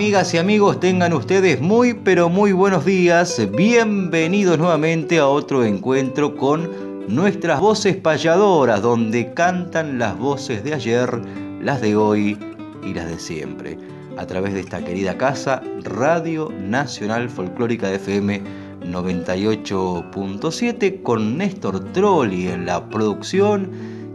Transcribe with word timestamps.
Amigas 0.00 0.32
y 0.32 0.38
amigos, 0.38 0.80
tengan 0.80 1.12
ustedes 1.12 1.60
muy 1.60 1.92
pero 1.92 2.30
muy 2.30 2.52
buenos 2.52 2.86
días. 2.86 3.38
Bienvenidos 3.54 4.58
nuevamente 4.58 5.18
a 5.18 5.28
otro 5.28 5.62
encuentro 5.62 6.38
con 6.38 7.06
nuestras 7.06 7.60
voces 7.60 7.98
payadoras, 7.98 8.80
donde 8.80 9.34
cantan 9.34 9.98
las 9.98 10.18
voces 10.18 10.64
de 10.64 10.72
ayer, 10.72 11.20
las 11.60 11.82
de 11.82 11.96
hoy 11.96 12.38
y 12.82 12.94
las 12.94 13.08
de 13.08 13.18
siempre. 13.18 13.76
A 14.16 14.26
través 14.26 14.54
de 14.54 14.60
esta 14.60 14.82
querida 14.82 15.18
casa, 15.18 15.60
Radio 15.84 16.50
Nacional 16.58 17.28
Folclórica 17.28 17.88
de 17.88 17.96
FM 17.96 18.40
98.7, 18.86 21.02
con 21.02 21.36
Néstor 21.36 21.92
Trolli 21.92 22.48
en 22.48 22.64
la 22.64 22.88
producción, 22.88 23.70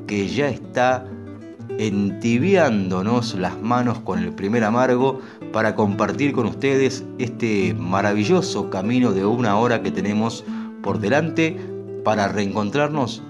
que 0.07 0.27
ya 0.27 0.47
está 0.47 1.05
entibiándonos 1.77 3.35
las 3.35 3.59
manos 3.61 3.99
con 3.99 4.19
el 4.19 4.33
primer 4.33 4.63
amargo 4.63 5.21
para 5.51 5.75
compartir 5.75 6.31
con 6.31 6.45
ustedes 6.45 7.05
este 7.17 7.73
maravilloso 7.73 8.69
camino 8.69 9.11
de 9.11 9.25
una 9.25 9.57
hora 9.57 9.81
que 9.81 9.91
tenemos 9.91 10.43
por 10.81 10.99
delante 10.99 11.57
para 12.03 12.27
reencontrarnos 12.27 13.23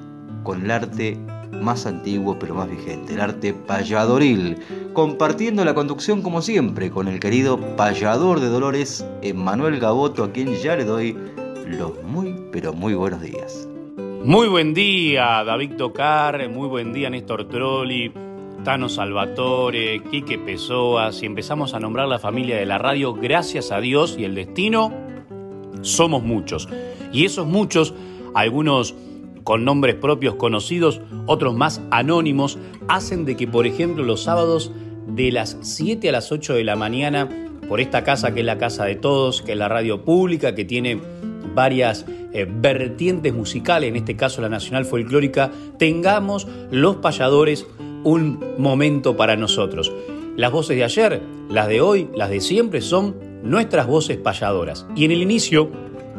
con 0.43 0.63
el 0.63 0.71
arte 0.71 1.17
más 1.61 1.85
antiguo 1.85 2.37
pero 2.37 2.53
más 2.55 2.69
vigente, 2.69 3.13
el 3.13 3.21
arte 3.21 3.53
payadoril, 3.53 4.57
compartiendo 4.93 5.63
la 5.65 5.73
conducción 5.73 6.21
como 6.21 6.41
siempre 6.41 6.91
con 6.91 7.07
el 7.07 7.19
querido 7.19 7.59
payador 7.75 8.39
de 8.39 8.49
Dolores, 8.49 9.05
Emanuel 9.21 9.79
Gaboto, 9.79 10.23
a 10.23 10.31
quien 10.31 10.53
ya 10.55 10.75
le 10.75 10.83
doy 10.85 11.17
los 11.65 12.03
muy 12.03 12.35
pero 12.51 12.73
muy 12.73 12.93
buenos 12.93 13.21
días. 13.21 13.67
Muy 14.23 14.47
buen 14.47 14.73
día, 14.73 15.43
David 15.43 15.75
Tocar, 15.77 16.49
muy 16.49 16.67
buen 16.67 16.93
día, 16.93 17.09
Néstor 17.09 17.47
Trolli, 17.47 18.11
Tano 18.65 18.89
Salvatore, 18.89 20.01
Quique 20.09 20.39
Pessoa, 20.39 21.11
si 21.11 21.27
empezamos 21.27 21.75
a 21.75 21.79
nombrar 21.79 22.07
la 22.07 22.17
familia 22.17 22.57
de 22.57 22.65
la 22.65 22.79
radio, 22.79 23.13
gracias 23.13 23.71
a 23.71 23.79
Dios 23.79 24.15
y 24.17 24.25
el 24.25 24.33
destino, 24.33 24.91
somos 25.81 26.23
muchos. 26.23 26.67
Y 27.13 27.25
esos 27.25 27.45
muchos, 27.45 27.93
algunos 28.33 28.95
con 29.43 29.65
nombres 29.65 29.93
propios 29.93 30.33
conocidos, 30.33 30.99
otros 31.27 31.53
más 31.53 31.79
anónimos, 31.91 32.57
hacen 32.87 33.23
de 33.23 33.37
que, 33.37 33.47
por 33.47 33.67
ejemplo, 33.67 34.03
los 34.03 34.23
sábados 34.23 34.71
de 35.05 35.31
las 35.31 35.57
7 35.61 36.09
a 36.09 36.11
las 36.11 36.31
8 36.31 36.55
de 36.55 36.63
la 36.63 36.75
mañana, 36.75 37.29
por 37.69 37.79
esta 37.79 38.03
casa 38.03 38.33
que 38.33 38.39
es 38.39 38.45
la 38.47 38.57
casa 38.57 38.85
de 38.85 38.95
todos, 38.95 39.43
que 39.43 39.51
es 39.51 39.57
la 39.59 39.69
radio 39.69 40.03
pública, 40.03 40.55
que 40.55 40.65
tiene 40.65 40.99
varias 41.53 42.07
eh, 42.33 42.47
vertientes 42.49 43.31
musicales, 43.31 43.89
en 43.89 43.95
este 43.95 44.15
caso 44.15 44.41
la 44.41 44.49
Nacional 44.49 44.85
Folclórica, 44.85 45.51
tengamos 45.77 46.47
los 46.71 46.95
payadores 46.95 47.67
un 48.05 48.39
momento 48.57 49.17
para 49.17 49.35
nosotros. 49.35 49.91
Las 50.37 50.51
voces 50.51 50.77
de 50.77 50.83
ayer, 50.85 51.21
las 51.49 51.67
de 51.67 51.81
hoy, 51.81 52.07
las 52.15 52.29
de 52.29 52.39
siempre 52.39 52.79
son 52.79 53.15
nuestras 53.43 53.87
voces 53.87 54.17
payadoras. 54.17 54.85
Y 54.95 55.03
en 55.03 55.11
el 55.11 55.21
inicio 55.21 55.69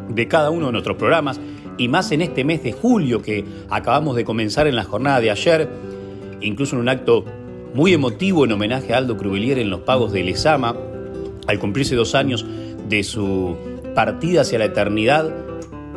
de 0.08 0.28
cada 0.28 0.50
uno 0.50 0.66
de 0.66 0.72
nuestros 0.72 0.96
programas, 0.96 1.40
y 1.78 1.88
más 1.88 2.10
en 2.12 2.22
este 2.22 2.44
mes 2.44 2.62
de 2.62 2.72
julio 2.72 3.22
que 3.22 3.44
acabamos 3.70 4.16
de 4.16 4.24
comenzar 4.24 4.66
en 4.66 4.76
la 4.76 4.84
jornada 4.84 5.20
de 5.20 5.30
ayer, 5.30 5.68
incluso 6.40 6.74
en 6.76 6.82
un 6.82 6.88
acto 6.88 7.24
muy 7.74 7.92
emotivo 7.92 8.44
en 8.44 8.52
homenaje 8.52 8.94
a 8.94 8.98
Aldo 8.98 9.16
Crubelier 9.16 9.58
en 9.58 9.70
los 9.70 9.80
pagos 9.80 10.12
de 10.12 10.24
Lesama, 10.24 10.74
al 11.46 11.58
cumplirse 11.58 11.94
dos 11.94 12.14
años 12.14 12.44
de 12.88 13.04
su 13.04 13.56
partida 13.94 14.40
hacia 14.40 14.58
la 14.58 14.66
eternidad, 14.66 15.45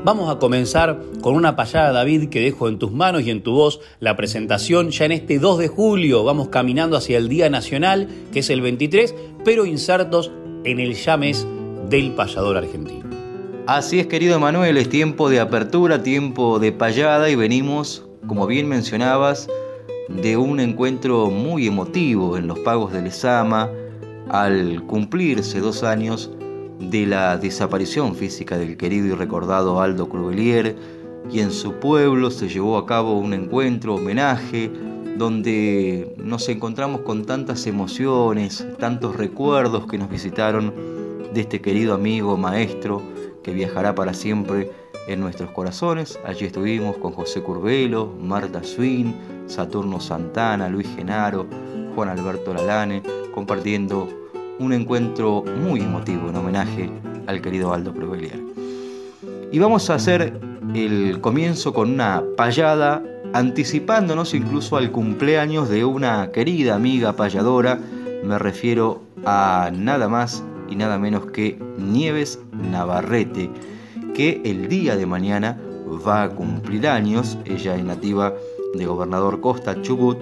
Vamos 0.06 0.34
a 0.34 0.40
comenzar 0.40 1.02
con 1.22 1.36
una 1.36 1.58
payada, 1.58 1.92
David, 1.92 2.30
que 2.30 2.40
dejo 2.40 2.70
en 2.70 2.80
tus 2.80 2.94
manos 2.94 3.24
y 3.24 3.32
en 3.32 3.44
tu 3.44 3.52
voz 3.52 3.82
la 4.00 4.16
presentación 4.16 4.92
ya 4.92 5.04
en 5.04 5.12
este 5.12 5.40
2 5.40 5.60
de 5.60 5.68
julio. 5.68 6.24
Vamos 6.24 6.48
caminando 6.48 6.96
hacia 6.96 7.18
el 7.18 7.28
Día 7.28 7.50
Nacional, 7.50 8.08
que 8.32 8.40
es 8.40 8.50
el 8.50 8.62
23, 8.62 9.14
pero 9.44 9.66
insertos 9.66 10.32
en 10.64 10.80
el 10.80 10.96
ya 10.96 11.18
mes 11.18 11.46
del 11.90 12.14
payador 12.14 12.56
argentino. 12.56 13.10
Así 13.68 14.00
es, 14.00 14.08
querido 14.08 14.40
Manuel, 14.40 14.78
es 14.78 14.88
tiempo 14.88 15.30
de 15.30 15.42
apertura, 15.42 16.02
tiempo 16.02 16.60
de 16.60 16.72
payada 16.72 17.30
y 17.30 17.36
venimos, 17.36 18.08
como 18.26 18.48
bien 18.48 18.70
mencionabas, 18.70 19.50
de 20.08 20.38
un 20.38 20.62
encuentro 20.62 21.30
muy 21.30 21.68
emotivo 21.68 22.38
en 22.38 22.48
los 22.48 22.58
pagos 22.60 22.94
del 22.94 23.04
Lesama 23.04 23.70
al 24.30 24.82
cumplirse 24.88 25.60
dos 25.60 25.84
años 25.84 26.32
de 26.80 27.06
la 27.06 27.38
desaparición 27.38 28.16
física 28.16 28.58
del 28.58 28.78
querido 28.78 29.08
y 29.08 29.12
recordado 29.12 29.82
Aldo 29.82 30.08
Cruvelier 30.08 30.76
y 31.32 31.42
en 31.42 31.52
su 31.52 31.74
pueblo 31.74 32.32
se 32.32 32.48
llevó 32.48 32.78
a 32.78 32.86
cabo 32.86 33.20
un 33.20 33.34
encuentro, 33.34 33.96
homenaje, 33.96 34.72
donde 35.18 36.16
nos 36.18 36.48
encontramos 36.50 37.02
con 37.02 37.26
tantas 37.26 37.68
emociones, 37.68 38.66
tantos 38.80 39.18
recuerdos 39.18 39.86
que 39.86 39.98
nos 39.98 40.10
visitaron 40.10 40.74
de 41.34 41.42
este 41.42 41.62
querido 41.62 41.94
amigo, 41.94 42.38
maestro, 42.38 43.02
que 43.44 43.52
viajará 43.52 43.94
para 43.94 44.14
siempre 44.14 44.72
en 45.08 45.20
nuestros 45.20 45.52
corazones. 45.52 46.18
Allí 46.26 46.46
estuvimos 46.46 46.98
con 46.98 47.12
José 47.12 47.42
Curvelo, 47.42 48.14
Marta 48.22 48.64
Swin, 48.64 49.14
Saturno 49.48 50.00
Santana, 50.00 50.70
Luis 50.70 50.88
Genaro, 50.96 51.46
Juan 51.96 52.10
Alberto 52.10 52.54
Lalane, 52.54 53.04
compartiendo 53.34 54.08
un 54.60 54.74
encuentro 54.74 55.44
muy 55.64 55.82
emotivo 55.82 56.30
en 56.30 56.36
homenaje 56.36 56.90
al 57.28 57.42
querido 57.42 57.74
Aldo 57.74 57.94
Provelier. 57.94 58.40
Y 59.52 59.58
vamos 59.60 59.90
a 59.90 59.96
hacer 59.96 60.40
el 60.76 61.20
comienzo 61.22 61.74
con 61.74 61.92
una 61.92 62.24
payada, 62.38 63.02
anticipándonos 63.34 64.34
incluso 64.34 64.78
al 64.78 64.92
cumpleaños 64.92 65.70
de 65.70 65.86
una 65.86 66.30
querida 66.32 66.76
amiga 66.76 67.14
payadora, 67.14 67.80
me 68.24 68.38
refiero 68.38 69.02
a 69.26 69.72
nada 69.74 70.08
más 70.08 70.44
y 70.70 70.76
nada 70.76 71.00
menos 71.00 71.26
que 71.28 71.58
Nieves 71.78 72.40
Navarrete, 72.52 73.50
que 74.14 74.42
el 74.46 74.68
día 74.68 74.96
de 74.96 75.06
mañana 75.06 75.58
va 76.08 76.24
a 76.24 76.30
cumplir 76.30 76.88
años, 76.88 77.38
ella 77.46 77.76
es 77.76 77.84
nativa 77.84 78.34
de 78.76 78.86
Gobernador 78.86 79.42
Costa 79.42 79.82
Chubut 79.82 80.18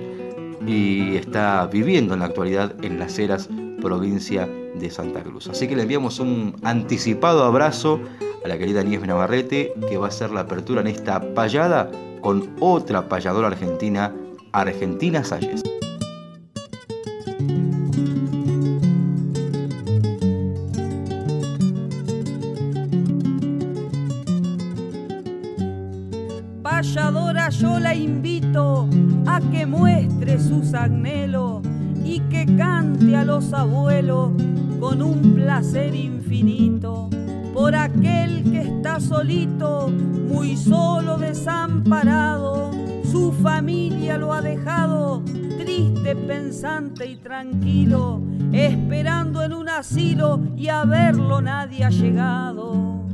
y 0.65 1.15
está 1.15 1.67
viviendo 1.67 2.13
en 2.13 2.21
la 2.21 2.27
actualidad 2.27 2.73
en 2.83 2.99
Las 2.99 3.19
Heras 3.19 3.49
provincia 3.81 4.47
de 4.75 4.89
Santa 4.89 5.23
Cruz. 5.23 5.47
Así 5.47 5.67
que 5.67 5.75
le 5.75 5.83
enviamos 5.83 6.19
un 6.19 6.55
anticipado 6.63 7.43
abrazo 7.43 7.99
a 8.43 8.47
la 8.47 8.57
querida 8.57 8.83
Nieves 8.83 9.07
Navarrete, 9.07 9.73
que 9.89 9.97
va 9.97 10.07
a 10.07 10.11
ser 10.11 10.31
la 10.31 10.41
apertura 10.41 10.81
en 10.81 10.87
esta 10.87 11.33
payada 11.33 11.91
con 12.21 12.49
otra 12.59 13.07
payadora 13.07 13.47
argentina, 13.47 14.13
Argentina 14.51 15.23
Salles. 15.23 15.63
Payadora, 26.61 27.49
yo 27.49 27.79
la 27.79 27.95
invito 27.95 28.87
a 29.25 29.41
que 29.51 29.65
muestre 29.65 30.39
sus 30.39 30.73
anhelos 30.73 31.56
que 32.29 32.45
cante 32.57 33.15
a 33.15 33.23
los 33.23 33.53
abuelos 33.53 34.31
con 34.79 35.01
un 35.01 35.33
placer 35.33 35.95
infinito 35.95 37.09
por 37.53 37.75
aquel 37.75 38.43
que 38.43 38.61
está 38.61 38.99
solito, 38.99 39.89
muy 39.89 40.55
solo 40.55 41.17
desamparado, 41.17 42.71
su 43.03 43.31
familia 43.31 44.17
lo 44.17 44.31
ha 44.31 44.41
dejado 44.41 45.23
triste, 45.57 46.15
pensante 46.15 47.07
y 47.07 47.15
tranquilo, 47.15 48.21
esperando 48.51 49.41
en 49.41 49.53
un 49.53 49.69
asilo 49.69 50.39
y 50.55 50.67
a 50.67 50.85
verlo 50.85 51.41
nadie 51.41 51.83
ha 51.83 51.89
llegado. 51.89 53.07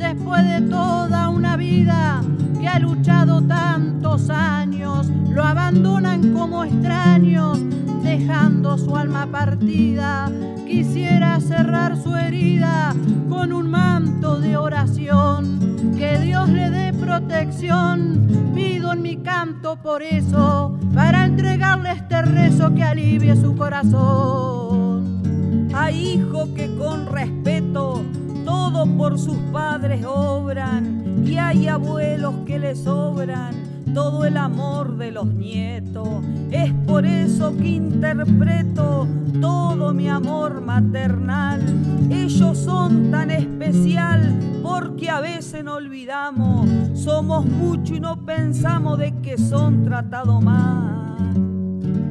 Después 0.00 0.44
de 0.44 0.62
toda 0.62 1.28
una 1.28 1.56
vida 1.56 2.22
que 2.58 2.66
ha 2.66 2.80
luchado 2.80 3.40
tantos 3.42 4.30
años, 4.30 5.08
lo 5.28 5.44
abandonan 5.44 6.32
como 6.32 6.64
extraños, 6.64 7.60
dejando 8.02 8.76
su 8.76 8.96
alma 8.96 9.26
partida 9.30 10.28
quisiera 10.70 11.40
cerrar 11.40 12.00
su 12.00 12.14
herida 12.14 12.94
con 13.28 13.52
un 13.52 13.70
manto 13.70 14.40
de 14.40 14.56
oración. 14.56 15.58
Que 15.98 16.18
Dios 16.18 16.48
le 16.48 16.70
dé 16.70 16.92
protección, 16.92 18.52
pido 18.54 18.92
en 18.92 19.02
mi 19.02 19.16
canto 19.16 19.76
por 19.76 20.00
eso, 20.02 20.78
para 20.94 21.26
entregarle 21.26 21.90
este 21.92 22.22
rezo 22.22 22.72
que 22.72 22.84
alivie 22.84 23.34
su 23.34 23.56
corazón. 23.56 25.20
Hay 25.74 26.14
hijos 26.14 26.48
que 26.50 26.74
con 26.76 27.06
respeto 27.06 27.89
por 28.86 29.18
sus 29.18 29.36
padres 29.52 30.04
obran 30.06 31.22
y 31.26 31.36
hay 31.36 31.68
abuelos 31.68 32.34
que 32.46 32.58
les 32.58 32.80
sobran 32.80 33.54
todo 33.92 34.24
el 34.24 34.36
amor 34.36 34.96
de 34.96 35.10
los 35.10 35.26
nietos. 35.26 36.08
Es 36.50 36.72
por 36.86 37.04
eso 37.04 37.54
que 37.56 37.68
interpreto 37.68 39.06
todo 39.40 39.92
mi 39.92 40.08
amor 40.08 40.62
maternal. 40.62 41.60
Ellos 42.10 42.56
son 42.58 43.10
tan 43.10 43.30
especial 43.30 44.38
porque 44.62 45.10
a 45.10 45.20
veces 45.20 45.62
no 45.64 45.74
olvidamos. 45.74 46.68
Somos 46.94 47.44
mucho 47.44 47.94
y 47.96 48.00
no 48.00 48.24
pensamos 48.24 48.98
de 48.98 49.12
que 49.20 49.36
son 49.36 49.84
tratados 49.84 50.42
mal. 50.42 51.34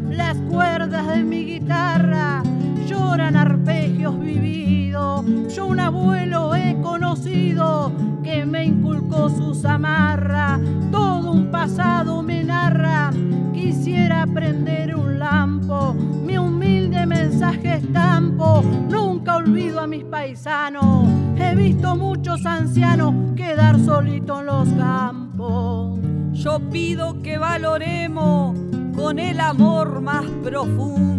Las 0.10 0.38
cuerdas 0.51 1.07
de 1.07 1.24
mi 1.24 1.45
guitarra 1.45 2.44
lloran 2.88 3.36
arpegios 3.36 4.19
vividos. 4.19 4.79
Yo 4.91 5.68
un 5.68 5.80
abuelo 5.80 6.56
he 6.56 6.75
conocido 6.81 7.91
que 8.24 8.44
me 8.44 8.65
inculcó 8.65 9.30
sus 9.30 9.63
amarras. 9.63 10.59
Todo 10.91 11.31
un 11.31 11.51
pasado 11.51 12.24
me 12.24 12.44
narra. 12.44 13.12
Quisiera 13.53 14.25
prender 14.25 14.95
un 14.95 15.19
lampo, 15.19 15.94
mi 15.94 16.39
humilde 16.39 17.06
mensaje 17.06 17.75
estampo. 17.75 18.63
Nunca 18.89 19.36
olvido 19.36 19.80
a 19.80 19.86
mis 19.86 20.03
paisanos. 20.06 21.07
He 21.38 21.53
visto 21.53 21.95
muchos 21.95 22.44
ancianos 22.47 23.13
quedar 23.36 23.80
solitos 23.80 24.39
en 24.39 24.45
los 24.47 24.69
campos. 24.69 26.00
Yo 26.33 26.59
pido 26.71 27.21
que 27.21 27.38
valoremos 27.38 28.57
con 28.95 29.19
el 29.19 29.39
amor 29.39 30.01
más 30.01 30.25
profundo 30.44 31.19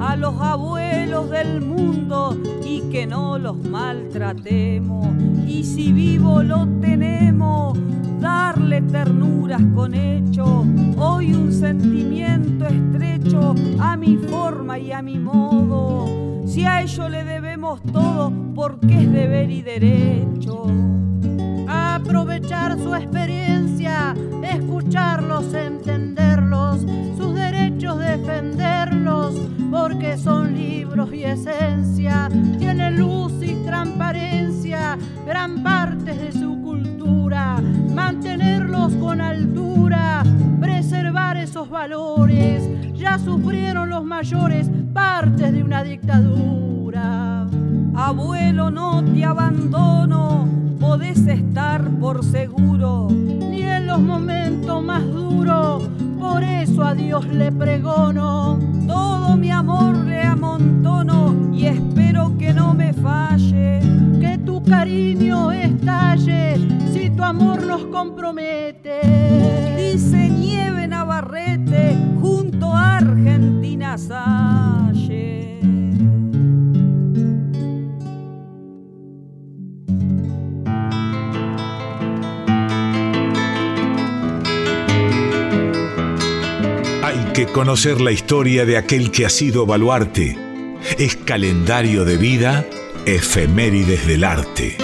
a 0.00 0.16
los 0.16 0.34
abuelos 0.40 1.30
del 1.30 1.60
mundo 1.60 2.38
y 2.64 2.80
que 2.90 3.06
no 3.06 3.38
los 3.38 3.56
maltratemos. 3.56 5.08
Y 5.46 5.64
si 5.64 5.92
vivo 5.92 6.42
lo 6.42 6.66
tenemos, 6.80 7.78
darle 8.20 8.82
ternuras 8.82 9.62
con 9.74 9.94
hecho. 9.94 10.64
Hoy 10.96 11.32
un 11.32 11.52
sentimiento 11.52 12.66
estrecho 12.66 13.54
a 13.78 13.96
mi 13.96 14.16
forma 14.16 14.78
y 14.78 14.92
a 14.92 15.02
mi 15.02 15.18
modo. 15.18 16.06
Si 16.46 16.64
a 16.64 16.82
ello 16.82 17.08
le 17.08 17.24
debemos 17.24 17.82
todo, 17.82 18.32
porque 18.54 19.02
es 19.02 19.12
deber 19.12 19.50
y 19.50 19.62
derecho 19.62 20.66
aprovechar 21.94 22.78
su 22.78 22.94
experiencia, 22.94 24.14
esencia, 31.34 32.28
tienen 32.58 32.98
luz 32.98 33.32
y 33.42 33.54
transparencia, 33.64 34.96
gran 35.26 35.62
parte 35.62 36.14
de 36.14 36.32
su 36.32 36.60
cultura, 36.62 37.60
mantenerlos 37.94 38.94
con 38.94 39.20
altura, 39.20 40.22
preservar 40.60 41.36
esos 41.36 41.68
valores, 41.68 42.68
ya 42.94 43.18
sufrieron 43.18 43.90
los 43.90 44.04
mayores 44.04 44.70
partes 44.92 45.52
de 45.52 45.62
una 45.62 45.84
dictadura. 45.84 47.46
Abuelo, 47.94 48.70
no 48.70 49.04
te 49.04 49.24
abandono 49.24 50.34
podés 50.94 51.26
estar 51.26 51.82
por 51.98 52.24
seguro, 52.24 53.08
ni 53.10 53.62
en 53.62 53.86
los 53.86 54.00
momentos 54.00 54.84
más 54.84 55.04
duros, 55.04 55.88
por 56.24 56.42
eso 56.42 56.82
a 56.82 56.94
Dios 56.94 57.26
le 57.26 57.52
pregono. 57.52 58.58
Todo 58.86 59.36
mi 59.36 59.50
amor 59.50 59.94
le 60.06 60.22
amontono 60.22 61.50
y 61.52 61.66
espero 61.66 62.36
que 62.38 62.54
no 62.54 62.72
me 62.72 62.92
falle. 62.94 63.80
Que 64.20 64.38
tu 64.38 64.62
cariño 64.62 65.52
estalle 65.52 66.56
si 66.92 67.10
tu 67.10 67.22
amor 67.22 67.66
nos 67.66 67.84
compromete. 67.86 69.00
Dice 69.76 70.30
Nieve 70.30 70.88
Navarrete 70.88 71.96
junto 72.20 72.72
a 72.72 72.96
Argentina 72.96 73.98
Salle. 73.98 75.53
Que 87.34 87.46
conocer 87.46 88.00
la 88.00 88.12
historia 88.12 88.64
de 88.64 88.76
aquel 88.76 89.10
que 89.10 89.26
ha 89.26 89.28
sido 89.28 89.66
baluarte. 89.66 90.38
Es 90.98 91.16
calendario 91.16 92.04
de 92.04 92.16
vida, 92.16 92.64
efemérides 93.06 94.06
del 94.06 94.22
arte. 94.22 94.76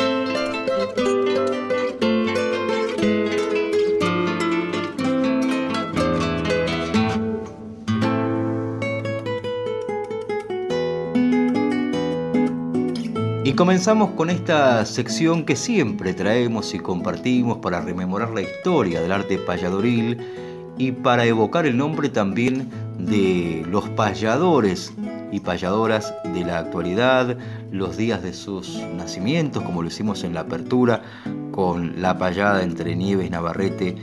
Y 13.44 13.53
comenzamos 13.53 14.10
con 14.17 14.29
esta 14.29 14.84
sección 14.86 15.44
que 15.44 15.55
siempre 15.55 16.15
traemos 16.15 16.74
y 16.74 16.81
compartimos 16.81 17.58
para 17.58 17.81
rememorar 17.81 18.31
la 18.31 18.43
historia 18.43 19.01
del 19.01 19.13
arte 19.13 19.39
payadoril 19.39 20.49
y 20.81 20.93
para 20.93 21.27
evocar 21.27 21.67
el 21.67 21.77
nombre 21.77 22.08
también 22.08 22.70
de 22.99 23.67
los 23.69 23.87
payadores 23.91 24.94
y 25.31 25.41
payadoras 25.41 26.15
de 26.32 26.43
la 26.43 26.58
actualidad, 26.58 27.37
los 27.70 27.99
días 27.99 28.22
de 28.22 28.32
sus 28.32 28.81
nacimientos, 28.96 29.63
como 29.63 29.82
lo 29.82 29.89
hicimos 29.89 30.25
en 30.25 30.32
la 30.32 30.41
apertura 30.41 31.03
con 31.51 32.01
la 32.01 32.17
payada 32.17 32.63
entre 32.63 32.96
Nieves 32.96 33.31
Navarrete 33.31 33.94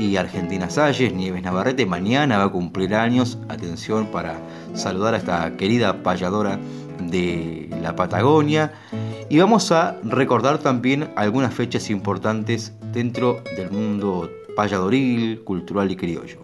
y 0.00 0.16
Argentina 0.16 0.68
Salles. 0.68 1.14
Nieves 1.14 1.44
Navarrete 1.44 1.86
mañana 1.86 2.38
va 2.38 2.44
a 2.46 2.48
cumplir 2.48 2.96
años. 2.96 3.38
Atención 3.48 4.06
para 4.06 4.34
saludar 4.74 5.14
a 5.14 5.18
esta 5.18 5.56
querida 5.56 6.02
payadora 6.02 6.58
de 7.08 7.70
la 7.82 7.94
Patagonia. 7.94 8.72
Y 9.28 9.38
vamos 9.38 9.70
a 9.70 9.96
recordar 10.02 10.58
también 10.58 11.08
algunas 11.14 11.54
fechas 11.54 11.88
importantes 11.88 12.72
dentro 12.92 13.42
del 13.56 13.70
mundo 13.70 14.28
payadoril, 14.56 15.44
cultural 15.44 15.88
y 15.92 15.96
criollo. 15.96 16.40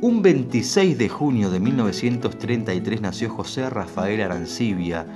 Un 0.00 0.22
26 0.22 0.98
de 0.98 1.08
junio 1.08 1.50
de 1.50 1.60
1933 1.60 3.00
nació 3.00 3.30
José 3.30 3.70
Rafael 3.70 4.20
Arancibia, 4.20 5.06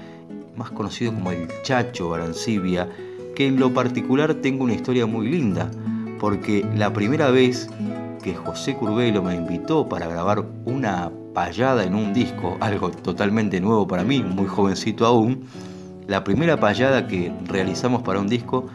más 0.57 0.71
conocido 0.71 1.13
como 1.13 1.33
el 1.33 1.49
Chacho 1.63 2.15
Arancibia, 2.15 2.89
que 3.35 3.47
en 3.47 3.59
lo 3.59 3.75
particular 3.75 4.35
tengo 4.35 4.65
una 4.65 4.75
historia 4.75 5.07
muy 5.07 5.29
linda, 5.29 5.71
porque 6.21 6.65
la 6.77 6.93
primera 6.93 7.31
vez 7.31 7.69
que 8.23 8.35
José 8.35 8.75
Curbelo 8.75 9.23
me 9.23 9.35
invitó 9.35 9.89
para 9.89 10.07
grabar 10.07 10.45
una 10.67 11.11
payada 11.35 11.85
en 11.85 11.95
un 11.95 12.13
disco, 12.13 12.57
algo 12.61 12.91
totalmente 12.91 13.61
nuevo 13.61 13.89
para 13.89 14.05
mí, 14.05 14.23
muy 14.23 14.47
jovencito 14.47 15.07
aún, 15.07 15.45
la 16.07 16.25
primera 16.25 16.59
payada 16.59 17.07
que 17.07 17.33
realizamos 17.47 18.03
para 18.03 18.21
un 18.21 18.29
disco 18.29 18.67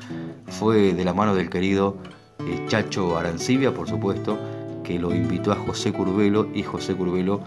fue 0.48 0.94
de 0.94 1.04
la 1.04 1.14
mano 1.14 1.36
del 1.36 1.50
querido 1.50 1.98
eh, 2.40 2.66
Chacho 2.68 3.18
Arancibia, 3.18 3.74
por 3.74 3.88
supuesto, 3.88 4.38
que 4.84 5.00
lo 5.00 5.14
invitó 5.14 5.52
a 5.52 5.56
José 5.56 5.92
Curbelo 5.92 6.48
y 6.54 6.64
José 6.64 6.96
Curbelo 6.96 7.42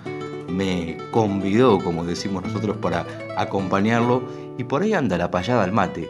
me 0.49 0.97
convidó, 1.11 1.79
como 1.79 2.05
decimos 2.05 2.43
nosotros, 2.45 2.77
para 2.79 3.07
acompañarlo 3.37 4.23
y 4.57 4.65
por 4.65 4.83
ahí 4.83 4.95
anda 4.95 5.19
la 5.19 5.31
payada 5.31 5.63
al 5.63 5.73
mate. 5.73 6.09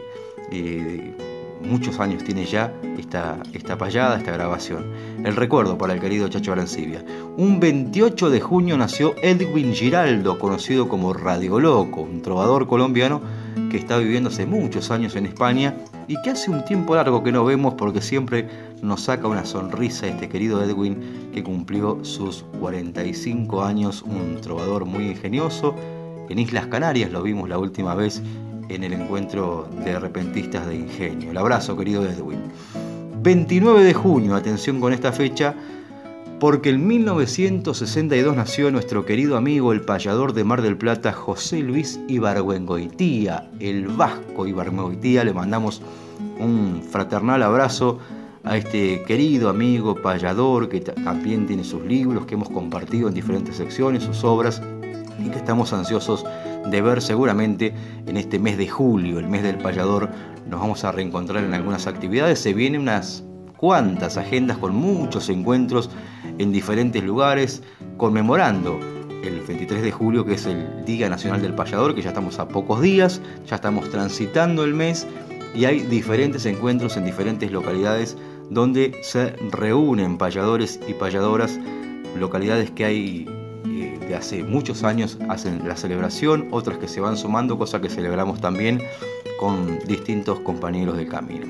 Eh, 0.51 1.13
muchos 1.61 1.99
años 1.99 2.23
tiene 2.23 2.45
ya 2.45 2.73
esta, 2.97 3.37
esta 3.53 3.77
payada, 3.77 4.17
esta 4.17 4.31
grabación. 4.31 4.85
El 5.23 5.35
recuerdo 5.35 5.77
para 5.77 5.93
el 5.93 5.99
querido 5.99 6.27
Chacho 6.29 6.53
Arancibia. 6.53 7.03
Un 7.37 7.59
28 7.59 8.29
de 8.29 8.39
junio 8.39 8.77
nació 8.77 9.13
Edwin 9.21 9.73
Giraldo, 9.73 10.39
conocido 10.39 10.87
como 10.87 11.13
Radio 11.13 11.59
Loco, 11.59 12.01
un 12.01 12.21
trovador 12.21 12.67
colombiano 12.67 13.21
que 13.69 13.77
está 13.77 13.97
viviendo 13.97 14.29
hace 14.29 14.45
muchos 14.45 14.89
años 14.89 15.15
en 15.15 15.25
España 15.25 15.75
y 16.07 16.19
que 16.21 16.31
hace 16.31 16.49
un 16.49 16.65
tiempo 16.65 16.95
largo 16.95 17.23
que 17.23 17.31
no 17.31 17.45
vemos 17.45 17.75
porque 17.75 18.01
siempre 18.01 18.47
nos 18.81 19.01
saca 19.01 19.27
una 19.27 19.45
sonrisa 19.45 20.07
este 20.07 20.29
querido 20.29 20.63
Edwin 20.63 21.29
que 21.33 21.43
cumplió 21.43 22.03
sus 22.03 22.43
45 22.59 23.63
años, 23.63 24.03
un 24.03 24.39
trovador 24.41 24.85
muy 24.85 25.07
ingenioso. 25.07 25.75
En 26.29 26.39
Islas 26.39 26.67
Canarias 26.67 27.11
lo 27.11 27.21
vimos 27.21 27.49
la 27.49 27.57
última 27.57 27.95
vez 27.95 28.21
en 28.69 28.83
el 28.83 28.93
encuentro 28.93 29.67
de 29.83 29.99
repentistas 29.99 30.67
de 30.67 30.75
ingenio. 30.75 31.31
El 31.31 31.37
abrazo, 31.37 31.75
querido 31.75 32.05
Edwin. 32.05 32.39
29 33.21 33.83
de 33.83 33.93
junio, 33.93 34.35
atención 34.35 34.79
con 34.79 34.93
esta 34.93 35.11
fecha, 35.11 35.55
porque 36.39 36.69
en 36.69 36.87
1962 36.87 38.35
nació 38.35 38.71
nuestro 38.71 39.05
querido 39.05 39.35
amigo, 39.35 39.73
el 39.73 39.81
payador 39.81 40.33
de 40.33 40.45
Mar 40.45 40.61
del 40.61 40.77
Plata, 40.77 41.11
José 41.11 41.59
Luis 41.59 41.99
Ibargüengoitía, 42.07 43.49
el 43.59 43.87
vasco 43.87 44.47
Ibargüengoitía. 44.47 45.25
Le 45.25 45.33
mandamos 45.33 45.81
un 46.39 46.81
fraternal 46.89 47.43
abrazo 47.43 47.99
a 48.43 48.57
este 48.57 49.03
querido 49.03 49.49
amigo 49.49 49.95
payador 49.95 50.69
que 50.69 50.79
también 50.81 51.45
tiene 51.47 51.63
sus 51.63 51.83
libros 51.83 52.25
que 52.25 52.35
hemos 52.35 52.49
compartido 52.49 53.07
en 53.07 53.13
diferentes 53.13 53.57
secciones, 53.57 54.03
sus 54.03 54.23
obras 54.23 54.61
y 55.19 55.29
que 55.29 55.37
estamos 55.37 55.73
ansiosos 55.73 56.25
de 56.69 56.81
ver 56.81 57.01
seguramente 57.01 57.73
en 58.05 58.17
este 58.17 58.39
mes 58.39 58.57
de 58.57 58.67
julio, 58.67 59.19
el 59.19 59.27
mes 59.27 59.43
del 59.43 59.57
payador. 59.57 60.09
Nos 60.47 60.59
vamos 60.59 60.83
a 60.83 60.91
reencontrar 60.91 61.43
en 61.43 61.53
algunas 61.53 61.87
actividades. 61.87 62.39
Se 62.39 62.53
vienen 62.53 62.81
unas 62.81 63.23
cuantas 63.57 64.17
agendas 64.17 64.57
con 64.57 64.73
muchos 64.73 65.29
encuentros 65.29 65.89
en 66.37 66.51
diferentes 66.51 67.03
lugares, 67.03 67.61
conmemorando 67.97 68.79
el 69.23 69.41
23 69.41 69.81
de 69.81 69.91
julio, 69.91 70.25
que 70.25 70.35
es 70.35 70.45
el 70.45 70.85
Día 70.85 71.09
Nacional 71.09 71.41
del 71.41 71.53
Payador, 71.53 71.93
que 71.93 72.01
ya 72.01 72.09
estamos 72.09 72.39
a 72.39 72.47
pocos 72.47 72.81
días, 72.81 73.21
ya 73.45 73.55
estamos 73.55 73.89
transitando 73.89 74.63
el 74.63 74.73
mes 74.73 75.05
y 75.53 75.65
hay 75.65 75.81
diferentes 75.81 76.45
encuentros 76.45 76.95
en 76.95 77.05
diferentes 77.05 77.51
localidades 77.51 78.17
donde 78.49 78.97
se 79.01 79.31
reúnen 79.51 80.17
payadores 80.17 80.79
y 80.87 80.93
payadoras, 80.93 81.59
localidades 82.17 82.71
que 82.71 82.85
hay 82.85 83.27
de 84.07 84.15
hace 84.15 84.43
muchos 84.43 84.83
años 84.83 85.19
hacen 85.29 85.67
la 85.67 85.77
celebración, 85.77 86.47
otras 86.51 86.79
que 86.79 86.87
se 86.87 86.99
van 86.99 87.15
sumando, 87.15 87.55
cosa 87.57 87.79
que 87.79 87.89
celebramos 87.89 88.41
también 88.41 88.81
con 89.39 89.79
distintos 89.87 90.39
compañeros 90.39 90.97
de 90.97 91.07
camino. 91.07 91.45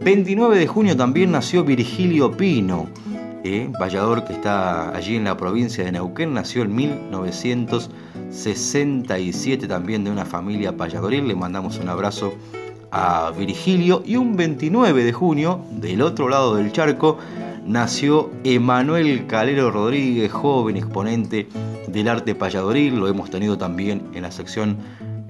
29 0.00 0.58
de 0.58 0.66
junio 0.66 0.96
también 0.96 1.32
nació 1.32 1.64
Virgilio 1.64 2.30
Pino, 2.30 2.86
eh, 3.42 3.68
vallador 3.80 4.24
que 4.24 4.34
está 4.34 4.96
allí 4.96 5.16
en 5.16 5.24
la 5.24 5.36
provincia 5.36 5.84
de 5.84 5.90
Neuquén, 5.92 6.32
nació 6.32 6.62
en 6.62 6.74
1967 6.74 9.66
también 9.66 10.04
de 10.04 10.10
una 10.10 10.24
familia 10.24 10.74
payadoril, 10.76 11.26
le 11.26 11.34
mandamos 11.34 11.78
un 11.78 11.88
abrazo 11.88 12.32
Virgilio 13.36 14.02
y 14.04 14.16
un 14.16 14.36
29 14.36 15.04
de 15.04 15.12
junio, 15.12 15.60
del 15.70 16.02
otro 16.02 16.28
lado 16.28 16.56
del 16.56 16.72
charco, 16.72 17.18
nació 17.66 18.30
Emanuel 18.44 19.26
Calero 19.26 19.70
Rodríguez, 19.70 20.30
joven 20.32 20.76
exponente 20.76 21.48
del 21.88 22.08
arte 22.08 22.34
payadoril, 22.34 22.98
lo 22.98 23.08
hemos 23.08 23.30
tenido 23.30 23.58
también 23.58 24.02
en 24.14 24.22
la 24.22 24.30
sección 24.30 24.78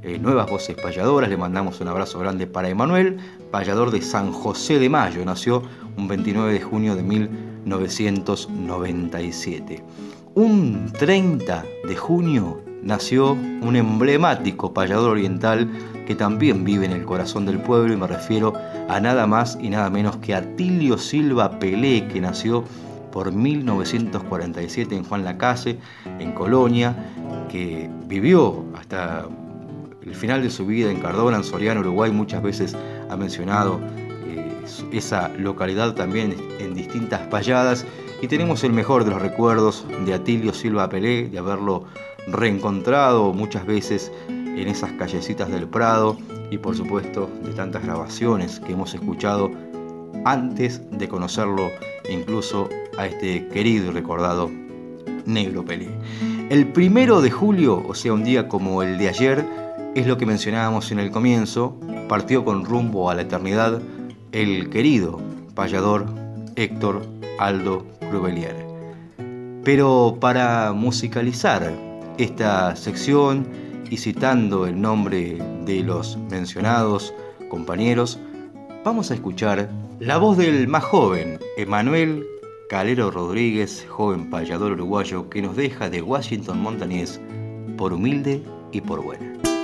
eh, 0.02 0.18
Nuevas 0.18 0.49
Voces 0.49 0.76
Payadoras, 0.80 1.28
le 1.28 1.37
mandamos 1.37 1.80
un 1.80 1.88
abrazo 1.88 2.18
grande 2.18 2.46
para 2.46 2.68
Emanuel, 2.68 3.18
payador 3.50 3.90
de 3.90 4.02
San 4.02 4.30
José 4.32 4.78
de 4.78 4.88
Mayo, 4.88 5.25
nació 5.25 5.62
un 5.96 6.06
29 6.06 6.52
de 6.52 6.61
junio 6.61 6.94
de 6.94 7.02
1997. 7.02 9.82
Un 10.35 10.92
30 10.92 11.64
de 11.88 11.96
junio 11.96 12.65
nació 12.83 13.33
un 13.33 13.76
emblemático 13.76 14.73
payador 14.73 15.11
oriental 15.11 15.68
que 16.06 16.14
también 16.14 16.64
vive 16.64 16.87
en 16.87 16.92
el 16.92 17.04
corazón 17.04 17.47
del 17.47 17.59
pueblo 17.59 17.92
y 17.92 17.97
me 17.97 18.06
refiero 18.06 18.54
a 18.88 19.00
nada 19.00 19.26
más 19.26 19.59
y 19.61 19.71
nada 19.71 19.90
menos 19.90 20.16
que 20.18 20.35
a 20.35 20.56
Tilio 20.56 20.97
Silva 20.99 21.59
Pelé, 21.59 22.06
que 22.09 22.21
nació 22.21 22.64
por 23.11 23.33
1947 23.33 24.95
en 24.95 25.04
Juan 25.04 25.25
Lacase, 25.25 25.78
en 26.18 26.33
Colonia, 26.33 26.95
que 27.49 27.90
vivió 28.06 28.64
hasta 28.76 29.26
el 30.02 30.14
final 30.14 30.42
de 30.42 30.50
su 30.50 30.66
vida 30.66 30.90
en 30.90 31.00
Cardona, 31.00 31.38
en 31.38 31.45
Soriano, 31.45 31.80
Uruguay, 31.80 32.12
muchas 32.12 32.42
veces 32.42 32.76
ha 33.11 33.16
mencionado 33.16 33.80
eh, 34.26 34.62
esa 34.92 35.28
localidad 35.30 35.95
también 35.95 36.37
en 36.61 36.75
distintas 36.75 37.21
payadas. 37.28 37.85
Y 38.23 38.28
tenemos 38.28 38.62
el 38.64 38.73
mejor 38.73 39.04
de 39.04 39.11
los 39.11 39.21
recuerdos 39.21 39.85
de 40.04 40.14
Atilio 40.14 40.54
Silva 40.54 40.88
Pelé, 40.88 41.28
de 41.28 41.38
haberlo 41.38 41.85
reencontrado 42.26 43.33
muchas 43.33 43.66
veces 43.66 44.12
en 44.28 44.68
esas 44.68 44.92
callecitas 44.92 45.50
del 45.50 45.68
Prado 45.68 46.16
y 46.50 46.59
por 46.59 46.76
supuesto 46.76 47.30
de 47.45 47.52
tantas 47.52 47.85
grabaciones 47.85 48.61
que 48.61 48.73
hemos 48.73 48.95
escuchado 48.95 49.50
antes 50.25 50.83
de 50.90 51.09
conocerlo 51.09 51.71
incluso 52.11 52.68
a 52.99 53.06
este 53.06 53.47
querido 53.49 53.87
y 53.87 53.90
recordado 53.90 54.50
Negro 55.25 55.64
Pelé. 55.64 55.88
El 56.49 56.68
primero 56.68 57.21
de 57.21 57.30
julio, 57.30 57.85
o 57.87 57.95
sea, 57.95 58.12
un 58.12 58.25
día 58.25 58.49
como 58.49 58.83
el 58.83 58.99
de 58.99 59.09
ayer, 59.09 59.45
es 59.95 60.06
lo 60.06 60.16
que 60.16 60.26
mencionábamos 60.26 60.92
en 60.92 61.00
el 61.00 61.11
comienzo, 61.11 61.76
partió 62.09 62.45
con 62.45 62.64
rumbo 62.64 63.11
a 63.11 63.14
la 63.14 63.23
eternidad 63.23 63.80
el 64.33 64.71
querido 64.71 65.21
payador 65.54 66.06
Héctor 66.54 67.02
Aldo 67.38 67.87
Crubelier. 68.11 68.54
Pero 69.64 70.18
para 70.21 70.73
musicalizar 70.73 71.73
esta 72.18 72.75
sección 72.76 73.46
y 73.90 73.99
citando 73.99 74.66
el 74.66 74.80
nombre 74.80 75.38
de 75.64 75.82
los 75.82 76.16
mencionados 76.30 77.14
compañeros, 77.49 78.18
vamos 78.85 79.11
a 79.11 79.14
escuchar 79.14 79.70
la 80.00 80.18
voz 80.18 80.37
del 80.37 80.68
más 80.68 80.85
joven, 80.85 81.38
Emanuel 81.56 82.26
Calero 82.68 83.11
Rodríguez, 83.11 83.87
joven 83.88 84.28
payador 84.28 84.73
uruguayo 84.73 85.30
que 85.30 85.42
nos 85.42 85.56
deja 85.56 85.88
de 85.88 86.02
Washington 86.02 86.61
Montañés 86.61 87.20
por 87.76 87.92
humilde 87.92 88.42
y 88.73 88.80
por 88.80 89.02
buena. 89.02 89.55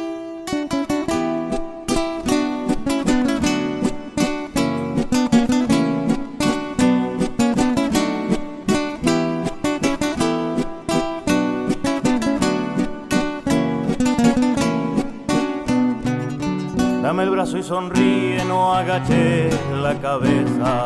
Y 17.59 17.62
sonríe, 17.62 18.44
no 18.47 18.73
agaché 18.73 19.50
la 19.82 19.94
cabeza. 19.94 20.85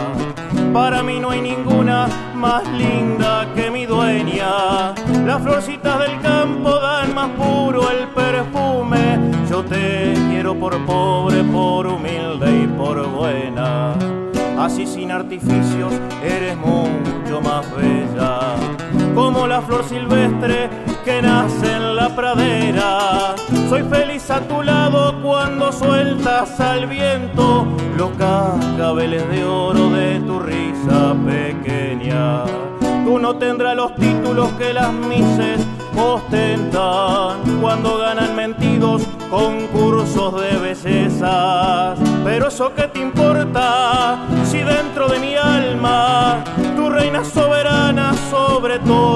Para 0.73 1.03
mí 1.03 1.21
no 1.21 1.31
hay 1.31 1.41
ninguna 1.41 2.09
más 2.35 2.67
linda 2.73 3.47
que 3.55 3.71
mi 3.71 3.87
dueña. 3.87 4.95
Las 5.25 5.43
florcitas 5.43 5.99
del 6.01 6.21
campo 6.21 6.71
dan 6.81 7.15
más 7.15 7.31
puro 7.31 7.89
el 7.91 8.09
perfume. 8.09 9.19
Yo 9.49 9.63
te 9.65 10.15
quiero 10.29 10.55
por 10.55 10.77
pobre, 10.87 11.45
por 11.45 11.87
humilde 11.87 12.65
y 12.65 12.67
por 12.67 13.07
buena. 13.11 13.95
Así 14.59 14.87
sin 14.87 15.13
artificios 15.13 15.93
eres 16.25 16.57
mucho 16.57 17.41
más 17.43 17.65
bella. 17.77 18.57
Como 19.15 19.47
la 19.47 19.61
flor 19.63 19.85
silvestre 19.85 20.69
que 21.07 21.23
nace 21.23 21.73
en 21.73 21.95
la 21.95 22.09
pradera. 22.17 23.37
Soy 23.69 23.85
feliz 23.85 24.29
a 24.29 24.41
tu 24.41 24.61
lado 24.61 25.15
cuando 25.23 25.71
sueltas 25.71 26.59
al 26.59 26.89
viento 26.89 27.65
los 27.97 28.11
cascabeles 28.19 29.27
de 29.31 29.45
oro 29.45 29.89
de 29.91 30.19
tu 30.27 30.41
risa 30.41 31.15
pequeña. 31.25 32.45
Tú 33.05 33.21
no 33.21 33.37
tendrás 33.37 33.77
los 33.77 33.95
títulos 33.95 34.51
que 34.59 34.73
las 34.75 34.93
mises 34.93 35.65
ostentan 35.97 37.61
cuando 37.61 37.99
ganan 37.99 38.35
mentidos 38.35 39.03
concursos 39.31 40.41
de 40.41 40.59
bellezas. 40.59 41.99
Pero 42.25 42.49
eso 42.49 42.75
que 42.75 42.89
te 42.89 42.99
importa 42.99 44.19
si 44.45 44.59
dentro 44.59 45.07
de 45.07 45.21
mi 45.21 45.37
alma 45.37 46.43
tu 46.75 46.91
reina 46.91 47.25
soberana 47.25 48.13
sobre 48.29 48.81
todas 48.81 49.16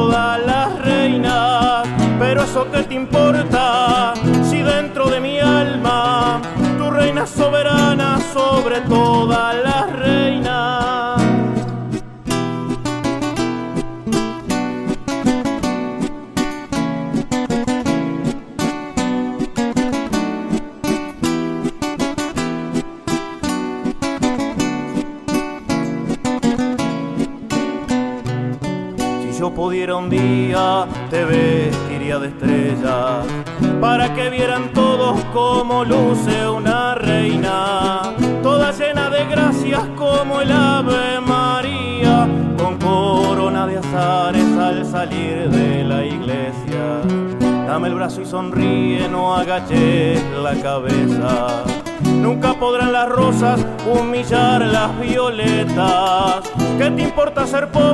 te 57.66 57.89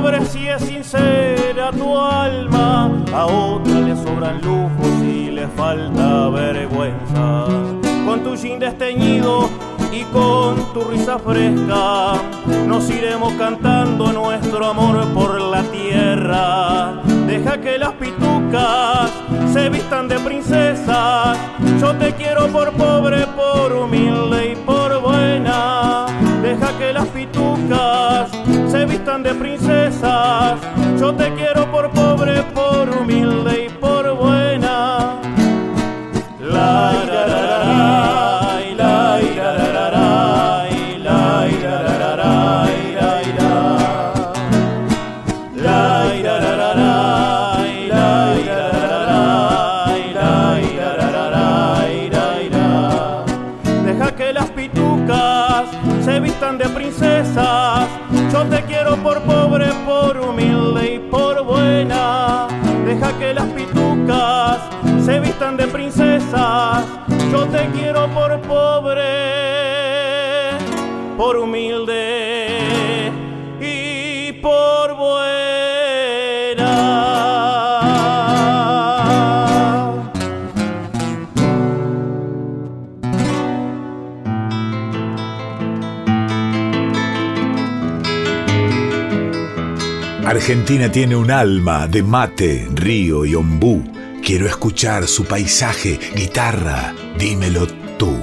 Argentina 90.66 90.90
tiene 90.90 91.14
un 91.14 91.30
alma 91.30 91.86
de 91.86 92.02
mate, 92.02 92.66
río 92.74 93.24
y 93.24 93.36
ombú. 93.36 93.84
Quiero 94.20 94.46
escuchar 94.46 95.06
su 95.06 95.24
paisaje, 95.24 95.96
guitarra, 96.16 96.92
dímelo 97.16 97.68
tú. 97.96 98.16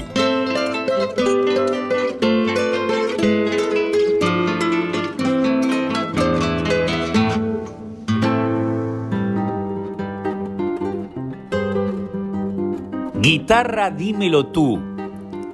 Guitarra, 13.22 13.90
dímelo 13.90 14.48
tú. 14.48 14.93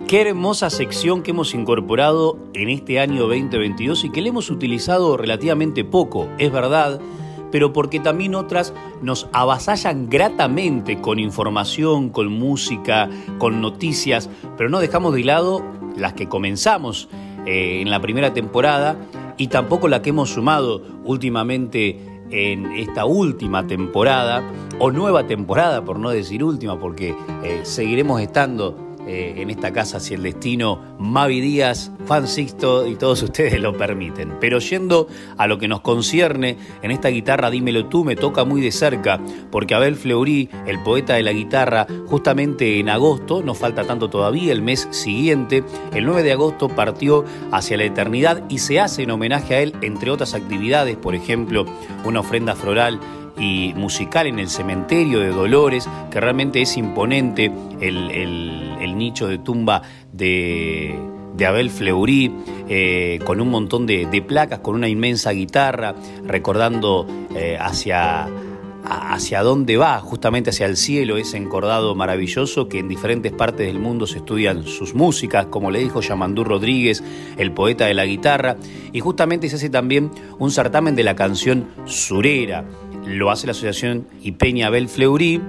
Qué 0.10 0.22
hermosa 0.22 0.72
sección 0.72 1.22
que 1.22 1.30
hemos 1.30 1.54
incorporado 1.54 2.40
en 2.56 2.70
este 2.70 3.00
año 3.00 3.28
2022 3.28 4.06
y 4.06 4.10
que 4.10 4.24
le 4.24 4.30
hemos 4.30 4.50
utilizado 4.50 5.18
relativamente 5.18 5.86
poco, 5.86 6.28
es 6.40 6.52
verdad, 6.52 7.00
pero 7.52 7.74
porque 7.74 8.00
también 8.00 8.34
otras 8.34 8.74
nos 9.04 9.30
avasallan 9.34 10.10
gratamente 10.10 11.00
con 11.00 11.20
información, 11.20 12.10
con 12.10 12.28
música, 12.32 13.08
con 13.38 13.62
noticias, 13.62 14.32
pero 14.58 14.68
no 14.68 14.80
dejamos 14.80 15.14
de 15.14 15.26
lado 15.26 15.64
las 15.96 16.14
que 16.14 16.28
comenzamos 16.28 17.08
eh, 17.46 17.80
en 17.80 17.92
la 17.92 18.02
primera 18.02 18.34
temporada 18.34 18.98
y 19.38 19.46
tampoco 19.46 19.88
la 19.88 20.02
que 20.02 20.10
hemos 20.10 20.32
sumado 20.32 20.82
últimamente 21.06 22.24
en 22.32 22.72
esta 22.72 23.06
última 23.06 23.68
temporada, 23.68 24.42
o 24.80 24.90
nueva 24.90 25.28
temporada, 25.28 25.86
por 25.86 26.00
no 26.00 26.10
decir 26.10 26.44
última, 26.44 26.80
porque 26.80 27.14
eh, 27.44 27.60
seguiremos 27.62 28.22
estando 28.22 28.89
eh, 29.12 29.42
en 29.42 29.50
esta 29.50 29.74
casa 29.74 30.00
si 30.00 30.14
el 30.14 30.22
destino, 30.22 30.84
Mavi 31.00 31.42
Díaz, 31.42 31.92
Fan 32.06 32.28
Sixto 32.28 32.86
y 32.86 32.96
todos 32.96 33.24
ustedes 33.24 33.60
lo 33.60 33.76
permiten. 33.76 34.38
Pero 34.40 34.60
yendo 34.60 35.08
a 35.36 35.48
lo 35.48 35.58
que 35.58 35.68
nos 35.68 35.82
concierne, 35.82 36.60
en 36.84 36.92
esta 36.92 37.08
guitarra 37.08 37.50
Dímelo 37.50 37.88
tú 37.88 38.06
me 38.06 38.16
toca 38.16 38.46
muy 38.46 38.62
de 38.62 38.72
cerca, 38.72 39.20
porque 39.50 39.74
Abel 39.74 39.96
Fleury, 39.96 40.52
el 40.68 40.84
poeta 40.84 41.16
de 41.16 41.24
la 41.24 41.32
guitarra, 41.32 41.88
justamente 42.06 42.80
en 42.80 42.88
agosto, 42.90 43.42
no 43.42 43.56
falta 43.56 43.84
tanto 43.84 44.12
todavía, 44.12 44.54
el 44.54 44.62
mes 44.62 44.88
siguiente, 44.92 45.64
el 45.92 46.06
9 46.06 46.22
de 46.22 46.34
agosto 46.34 46.70
partió 46.70 47.26
hacia 47.52 47.78
la 47.78 47.86
eternidad 47.86 48.44
y 48.48 48.60
se 48.60 48.80
hace 48.80 49.02
en 49.02 49.10
homenaje 49.10 49.56
a 49.56 49.62
él, 49.62 49.74
entre 49.82 50.12
otras 50.12 50.36
actividades, 50.36 50.98
por 50.98 51.16
ejemplo, 51.16 51.66
una 52.06 52.20
ofrenda 52.20 52.56
floral 52.56 53.00
y 53.40 53.74
musical 53.76 54.28
en 54.28 54.40
el 54.40 54.50
cementerio 54.50 55.20
de 55.20 55.30
Dolores, 55.30 55.88
que 56.12 56.20
realmente 56.20 56.62
es 56.62 56.78
imponente 56.78 57.52
el, 57.80 58.12
el 58.12 58.98
nicho 58.98 59.28
de 59.28 59.38
tumba 59.38 59.82
de, 60.12 60.96
de 61.36 61.46
Abel 61.46 61.70
Fleury, 61.70 62.32
eh, 62.68 63.20
con 63.24 63.42
un 63.42 63.50
montón 63.50 63.86
de, 63.86 64.06
de, 64.06 64.22
placas, 64.22 64.60
con 64.60 64.76
una 64.76 64.88
inmensa 64.88 65.32
guitarra, 65.32 65.96
recordando 66.26 67.08
eh, 67.36 67.58
hacia, 67.60 68.28
hacia 68.84 69.44
dónde 69.44 69.78
va, 69.78 70.00
justamente 70.00 70.50
hacia 70.50 70.66
el 70.66 70.78
cielo, 70.78 71.18
ese 71.18 71.38
encordado 71.38 71.96
maravilloso 71.96 72.68
que 72.68 72.80
en 72.80 72.88
diferentes 72.88 73.32
partes 73.32 73.68
del 73.68 73.80
mundo 73.80 74.08
se 74.08 74.20
estudian 74.20 74.66
sus 74.66 74.94
músicas, 74.94 75.48
como 75.48 75.72
le 75.72 75.80
dijo 75.80 76.02
Yamandú 76.02 76.44
Rodríguez, 76.44 77.04
el 77.38 77.52
poeta 77.52 77.86
de 77.86 77.94
la 77.94 78.06
guitarra, 78.06 78.58
y 78.92 79.00
justamente 79.00 79.50
se 79.50 79.58
hace 79.58 79.70
también 79.70 80.12
un 80.38 80.52
certamen 80.52 80.96
de 80.96 81.04
la 81.04 81.16
canción 81.16 81.68
surera. 81.86 82.66
Lo 83.06 83.32
hace 83.32 83.48
la 83.48 83.52
Asociación 83.52 84.08
Ipeña 84.22 84.68
Abel 84.68 84.90
Fleury, 84.90 85.42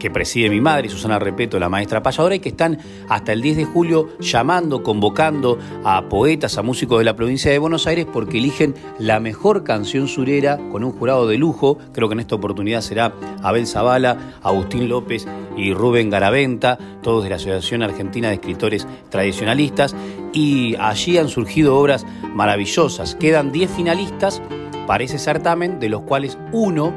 que 0.00 0.10
preside 0.10 0.50
mi 0.50 0.60
madre, 0.60 0.88
Susana 0.88 1.20
Repeto, 1.20 1.60
la 1.60 1.68
maestra 1.68 2.02
payadora, 2.02 2.34
y 2.34 2.40
que 2.40 2.48
están 2.48 2.78
hasta 3.08 3.32
el 3.32 3.42
10 3.42 3.58
de 3.58 3.64
julio 3.66 4.08
llamando, 4.18 4.82
convocando 4.82 5.58
a 5.84 6.08
poetas, 6.08 6.58
a 6.58 6.62
músicos 6.62 6.98
de 6.98 7.04
la 7.04 7.14
provincia 7.14 7.52
de 7.52 7.58
Buenos 7.58 7.86
Aires, 7.86 8.06
porque 8.12 8.38
eligen 8.38 8.74
la 8.98 9.20
mejor 9.20 9.62
canción 9.62 10.08
surera 10.08 10.58
con 10.72 10.82
un 10.82 10.90
jurado 10.90 11.28
de 11.28 11.38
lujo. 11.38 11.78
Creo 11.92 12.08
que 12.08 12.14
en 12.14 12.20
esta 12.20 12.34
oportunidad 12.34 12.80
será 12.80 13.12
Abel 13.42 13.68
Zavala, 13.68 14.38
Agustín 14.42 14.88
López 14.88 15.28
y 15.56 15.72
Rubén 15.72 16.10
Garaventa, 16.10 16.78
todos 17.02 17.22
de 17.22 17.30
la 17.30 17.36
Asociación 17.36 17.82
Argentina 17.82 18.28
de 18.28 18.34
Escritores 18.34 18.88
Tradicionalistas, 19.10 19.94
y 20.32 20.74
allí 20.80 21.18
han 21.18 21.28
surgido 21.28 21.76
obras 21.76 22.06
maravillosas. 22.34 23.14
Quedan 23.14 23.52
10 23.52 23.70
finalistas 23.70 24.40
para 24.86 25.04
ese 25.04 25.18
certamen, 25.18 25.78
de 25.78 25.88
los 25.90 26.02
cuales 26.02 26.38
uno 26.52 26.92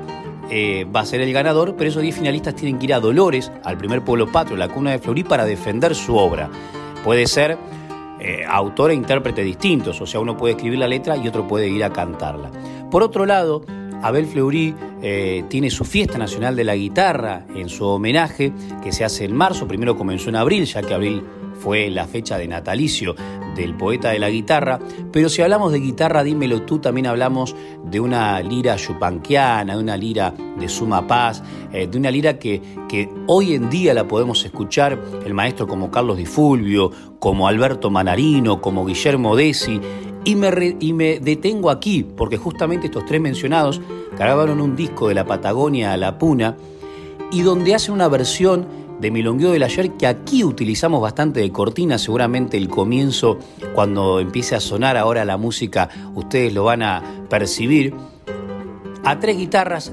eh, 0.56 0.86
va 0.86 1.00
a 1.00 1.06
ser 1.08 1.20
el 1.20 1.34
ganador, 1.34 1.76
pero 1.76 1.90
esos 1.90 2.04
10 2.04 2.16
finalistas 2.16 2.54
tienen 2.54 2.78
que 2.78 2.86
ir 2.86 2.94
a 2.94 3.00
Dolores, 3.00 3.52
al 3.64 3.76
primer 3.76 4.04
pueblo 4.04 4.32
patrio, 4.32 4.56
la 4.56 4.68
cuna 4.68 4.92
de 4.92 5.00
Fleury, 5.00 5.24
para 5.24 5.46
defender 5.46 5.96
su 5.96 6.16
obra. 6.16 6.48
Puede 7.04 7.26
ser 7.26 7.58
eh, 8.20 8.46
autor 8.48 8.92
e 8.92 8.94
intérprete 8.94 9.44
distintos, 9.44 10.00
o 10.00 10.06
sea, 10.06 10.20
uno 10.20 10.38
puede 10.38 10.54
escribir 10.54 10.78
la 10.78 10.88
letra 10.88 11.18
y 11.18 11.28
otro 11.28 11.48
puede 11.48 11.70
ir 11.70 11.84
a 11.84 11.92
cantarla. 11.92 12.52
Por 12.92 13.02
otro 13.02 13.26
lado, 13.26 13.66
Abel 14.04 14.28
Fleury 14.28 14.76
eh, 15.02 15.44
tiene 15.50 15.72
su 15.72 15.86
fiesta 15.86 16.20
nacional 16.20 16.56
de 16.56 16.66
la 16.66 16.76
guitarra 16.76 17.48
en 17.56 17.68
su 17.68 17.88
homenaje, 17.88 18.54
que 18.84 18.92
se 18.92 19.04
hace 19.04 19.26
en 19.26 19.36
marzo, 19.36 19.68
primero 19.68 19.98
comenzó 19.98 20.30
en 20.30 20.36
abril, 20.36 20.66
ya 20.66 20.84
que 20.84 20.94
abril 20.94 21.24
fue 21.60 21.90
la 21.90 22.08
fecha 22.08 22.38
de 22.38 22.48
natalicio 22.48 23.16
del 23.56 23.76
poeta 23.76 24.10
de 24.10 24.20
la 24.20 24.30
guitarra, 24.30 24.80
pero 25.12 25.30
si 25.30 25.42
hablamos 25.42 25.72
de 25.72 25.80
guitarra, 25.80 26.24
dímelo 26.24 26.64
tú, 26.64 26.80
también 26.80 27.08
hablamos 27.08 27.56
de 27.86 28.00
una 28.00 28.40
lira 28.42 28.76
yupanquiana, 28.76 29.76
de 29.76 29.80
una 29.80 29.96
lira 29.96 30.34
de 30.60 30.68
suma 30.68 31.06
paz, 31.06 31.44
eh, 31.72 31.88
de 31.88 31.98
una 31.98 32.10
lira 32.10 32.40
que, 32.40 32.62
que 32.90 33.10
hoy 33.28 33.54
en 33.54 33.70
día 33.70 33.94
la 33.94 34.08
podemos 34.08 34.44
escuchar 34.44 35.00
el 35.26 35.34
maestro 35.34 35.68
como 35.68 35.92
Carlos 35.92 36.18
Di 36.18 36.26
Fulvio, 36.26 36.92
como 37.20 37.48
Alberto 37.48 37.90
Manarino, 37.90 38.60
como 38.60 38.86
Guillermo 38.86 39.36
Desi, 39.36 39.80
Y 40.26 40.36
me, 40.36 40.78
y 40.80 40.94
me 40.94 41.20
detengo 41.20 41.70
aquí, 41.70 42.04
porque 42.04 42.38
justamente 42.38 42.88
estos 42.88 43.06
tres 43.06 43.20
mencionados 43.20 43.82
grabaron 44.18 44.62
un 44.62 44.76
disco 44.76 45.10
de 45.10 45.16
la 45.16 45.26
Patagonia 45.26 45.92
a 45.92 45.98
la 45.98 46.18
Puna 46.18 46.56
y 47.32 47.42
donde 47.42 47.74
hacen 47.76 47.94
una 47.94 48.08
versión 48.08 48.66
de 49.04 49.12
Milongueo 49.12 49.52
del 49.52 49.64
Ayer 49.64 49.92
que 49.92 50.08
aquí 50.08 50.46
utilizamos 50.46 51.02
bastante 51.02 51.42
de 51.42 51.52
cortina, 51.52 51.98
seguramente 51.98 52.56
el 52.56 52.70
comienzo 52.70 53.38
cuando 53.76 54.22
empiece 54.22 54.56
a 54.56 54.62
sonar 54.62 54.96
ahora 54.96 55.26
la 55.26 55.36
música 55.36 55.90
ustedes 56.16 56.54
lo 56.54 56.64
van 56.64 56.84
a 56.84 57.04
percibir. 57.30 57.94
A 59.04 59.20
tres 59.20 59.38
guitarras, 59.38 59.92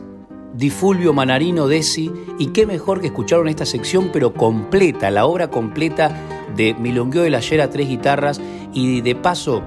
Di 0.54 0.70
Fulvio 0.70 1.12
Manarino 1.12 1.66
Desi 1.66 2.12
y 2.38 2.48
qué 2.48 2.66
mejor 2.66 3.00
que 3.00 3.08
escucharon 3.08 3.48
esta 3.48 3.66
sección 3.66 4.10
pero 4.12 4.32
completa, 4.32 5.10
la 5.10 5.26
obra 5.26 5.50
completa 5.50 6.16
de 6.54 6.74
Milongueo 6.74 7.24
del 7.24 7.34
Ayer 7.34 7.62
a 7.62 7.68
tres 7.68 7.88
guitarras 7.88 8.40
y 8.72 9.00
de 9.00 9.16
paso 9.16 9.64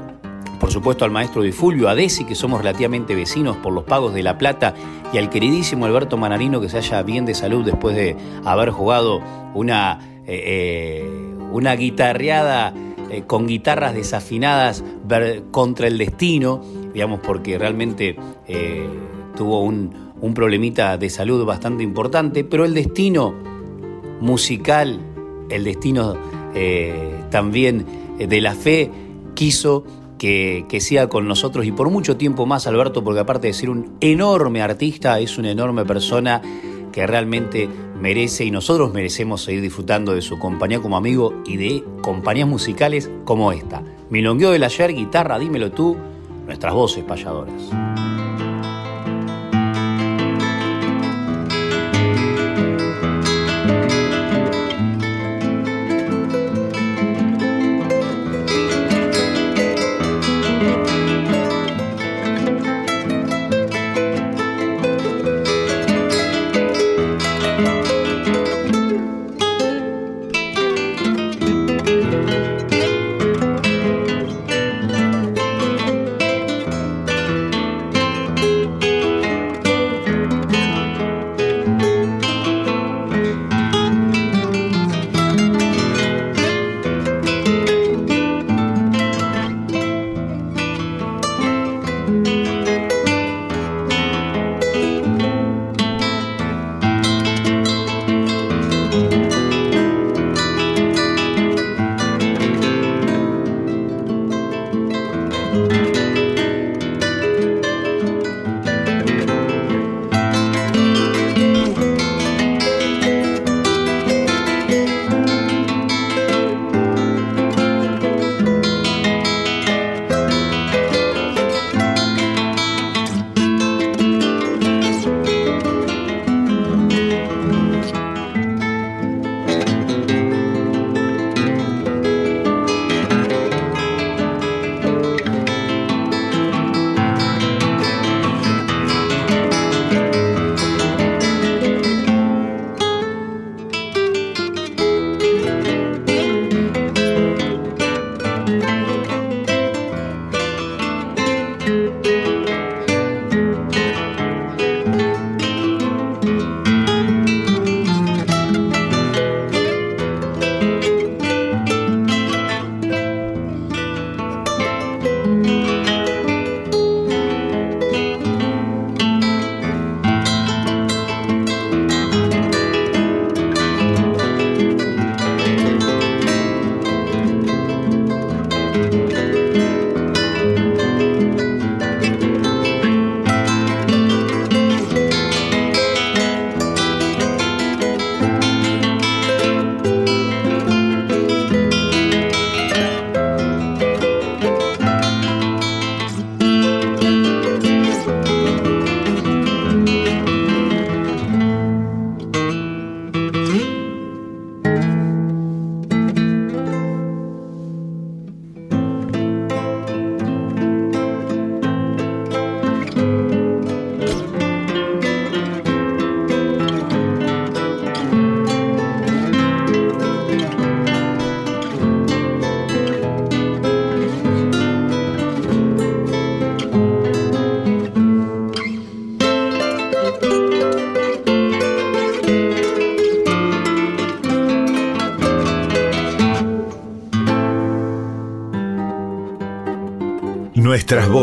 por 0.60 0.72
supuesto 0.72 1.06
al 1.06 1.12
maestro 1.12 1.42
Di 1.42 1.52
Fulvio, 1.52 1.90
a 1.90 1.96
Desi, 1.96 2.26
que 2.26 2.36
somos 2.36 2.60
relativamente 2.60 3.16
vecinos 3.16 3.58
por 3.58 3.74
los 3.74 3.84
pagos 3.84 4.14
de 4.14 4.24
La 4.24 4.38
Plata, 4.38 4.74
y 5.12 5.18
al 5.18 5.30
queridísimo 5.30 5.86
Alberto 5.86 6.18
Manarino, 6.18 6.62
que 6.62 6.70
se 6.70 6.78
haya 6.78 7.04
bien 7.04 7.26
de 7.26 7.34
salud 7.34 7.66
después 7.66 7.96
de 7.96 8.16
haber 8.46 8.72
jugado 8.72 9.22
una, 9.54 10.00
eh, 10.26 11.04
eh, 11.06 11.36
una 11.52 11.76
guitarreada 11.76 12.74
eh, 13.10 13.24
con 13.28 13.48
guitarras 13.48 13.94
desafinadas 13.94 14.84
contra 15.52 15.88
el 15.88 15.98
destino, 15.98 16.62
digamos, 16.94 17.20
porque 17.20 17.58
realmente 17.58 18.16
tuvo 19.36 19.62
un, 19.62 20.14
un 20.20 20.34
problemita 20.34 20.98
de 20.98 21.10
salud 21.10 21.46
bastante 21.46 21.84
importante, 21.84 22.44
pero 22.44 22.66
el 22.66 22.74
destino 22.74 23.34
musical, 24.20 25.00
el 25.50 25.64
destino 25.64 26.16
también 27.30 27.86
de 28.18 28.42
la 28.42 28.54
fe, 28.54 28.90
quiso 29.34 29.84
que, 30.18 30.66
que, 30.70 30.80
siga 30.80 31.08
con 31.10 31.28
nosotros 31.28 31.66
y 31.66 31.72
por 31.72 31.90
mucho 31.90 32.18
tiempo 32.18 32.46
más, 32.46 32.68
Alberto, 32.68 33.04
porque 33.04 33.20
aparte 33.20 33.48
de 33.48 33.54
ser 33.54 33.70
un 33.70 33.98
enorme 34.02 34.62
artista, 34.62 35.20
es 35.20 35.38
una 35.38 35.52
enorme 35.52 35.86
persona 35.86 36.42
que 36.92 37.06
realmente 37.06 37.68
merece 38.00 38.46
y 38.46 38.52
nosotros 38.52 38.94
merecemos 38.94 39.44
seguir 39.44 39.62
disfrutando 39.62 40.14
de 40.14 40.22
su 40.22 40.40
compañía 40.40 40.80
como 40.80 40.96
amigo 40.96 41.42
y 41.46 41.58
de 41.58 41.84
compañías 42.02 42.48
musicales 42.48 43.10
como 43.26 43.52
esta. 43.52 43.84
Milongueo 44.10 44.52
del 44.52 44.64
ayer, 44.64 44.94
guitarra, 44.94 45.40
dímelo 45.40 45.72
tú, 45.72 45.98
nuestras 46.46 46.74
voces 46.74 47.04
payadoras. 47.04 48.23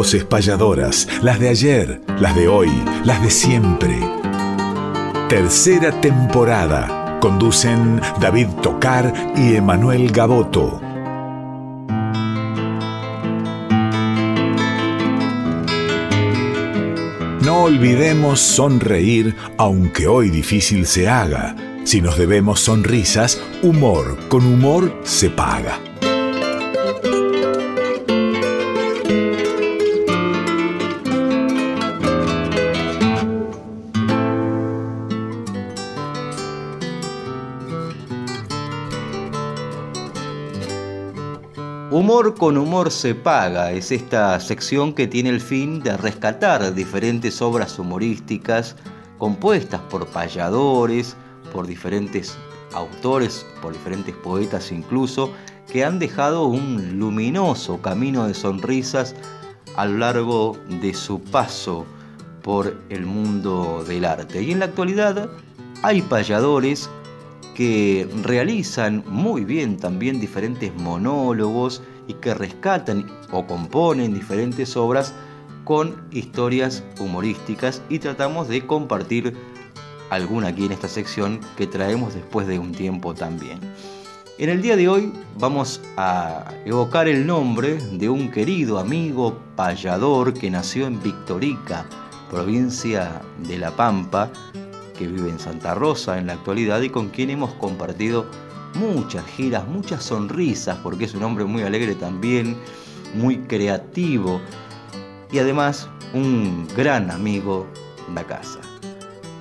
Voces 0.00 0.24
las 1.22 1.38
de 1.38 1.50
ayer, 1.50 2.00
las 2.18 2.34
de 2.34 2.48
hoy, 2.48 2.70
las 3.04 3.22
de 3.22 3.30
siempre. 3.30 3.98
Tercera 5.28 5.92
temporada. 6.00 7.18
Conducen 7.20 8.00
David 8.18 8.46
Tocar 8.62 9.12
y 9.36 9.56
Emanuel 9.56 10.10
Gaboto. 10.10 10.80
No 17.42 17.64
olvidemos 17.64 18.40
sonreír, 18.40 19.36
aunque 19.58 20.06
hoy 20.06 20.30
difícil 20.30 20.86
se 20.86 21.10
haga. 21.10 21.54
Si 21.84 22.00
nos 22.00 22.16
debemos 22.16 22.60
sonrisas, 22.60 23.38
humor 23.62 24.16
con 24.30 24.46
humor 24.46 24.98
se 25.04 25.28
paga. 25.28 25.78
Con 42.40 42.56
humor 42.56 42.90
se 42.90 43.14
paga 43.14 43.70
es 43.70 43.92
esta 43.92 44.40
sección 44.40 44.94
que 44.94 45.06
tiene 45.06 45.28
el 45.28 45.42
fin 45.42 45.82
de 45.82 45.94
rescatar 45.98 46.74
diferentes 46.74 47.42
obras 47.42 47.78
humorísticas 47.78 48.76
compuestas 49.18 49.82
por 49.90 50.06
payadores, 50.06 51.18
por 51.52 51.66
diferentes 51.66 52.38
autores, 52.72 53.44
por 53.60 53.74
diferentes 53.74 54.16
poetas 54.16 54.72
incluso, 54.72 55.34
que 55.70 55.84
han 55.84 55.98
dejado 55.98 56.46
un 56.46 56.98
luminoso 56.98 57.82
camino 57.82 58.26
de 58.26 58.32
sonrisas 58.32 59.14
a 59.76 59.84
lo 59.84 59.98
largo 59.98 60.56
de 60.80 60.94
su 60.94 61.20
paso 61.20 61.84
por 62.42 62.74
el 62.88 63.04
mundo 63.04 63.84
del 63.86 64.06
arte. 64.06 64.42
Y 64.42 64.52
en 64.52 64.60
la 64.60 64.64
actualidad 64.64 65.28
hay 65.82 66.00
payadores 66.00 66.88
que 67.54 68.08
realizan 68.22 69.04
muy 69.06 69.44
bien 69.44 69.76
también 69.76 70.18
diferentes 70.20 70.74
monólogos 70.74 71.82
y 72.10 72.14
que 72.14 72.34
rescatan 72.34 73.06
o 73.30 73.46
componen 73.46 74.12
diferentes 74.12 74.76
obras 74.76 75.14
con 75.64 76.08
historias 76.10 76.82
humorísticas 76.98 77.82
y 77.88 78.00
tratamos 78.00 78.48
de 78.48 78.66
compartir 78.66 79.36
alguna 80.10 80.48
aquí 80.48 80.66
en 80.66 80.72
esta 80.72 80.88
sección 80.88 81.38
que 81.56 81.68
traemos 81.68 82.14
después 82.14 82.48
de 82.48 82.58
un 82.58 82.72
tiempo 82.72 83.14
también. 83.14 83.60
En 84.38 84.48
el 84.48 84.60
día 84.60 84.74
de 84.74 84.88
hoy 84.88 85.12
vamos 85.38 85.80
a 85.96 86.52
evocar 86.64 87.06
el 87.06 87.26
nombre 87.26 87.74
de 87.92 88.08
un 88.08 88.28
querido 88.30 88.78
amigo 88.80 89.38
payador 89.54 90.34
que 90.34 90.50
nació 90.50 90.88
en 90.88 91.00
Victorica, 91.00 91.86
provincia 92.28 93.22
de 93.46 93.58
La 93.58 93.70
Pampa, 93.70 94.30
que 94.98 95.06
vive 95.06 95.30
en 95.30 95.38
Santa 95.38 95.74
Rosa 95.74 96.18
en 96.18 96.26
la 96.26 96.32
actualidad 96.32 96.80
y 96.80 96.90
con 96.90 97.10
quien 97.10 97.30
hemos 97.30 97.54
compartido 97.54 98.26
muchas 98.74 99.24
giras, 99.26 99.66
muchas 99.66 100.04
sonrisas, 100.04 100.78
porque 100.82 101.04
es 101.04 101.14
un 101.14 101.22
hombre 101.22 101.44
muy 101.44 101.62
alegre 101.62 101.94
también, 101.94 102.56
muy 103.14 103.38
creativo 103.38 104.40
y 105.32 105.38
además 105.38 105.88
un 106.12 106.66
gran 106.76 107.10
amigo 107.10 107.66
de 108.08 108.14
la 108.14 108.24
casa. 108.24 108.60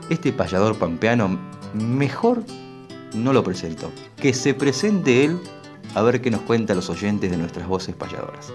Este 0.10 0.32
payador 0.32 0.76
pampeano 0.78 1.40
mejor 1.74 2.44
no 3.14 3.34
lo 3.34 3.44
presento. 3.44 3.92
Que 4.18 4.34
se 4.34 4.54
presente 4.54 5.26
él 5.26 5.40
a 5.96 6.02
ver 6.02 6.22
qué 6.22 6.32
nos 6.32 6.42
cuenta 6.42 6.76
los 6.76 6.90
oyentes 6.90 7.32
de 7.32 7.38
nuestras 7.38 7.68
voces 7.68 7.96
payadoras. 7.96 8.52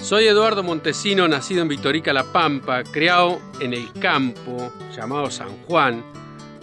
Soy 0.00 0.26
Eduardo 0.26 0.62
Montesino, 0.62 1.26
nacido 1.26 1.62
en 1.62 1.68
Victorica 1.68 2.12
La 2.12 2.24
Pampa, 2.24 2.84
criado 2.84 3.40
en 3.60 3.72
el 3.72 3.90
campo 3.94 4.70
llamado 4.94 5.30
San 5.30 5.48
Juan, 5.66 6.04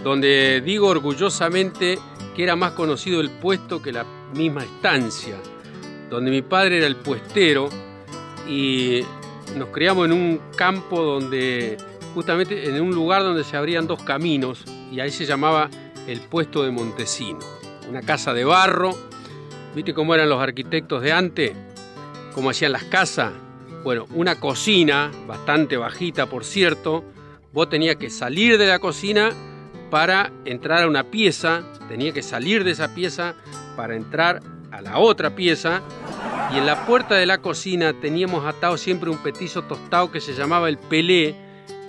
donde 0.04 0.62
digo 0.62 0.88
orgullosamente 0.88 1.98
que 2.36 2.44
era 2.44 2.56
más 2.56 2.72
conocido 2.72 3.22
el 3.22 3.30
puesto 3.30 3.82
que 3.82 3.92
la 3.92 4.06
misma 4.34 4.64
estancia, 4.64 5.36
donde 6.10 6.32
mi 6.32 6.42
padre 6.42 6.78
era 6.78 6.88
el 6.88 6.96
puestero 6.96 7.70
y 8.48 9.02
nos 9.56 9.70
criamos 9.70 10.06
en 10.06 10.14
un 10.14 10.42
campo 10.56 11.02
donde, 11.02 11.78
justamente 12.14 12.70
en 12.70 12.82
un 12.82 12.92
lugar 12.92 13.24
donde 13.24 13.44
se 13.44 13.58
abrían 13.58 13.88
dos 13.88 14.04
caminos 14.04 14.64
y 14.92 15.00
ahí 15.00 15.12
se 15.12 15.26
llamaba 15.26 15.70
el 16.08 16.22
puesto 16.22 16.64
de 16.64 16.72
Montesino, 16.72 17.40
una 17.90 18.02
casa 18.02 18.34
de 18.34 18.44
barro. 18.44 18.92
¿Viste 19.76 19.94
cómo 19.94 20.14
eran 20.14 20.28
los 20.30 20.42
arquitectos 20.42 21.02
de 21.02 21.12
antes? 21.12 21.54
cómo 22.34 22.50
hacían 22.50 22.72
las 22.72 22.84
casas. 22.86 23.34
Bueno, 23.84 24.06
una 24.14 24.40
cocina, 24.40 25.12
bastante 25.28 25.78
bajita 25.78 26.28
por 26.28 26.44
cierto, 26.44 27.04
vos 27.52 27.70
tenías 27.70 27.96
que 27.96 28.10
salir 28.10 28.58
de 28.58 28.68
la 28.68 28.80
cocina 28.80 29.32
para 29.92 30.32
entrar 30.46 30.84
a 30.84 30.88
una 30.88 31.04
pieza, 31.04 31.62
tenía 31.88 32.14
que 32.14 32.24
salir 32.24 32.64
de 32.64 32.72
esa 32.72 32.96
pieza 32.96 33.36
para 33.76 33.96
entrar 33.96 34.42
a 34.72 34.82
la 34.82 34.98
otra 34.98 35.36
pieza 35.36 35.82
y 36.54 36.58
en 36.58 36.66
la 36.66 36.86
puerta 36.86 37.16
de 37.16 37.26
la 37.26 37.40
cocina 37.40 37.94
teníamos 37.94 38.46
atado 38.46 38.78
siempre 38.78 39.10
un 39.10 39.18
petizo 39.18 39.64
tostado 39.64 40.10
que 40.10 40.22
se 40.22 40.34
llamaba 40.34 40.70
el 40.70 40.78
pelé, 40.78 41.36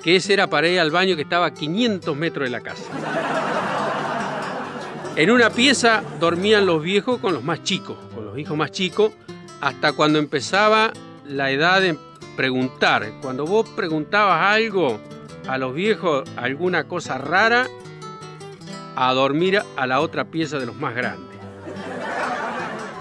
que 0.03 0.17
ese 0.17 0.35
era 0.35 0.49
para 0.49 0.69
ir 0.69 0.81
al 0.81 0.91
baño 0.91 1.15
que 1.17 1.23
estaba 1.23 1.47
a 1.47 1.55
500 1.55 2.17
metros 2.17 2.45
de 2.45 2.51
la 2.51 2.61
casa. 2.61 2.91
En 5.15 5.31
una 5.31 5.51
pieza 5.51 6.03
dormían 6.19 6.67
los 6.67 6.83
viejos 6.83 7.21
con 7.21 7.33
los 7.33 7.45
más 7.45 7.62
chicos, 7.62 7.97
con 8.15 8.25
los 8.25 8.37
hijos 8.37 8.57
más 8.57 8.73
chicos, 8.73 9.12
hasta 9.61 9.93
cuando 9.93 10.19
empezaba 10.19 10.93
la 11.25 11.53
edad 11.53 11.81
de 11.81 11.97
preguntar. 12.37 13.12
Cuando 13.23 13.47
vos 13.47 13.69
preguntabas 13.71 14.55
algo 14.55 14.99
a 15.47 15.59
los 15.59 15.75
viejos, 15.75 16.29
alguna 16.37 16.85
cosa 16.85 17.19
rara, 17.19 17.69
a 18.96 19.12
dormir 19.12 19.62
a 19.76 19.87
la 19.87 20.00
otra 20.00 20.24
pieza 20.24 20.59
de 20.59 20.66
los 20.66 20.76
más 20.76 20.94
grandes. 20.94 21.38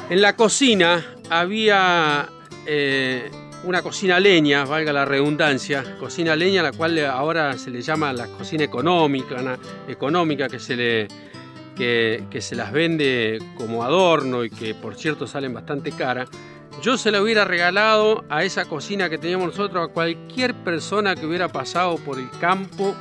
En 0.10 0.22
la 0.22 0.36
cocina 0.36 1.06
había 1.30 2.28
eh, 2.66 3.32
una 3.64 3.82
cocina 3.82 4.20
leña, 4.20 4.66
valga 4.66 4.92
la 4.92 5.06
redundancia, 5.06 5.98
cocina 6.00 6.36
leña, 6.36 6.64
la 6.64 6.72
cual 6.72 6.98
ahora 7.06 7.58
se 7.58 7.70
le 7.70 7.82
llama 7.82 8.12
la 8.12 8.28
cocina 8.28 8.64
económica, 8.64 9.58
económica 9.88 10.50
que 10.50 10.60
se 10.60 10.76
le 10.76 11.08
que, 11.76 12.26
que, 12.30 12.42
se 12.42 12.56
las 12.56 12.72
vende 12.72 13.40
como 13.58 13.84
adorno 13.84 14.44
y 14.44 14.50
que 14.50 14.76
por 14.76 14.96
cierto 14.96 15.28
salen 15.28 15.54
bastante 15.54 15.92
cara. 15.92 16.28
Yo 16.82 16.98
se 16.98 17.12
la 17.12 17.22
hubiera 17.22 17.46
regalado 17.46 18.26
a 18.30 18.44
esa 18.44 18.66
cocina 18.66 19.10
que 19.10 19.18
teníamos 19.18 19.48
nosotros 19.48 19.90
a 19.90 19.94
cualquier 19.94 20.54
persona 20.54 21.16
que 21.16 21.26
hubiera 21.26 21.48
pasado 21.48 21.96
por 21.96 22.18
el 22.18 22.30
campo, 22.40 22.96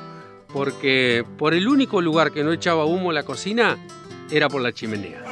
porque 0.53 1.25
por 1.39 1.55
el 1.55 1.69
único 1.69 2.01
lugar 2.01 2.33
que 2.33 2.45
no 2.45 2.53
echaba 2.53 2.85
humo 2.85 3.13
la 3.13 3.23
cocina 3.23 3.79
era 4.31 4.49
por 4.49 4.63
la 4.63 4.73
chimenea. 4.73 5.23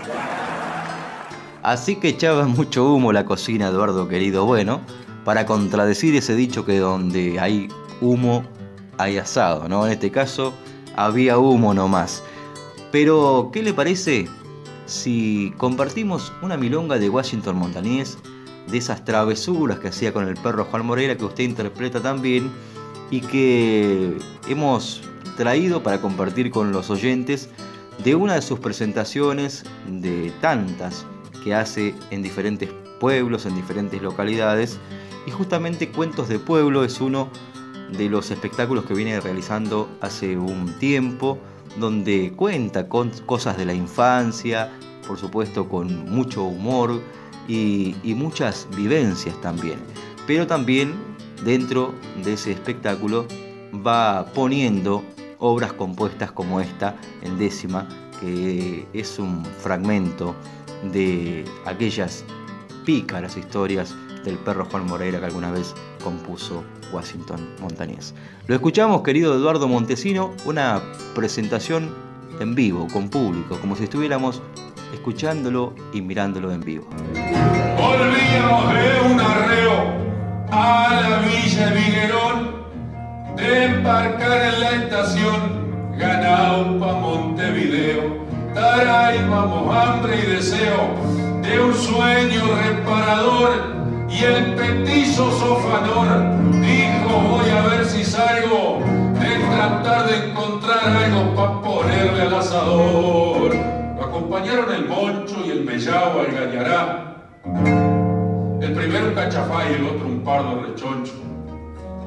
Así 1.62 1.96
que 1.96 2.08
echaba 2.08 2.46
mucho 2.46 2.92
humo 2.92 3.12
la 3.12 3.24
cocina, 3.24 3.68
Eduardo 3.68 4.08
querido. 4.08 4.44
Bueno, 4.46 4.80
para 5.24 5.44
contradecir 5.46 6.14
ese 6.14 6.34
dicho 6.34 6.64
que 6.64 6.78
donde 6.78 7.38
hay 7.40 7.68
humo 8.00 8.44
hay 8.96 9.18
asado, 9.18 9.68
¿no? 9.68 9.86
En 9.86 9.92
este 9.92 10.10
caso 10.10 10.52
había 10.96 11.38
humo 11.38 11.74
nomás. 11.74 12.22
Pero, 12.90 13.50
¿qué 13.52 13.62
le 13.62 13.74
parece 13.74 14.28
si 14.86 15.52
compartimos 15.58 16.32
una 16.42 16.56
milonga 16.56 16.98
de 16.98 17.10
Washington 17.10 17.56
Montañés, 17.56 18.18
de 18.66 18.78
esas 18.78 19.04
travesuras 19.04 19.78
que 19.78 19.88
hacía 19.88 20.12
con 20.12 20.26
el 20.26 20.34
perro 20.34 20.64
Juan 20.64 20.86
Moreira, 20.86 21.16
que 21.16 21.24
usted 21.24 21.44
interpreta 21.44 22.00
también 22.00 22.50
y 23.10 23.20
que 23.20 24.16
hemos 24.48 25.02
traído 25.36 25.82
para 25.82 26.00
compartir 26.00 26.50
con 26.50 26.72
los 26.72 26.90
oyentes 26.90 27.48
de 28.04 28.14
una 28.14 28.34
de 28.34 28.42
sus 28.42 28.58
presentaciones, 28.58 29.64
de 29.88 30.32
tantas 30.40 31.06
que 31.42 31.54
hace 31.54 31.94
en 32.10 32.22
diferentes 32.22 32.70
pueblos, 33.00 33.46
en 33.46 33.54
diferentes 33.54 34.00
localidades, 34.02 34.78
y 35.26 35.30
justamente 35.30 35.90
Cuentos 35.90 36.28
de 36.28 36.38
Pueblo 36.38 36.84
es 36.84 37.00
uno 37.00 37.28
de 37.96 38.08
los 38.08 38.30
espectáculos 38.30 38.84
que 38.84 38.94
viene 38.94 39.20
realizando 39.20 39.88
hace 40.00 40.36
un 40.36 40.78
tiempo, 40.78 41.38
donde 41.78 42.32
cuenta 42.34 42.88
con 42.88 43.10
cosas 43.26 43.56
de 43.56 43.64
la 43.64 43.74
infancia, 43.74 44.70
por 45.06 45.18
supuesto 45.18 45.68
con 45.68 46.10
mucho 46.10 46.44
humor 46.44 47.00
y, 47.46 47.94
muchas 48.04 48.68
vivencias 48.76 49.40
también. 49.40 49.78
Pero 50.26 50.46
también 50.46 50.94
dentro 51.44 51.94
de 52.24 52.34
ese 52.34 52.52
espectáculo 52.52 53.26
va 53.74 54.26
poniendo 54.34 55.04
obras 55.38 55.72
compuestas 55.72 56.32
como 56.32 56.60
esta, 56.60 56.96
en 57.22 57.38
décima, 57.38 57.88
que 58.20 58.86
es 58.92 59.18
un 59.18 59.44
fragmento 59.44 60.34
de 60.92 61.44
aquellas 61.64 62.24
pícaras 62.84 63.36
historias 63.36 63.94
del 64.24 64.36
perro 64.38 64.64
Juan 64.64 64.86
Moreira 64.86 65.20
que 65.20 65.26
alguna 65.26 65.50
vez 65.50 65.74
compuso 66.02 66.64
Washington 66.92 67.48
Montañés. 67.60 68.14
Lo 68.46 68.54
escuchamos, 68.54 69.02
querido 69.02 69.34
Eduardo 69.34 69.68
Montesino, 69.68 70.32
una 70.44 70.82
presentación 71.14 71.94
en 72.40 72.54
vivo, 72.54 72.86
con 72.92 73.08
público, 73.08 73.58
como 73.60 73.76
si 73.76 73.84
estuviéramos 73.84 74.42
escuchándolo 74.92 75.74
y 75.92 76.00
mirándolo 76.00 76.52
en 76.52 76.60
vivo. 76.60 76.88
De 78.78 79.12
un 79.12 79.20
arreo 79.20 80.07
a 80.50 81.00
la 81.00 81.18
Villa 81.18 81.70
Viguerón, 81.70 82.58
de 83.36 83.64
embarcar 83.64 84.54
en 84.54 84.60
la 84.60 84.70
estación 84.70 85.96
Ganaupa, 85.96 86.92
Montevideo. 86.92 88.26
Taray, 88.54 89.18
vamos, 89.28 89.74
hambre 89.74 90.16
y 90.16 90.26
deseo 90.34 90.94
de 91.42 91.60
un 91.60 91.74
sueño 91.74 92.42
reparador 92.62 93.78
y 94.08 94.24
el 94.24 94.54
petizo 94.54 95.30
sofanor 95.38 96.08
dijo 96.60 97.20
voy 97.30 97.50
a 97.50 97.68
ver 97.68 97.84
si 97.84 98.04
salgo 98.04 98.80
de 99.20 99.54
tratar 99.54 100.08
de 100.08 100.30
encontrar 100.30 100.88
algo 100.88 101.34
para 101.34 101.60
ponerle 101.62 102.22
al 102.22 102.34
asador. 102.34 103.54
Lo 103.54 104.04
acompañaron 104.04 104.74
el 104.74 104.86
moncho 104.86 105.36
y 105.46 105.50
el 105.50 105.64
mellao 105.64 106.20
al 106.20 106.32
gañará. 106.32 107.87
Primero 108.78 109.08
un 109.08 109.14
cachafá 109.14 109.68
y 109.68 109.74
el 109.74 109.86
otro 109.86 110.06
un 110.06 110.22
pardo 110.22 110.62
rechoncho. 110.62 111.14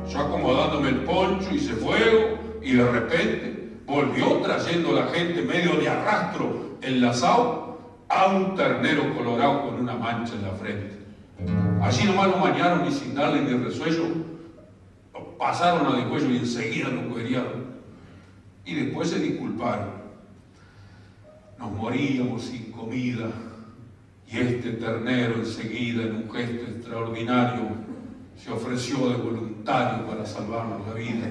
Yo 0.10 0.20
acomodándome 0.20 0.88
el 0.88 1.02
poncho 1.04 1.54
hice 1.54 1.74
fuego 1.74 2.40
y 2.62 2.72
de 2.72 2.90
repente 2.90 3.74
volvió 3.86 4.38
trayendo 4.38 4.94
la 4.94 5.08
gente 5.08 5.42
medio 5.42 5.76
de 5.76 5.90
arrastro 5.90 6.78
enlazado 6.82 7.78
a 8.08 8.28
un 8.28 8.56
ternero 8.56 9.14
colorado 9.14 9.64
con 9.64 9.82
una 9.82 9.96
mancha 9.96 10.34
en 10.34 10.44
la 10.44 10.52
frente. 10.52 10.98
Allí 11.82 12.06
nomás 12.06 12.30
lo 12.30 12.38
mañaron 12.38 12.88
y 12.88 12.92
sin 12.94 13.16
darle 13.16 13.42
ni 13.42 13.66
resuello, 13.66 14.06
lo 15.14 15.38
pasaron 15.38 15.94
a 15.94 15.98
de 15.98 16.06
cuello 16.06 16.30
y 16.30 16.38
enseguida 16.38 16.88
lo 16.88 17.10
cueriaron. 17.10 17.66
Y 18.64 18.76
después 18.76 19.10
se 19.10 19.20
disculparon. 19.20 19.90
Nos 21.60 21.72
moríamos 21.74 22.44
sin 22.44 22.72
comida 22.72 23.30
y 24.32 24.38
este 24.38 24.72
ternero 24.72 25.36
enseguida 25.36 26.04
en 26.04 26.16
un 26.16 26.32
gesto 26.32 26.72
extraordinario 26.72 27.64
se 28.38 28.50
ofreció 28.50 29.10
de 29.10 29.16
voluntario 29.16 30.08
para 30.08 30.26
salvarnos 30.26 30.88
la 30.88 30.94
vida. 30.94 31.28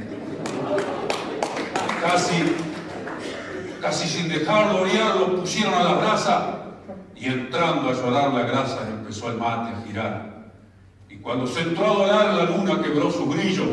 Casi, 2.02 2.34
casi 3.80 4.06
sin 4.06 4.28
dejarlo 4.28 4.82
orear, 4.82 5.16
lo 5.16 5.40
pusieron 5.40 5.72
a 5.74 5.84
la 5.84 5.94
brasa 5.94 6.58
y 7.16 7.24
entrando 7.24 7.88
a 7.88 7.94
llorar 7.94 8.34
la 8.34 8.42
grasa 8.42 8.86
empezó 8.90 9.30
el 9.30 9.38
mate 9.38 9.74
a 9.74 9.82
girar. 9.86 10.52
Y 11.08 11.16
cuando 11.16 11.46
se 11.46 11.62
entró 11.62 11.86
a 11.86 11.94
dorar 11.94 12.34
la 12.34 12.44
luna 12.44 12.82
quebró 12.82 13.10
su 13.10 13.24
brillo. 13.26 13.64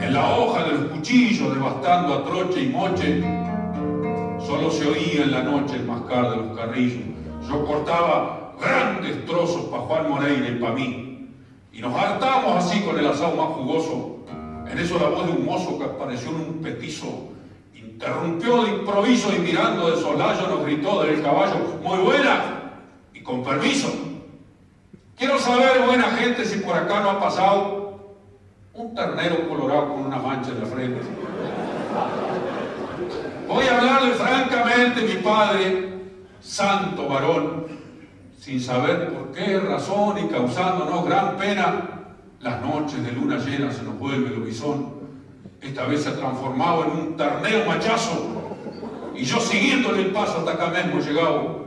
En 0.00 0.14
la 0.14 0.36
hoja 0.36 0.64
del 0.64 0.86
cuchillo 0.90 1.52
devastando 1.52 2.14
a 2.14 2.24
troche 2.24 2.60
y 2.62 2.68
moche, 2.68 3.20
solo 4.46 4.70
se 4.70 4.86
oía 4.86 5.24
en 5.24 5.32
la 5.32 5.42
noche 5.42 5.74
el 5.74 5.86
mascar 5.86 6.30
de 6.30 6.36
los 6.36 6.56
carrillos. 6.56 7.14
Yo 7.48 7.64
cortaba 7.64 8.54
grandes 8.60 9.24
trozos 9.26 9.66
para 9.66 9.82
Juan 9.82 10.10
Moreira 10.10 10.48
y 10.48 10.58
para 10.58 10.74
mí. 10.74 11.28
Y 11.72 11.80
nos 11.80 11.94
hartamos 11.94 12.64
así 12.64 12.80
con 12.82 12.98
el 12.98 13.06
asado 13.06 13.34
más 13.34 13.54
jugoso. 13.54 14.18
En 14.70 14.78
eso 14.78 14.98
la 14.98 15.08
voz 15.08 15.26
de 15.26 15.32
un 15.32 15.44
mozo 15.44 15.78
que 15.78 15.84
apareció 15.84 16.30
en 16.30 16.36
un 16.36 16.62
petizo 16.62 17.34
interrumpió 17.94 18.64
de 18.64 18.70
improviso 18.70 19.32
y 19.34 19.38
mirando 19.38 19.90
de 19.90 19.96
solayo 20.02 20.48
nos 20.48 20.64
gritó 20.64 21.02
del 21.04 21.22
caballo, 21.22 21.54
muy 21.82 21.98
buena 21.98 22.72
y 23.12 23.20
con 23.20 23.42
permiso. 23.44 23.88
Quiero 25.16 25.38
saber, 25.38 25.86
buena 25.86 26.04
gente, 26.10 26.44
si 26.44 26.58
por 26.58 26.76
acá 26.76 27.00
no 27.00 27.10
ha 27.10 27.20
pasado 27.20 28.16
un 28.74 28.94
ternero 28.94 29.48
colorado 29.48 29.94
con 29.94 30.06
una 30.06 30.16
mancha 30.16 30.50
en 30.50 30.60
la 30.60 30.66
frente. 30.66 31.00
Voy 33.46 33.64
a 33.66 33.78
hablarle 33.78 34.14
francamente, 34.14 35.02
mi 35.02 35.22
padre, 35.22 35.93
santo 36.44 37.08
varón, 37.08 37.66
sin 38.38 38.60
saber 38.60 39.12
por 39.12 39.32
qué 39.32 39.58
razón 39.58 40.18
y 40.18 40.28
causándonos 40.28 41.04
gran 41.06 41.36
pena, 41.36 41.90
las 42.40 42.60
noches 42.60 43.02
de 43.02 43.12
luna 43.12 43.38
llena 43.38 43.72
se 43.72 43.82
nos 43.82 43.98
vuelve 43.98 44.28
el 44.28 44.42
bisón. 44.42 44.92
Esta 45.62 45.86
vez 45.86 46.02
se 46.02 46.10
ha 46.10 46.16
transformado 46.16 46.84
en 46.84 46.90
un 46.90 47.16
ternero 47.16 47.64
machazo. 47.64 48.60
Y 49.16 49.24
yo 49.24 49.40
siguiéndole 49.40 50.02
el 50.02 50.10
paso 50.10 50.38
hasta 50.38 50.52
acá 50.52 50.70
mismo 50.70 51.00
llegado. 51.00 51.64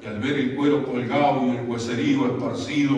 Y 0.00 0.06
al 0.06 0.20
ver 0.20 0.38
el 0.38 0.54
cuero 0.54 0.84
colgado 0.84 1.44
y 1.46 1.56
el 1.56 1.68
hueserío 1.68 2.26
esparcido, 2.26 2.96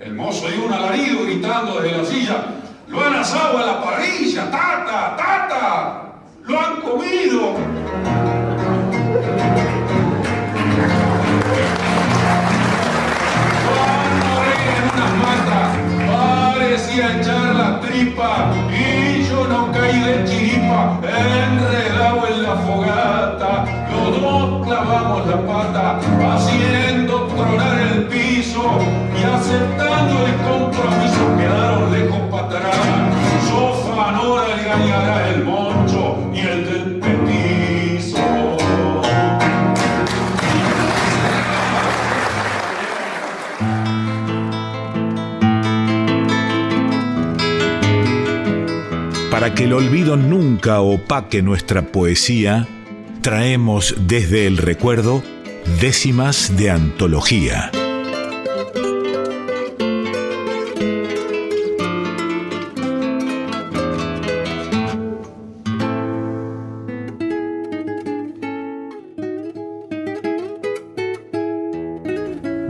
el 0.00 0.14
mozo 0.14 0.48
dio 0.48 0.66
un 0.66 0.72
alarido 0.72 1.22
gritando 1.22 1.80
desde 1.80 1.98
la 1.98 2.04
silla, 2.04 2.44
lo 2.88 3.00
han 3.00 3.14
asado 3.14 3.58
a 3.58 3.66
la 3.66 3.82
parrilla, 3.82 4.50
tata, 4.50 5.16
tata, 5.16 6.12
lo 6.44 6.60
han 6.60 6.80
comido. 6.80 8.35
Parecía 16.96 17.20
echar 17.20 17.54
la 17.54 17.80
tripa 17.80 18.52
y 18.70 19.22
yo 19.28 19.46
no 19.46 19.70
caí 19.72 20.00
de 20.00 20.24
chiripa, 20.24 20.98
enredado 21.02 22.26
en 22.26 22.42
la 22.42 22.56
fogata, 22.56 23.64
los 23.90 24.20
dos 24.20 24.66
clavamos 24.66 25.26
la 25.26 25.46
pata, 25.46 25.98
haciendo 26.34 27.26
tronar 27.26 27.78
el 27.80 28.04
piso 28.04 28.78
y 29.18 29.22
aceptando 29.24 30.26
el 30.26 30.34
compromiso, 30.36 30.75
Para 49.36 49.52
que 49.52 49.64
el 49.64 49.74
olvido 49.74 50.16
nunca 50.16 50.80
opaque 50.80 51.42
nuestra 51.42 51.92
poesía, 51.92 52.66
traemos 53.20 53.94
desde 54.06 54.46
el 54.46 54.56
recuerdo 54.56 55.22
décimas 55.78 56.56
de 56.56 56.70
antología. 56.70 57.70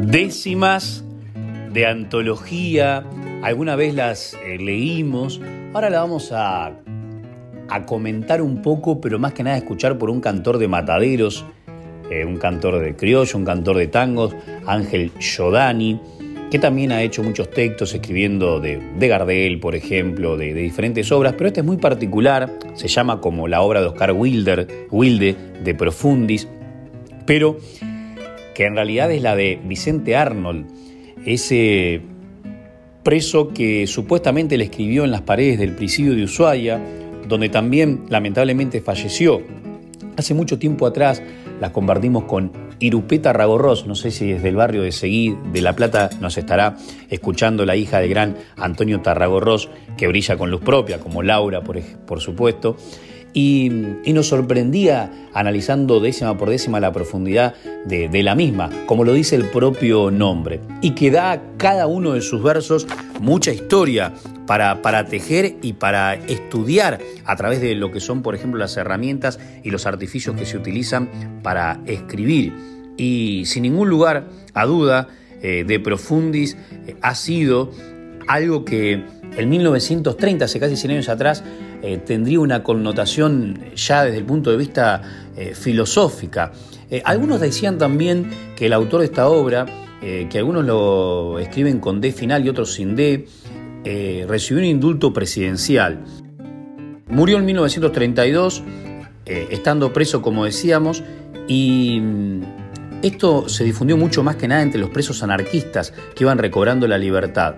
Décimas 0.01 1.05
de 1.73 1.87
antología, 1.87 3.05
alguna 3.42 3.77
vez 3.77 3.94
las 3.94 4.35
eh, 4.35 4.59
leímos, 4.59 5.40
ahora 5.72 5.90
la 5.90 6.01
vamos 6.01 6.33
a, 6.33 6.72
a, 7.68 7.87
comentar 7.87 8.42
un 8.42 8.62
poco, 8.62 9.01
pero 9.01 9.18
más 9.18 9.33
que 9.33 9.42
nada 9.42 9.57
escuchar 9.57 9.99
por 9.99 10.11
un 10.11 10.20
cantor 10.20 10.59
de 10.59 10.68
mataderos, 10.68 11.44
eh, 12.11 12.25
un 12.25 12.37
cantor 12.37 12.79
de 12.81 12.94
criollo, 12.94 13.38
un 13.38 13.44
cantor 13.44 13.77
de 13.77 13.88
tangos, 13.88 14.35
Ángel 14.66 15.11
Giordani, 15.18 16.01
que 16.51 16.59
también 16.59 16.92
ha 16.92 17.03
hecho 17.03 17.22
muchos 17.22 17.51
textos 17.51 17.92
escribiendo 17.94 18.61
de, 18.61 18.81
de 18.96 19.09
Gardel, 19.09 19.59
por 19.59 19.75
ejemplo, 19.75 20.37
de, 20.37 20.55
diferentes 20.55 21.11
obras, 21.11 21.35
pero 21.37 21.49
este 21.49 21.61
es 21.61 21.66
muy 21.66 21.77
particular, 21.77 22.53
se 22.75 22.87
llama 22.87 23.20
como 23.20 23.49
la 23.49 23.61
obra 23.62 23.81
de 23.81 23.88
Oscar 23.88 24.12
Wilde, 24.12 25.37
de 25.64 25.75
Profundis, 25.75 26.49
pero 27.27 27.59
que 28.55 28.64
en 28.64 28.77
realidad 28.77 29.11
es 29.11 29.22
la 29.22 29.35
de 29.35 29.59
Vicente 29.64 30.14
Arnold, 30.14 30.66
ese 31.27 32.03
preso 33.07 33.51
que 33.51 33.87
supuestamente 33.87 34.59
le 34.59 34.64
escribió 34.64 35.05
en 35.05 35.12
las 35.12 35.21
paredes 35.21 35.61
del 35.61 35.77
presidio 35.77 36.16
de 36.16 36.25
Ushuaia, 36.25 36.83
donde 37.29 37.49
también 37.49 38.03
lamentablemente 38.09 38.81
falleció. 38.81 39.42
Hace 40.16 40.35
mucho 40.35 40.59
tiempo 40.59 40.88
atrás 40.88 41.23
las 41.61 41.71
compartimos 41.71 42.25
con 42.25 42.51
Irupeta 42.81 43.33
Ragorros, 43.33 43.87
no 43.87 43.95
sé 43.95 44.11
si 44.11 44.33
desde 44.33 44.49
el 44.49 44.57
barrio 44.57 44.83
de 44.83 44.90
Seguí, 44.90 45.37
de 45.53 45.62
La 45.62 45.77
Plata, 45.77 46.11
nos 46.21 46.37
estará 46.37 46.79
escuchando 47.09 47.64
la 47.64 47.77
hija 47.77 48.01
del 48.01 48.11
gran 48.11 48.38
Antonio 48.57 49.01
Tarragorros, 49.01 49.69
que 49.97 50.09
brilla 50.09 50.37
con 50.37 50.51
luz 50.51 50.62
propia, 50.62 50.99
como 50.99 51.23
Laura, 51.23 51.62
por 51.62 52.21
supuesto. 52.21 52.77
Y, 53.38 53.68
nos 54.14 54.29
sorprendía 54.29 55.12
analizando 55.35 56.01
décima 56.01 56.38
por 56.38 56.49
décima 56.49 56.81
la 56.81 56.90
profundidad 56.90 57.55
de, 57.85 58.22
la 58.22 58.35
misma, 58.35 58.70
como 58.87 59.05
lo 59.05 59.12
dice 59.12 59.37
el 59.37 59.44
propio 59.51 60.11
nombre, 60.11 60.61
y 60.81 60.92
que 60.92 61.11
da 61.11 61.33
a 61.33 61.42
cada 61.59 61.87
uno 61.87 62.14
de 62.14 62.22
sus 62.22 62.42
versos 62.42 62.87
mucha 63.20 63.53
historia 63.53 64.14
para, 64.46 64.81
para 64.81 65.05
tejer 65.05 65.57
y 65.61 65.75
para 65.75 66.14
estudiar 66.14 66.99
a 67.27 67.37
través 67.37 67.61
de 67.61 67.75
lo 67.75 67.92
que 67.92 68.01
son, 68.01 68.22
por 68.22 68.35
ejemplo, 68.35 68.59
las 68.59 68.75
herramientas 68.79 69.38
y 69.62 69.70
los 69.70 69.85
artificios 69.85 70.35
que 70.35 70.46
se 70.46 70.57
utilizan 70.57 71.11
para 71.42 71.83
escribir. 71.85 72.55
Y 72.96 73.42
sin 73.44 73.64
ningún 73.64 73.90
lugar 73.90 74.29
a 74.55 74.64
duda, 74.64 75.09
eh, 75.43 75.64
de 75.66 75.78
Profundis 75.78 76.57
eh, 76.87 76.97
ha 77.03 77.14
sido 77.14 77.70
algo 78.26 78.64
que 78.64 79.05
en 79.37 79.49
1930, 79.49 80.45
hace 80.45 80.59
casi 80.59 80.76
100 80.76 80.91
años 80.93 81.09
atrás, 81.09 81.45
eh, 81.82 81.99
tendría 81.99 82.41
una 82.41 82.62
connotación 82.62 83.59
ya 83.74 84.05
desde 84.05 84.18
el 84.18 84.24
punto 84.24 84.51
de 84.51 84.57
vista 84.57 85.03
eh, 85.37 85.55
filosófica. 85.55 86.53
Eh, 86.91 87.03
algunos 87.05 87.41
decían 87.41 87.78
también 87.78 88.30
que 88.57 88.66
el 88.66 88.72
autor 88.72 89.01
de 89.01 89.07
esta 89.07 89.28
obra, 89.28 89.66
que 90.01 90.39
algunos 90.39 90.64
lo 90.64 91.41
escriben 91.41 91.80
con 91.80 92.01
D 92.01 92.12
final 92.12 92.45
y 92.47 92.49
otros 92.49 92.74
sin 92.74 92.95
D, 92.95 93.26
recibió 94.28 94.62
un 94.62 94.68
indulto 94.68 95.12
presidencial. 95.12 96.05
Murió 97.09 97.39
en 97.39 97.45
1932, 97.45 98.62
estando 99.24 99.93
preso, 99.93 100.22
como 100.22 100.45
decíamos, 100.45 101.03
y 101.49 101.99
mm, 102.01 102.43
esto 103.03 103.49
se 103.49 103.64
difundió 103.64 103.97
mucho 103.97 104.22
más 104.22 104.37
que 104.37 104.49
nada 104.49 104.62
entre 104.62 104.80
los 104.80 104.91
presos 104.91 105.22
anarquistas 105.22 105.93
que 106.14 106.24
iban 106.24 106.39
recobrando 106.39 106.87
la 106.89 106.99
libertad. 106.99 107.57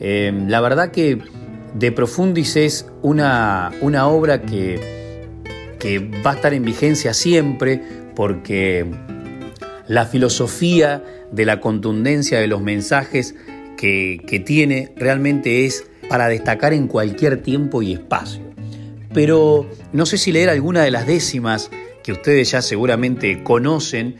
La 0.00 0.60
verdad 0.60 0.90
que 0.90 1.18
de 1.74 1.92
Profundis 1.92 2.56
es 2.56 2.86
una, 3.02 3.72
una 3.80 4.06
obra 4.08 4.42
que, 4.42 4.80
que, 5.78 5.98
va 5.98 6.32
a 6.32 6.34
estar 6.34 6.54
en 6.54 6.64
vigencia 6.64 7.12
siempre 7.14 7.80
porque 8.14 8.86
la 9.86 10.06
filosofía 10.06 11.02
de 11.32 11.44
la 11.44 11.60
contundencia 11.60 12.38
de 12.38 12.46
los 12.46 12.62
mensajes 12.62 13.34
que, 13.76 14.20
que 14.26 14.40
tiene 14.40 14.92
realmente 14.96 15.66
es 15.66 15.84
para 16.08 16.28
destacar 16.28 16.72
en 16.72 16.86
cualquier 16.86 17.42
tiempo 17.42 17.82
y 17.82 17.92
espacio. 17.92 18.42
Pero 19.12 19.68
no 19.92 20.06
sé 20.06 20.18
si 20.18 20.32
leer 20.32 20.50
alguna 20.50 20.82
de 20.82 20.90
las 20.90 21.06
décimas 21.06 21.70
que 22.02 22.12
ustedes 22.12 22.50
ya 22.50 22.62
seguramente 22.62 23.42
conocen 23.42 24.16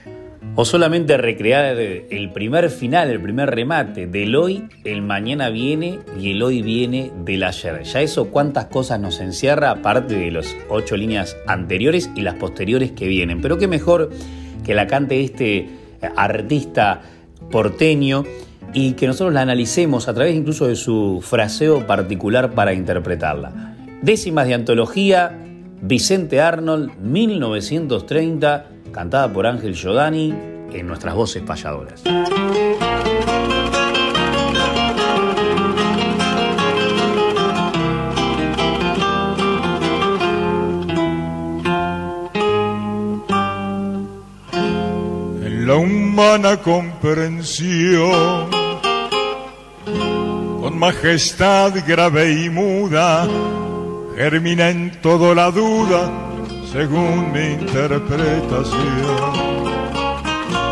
o 0.56 0.64
solamente 0.64 1.16
recrear 1.16 1.76
el 1.76 2.30
primer 2.30 2.70
final, 2.70 3.10
el 3.10 3.20
primer 3.20 3.50
remate 3.50 4.06
del 4.06 4.36
hoy, 4.36 4.68
el 4.84 5.02
mañana 5.02 5.50
viene 5.50 5.98
y 6.20 6.30
el 6.30 6.42
hoy 6.42 6.62
viene 6.62 7.10
del 7.24 7.42
ayer. 7.42 7.82
Ya 7.82 8.00
eso 8.00 8.30
cuántas 8.30 8.66
cosas 8.66 9.00
nos 9.00 9.20
encierra, 9.20 9.70
aparte 9.70 10.14
de 10.14 10.30
las 10.30 10.56
ocho 10.68 10.96
líneas 10.96 11.36
anteriores 11.46 12.08
y 12.14 12.20
las 12.20 12.34
posteriores 12.34 12.92
que 12.92 13.08
vienen. 13.08 13.40
Pero 13.40 13.58
qué 13.58 13.66
mejor 13.66 14.10
que 14.64 14.74
la 14.74 14.86
cante 14.86 15.20
este 15.20 15.56
eh, 15.56 15.68
artista 16.16 17.02
porteño 17.50 18.24
y 18.72 18.92
que 18.92 19.06
nosotros 19.06 19.34
la 19.34 19.42
analicemos 19.42 20.08
a 20.08 20.14
través 20.14 20.34
incluso 20.34 20.68
de 20.68 20.76
su 20.76 21.20
fraseo 21.22 21.86
particular 21.86 22.52
para 22.52 22.74
interpretarla. 22.74 23.74
Décimas 24.02 24.46
de 24.46 24.54
antología, 24.54 25.36
Vicente 25.82 26.40
Arnold, 26.40 26.96
1930 27.00 28.73
cantada 28.94 29.30
por 29.32 29.46
Ángel 29.46 29.74
Giordani 29.74 30.32
en 30.72 30.86
nuestras 30.86 31.14
voces 31.14 31.42
payadoras. 31.42 32.02
En 45.42 45.66
la 45.66 45.74
humana 45.74 46.56
comprensión, 46.58 48.50
con 50.60 50.78
majestad 50.78 51.72
grave 51.86 52.44
y 52.44 52.48
muda, 52.48 53.26
germina 54.16 54.70
en 54.70 54.92
todo 55.02 55.34
la 55.34 55.50
duda 55.50 56.33
según 56.74 57.32
mi 57.32 57.52
interpretación. 57.52 59.32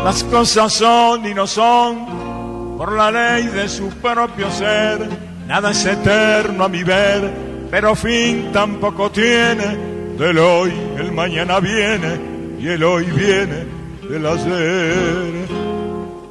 Las 0.03 0.21
cosas 0.25 0.73
son 0.73 1.25
y 1.25 1.33
no 1.33 1.47
son 1.47 2.75
por 2.77 2.91
la 2.91 3.09
ley 3.09 3.47
de 3.47 3.69
su 3.69 3.87
propio 3.87 4.51
ser. 4.51 5.07
Nada 5.47 5.71
es 5.71 5.85
eterno 5.85 6.65
a 6.65 6.67
mi 6.67 6.83
ver, 6.83 7.31
pero 7.71 7.95
fin 7.95 8.49
tampoco 8.51 9.09
tiene. 9.11 9.93
Del 10.17 10.37
hoy 10.39 10.73
el 10.97 11.13
mañana 11.13 11.61
viene 11.61 12.19
y 12.59 12.67
el 12.67 12.83
hoy 12.83 13.05
viene 13.05 13.65
del 14.09 14.25
ayer. 14.25 15.47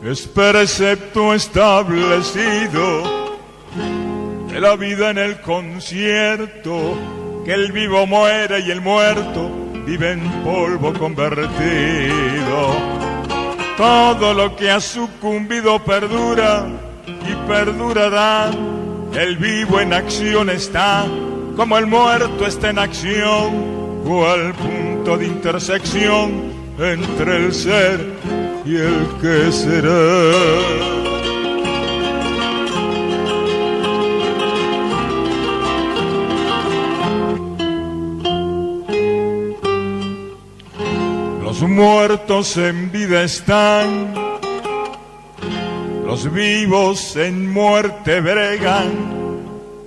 Es 0.04 0.26
precepto 0.26 1.32
establecido 1.32 3.02
de 4.52 4.60
la 4.60 4.76
vida 4.76 5.08
en 5.10 5.18
el 5.18 5.40
concierto 5.40 7.21
que 7.44 7.52
el 7.52 7.72
vivo 7.72 8.06
muere 8.06 8.60
y 8.60 8.70
el 8.70 8.80
muerto 8.80 9.50
vive 9.84 10.12
en 10.12 10.20
polvo 10.42 10.92
convertido. 10.92 11.52
Todo 13.76 14.34
lo 14.34 14.54
que 14.54 14.70
ha 14.70 14.80
sucumbido 14.80 15.82
perdura 15.82 16.66
y 17.06 17.48
perdurará. 17.48 18.50
El 19.14 19.36
vivo 19.36 19.80
en 19.80 19.92
acción 19.92 20.50
está, 20.50 21.04
como 21.56 21.76
el 21.76 21.86
muerto 21.86 22.46
está 22.46 22.70
en 22.70 22.78
acción, 22.78 24.02
cual 24.06 24.54
punto 24.54 25.18
de 25.18 25.26
intersección 25.26 26.52
entre 26.78 27.36
el 27.36 27.52
ser 27.52 28.00
y 28.64 28.76
el 28.76 29.06
que 29.20 29.52
será. 29.52 31.01
Muertos 41.68 42.56
en 42.56 42.90
vida 42.90 43.22
están, 43.22 44.14
los 46.04 46.32
vivos 46.32 47.14
en 47.16 47.52
muerte 47.52 48.20
bregan, 48.20 48.90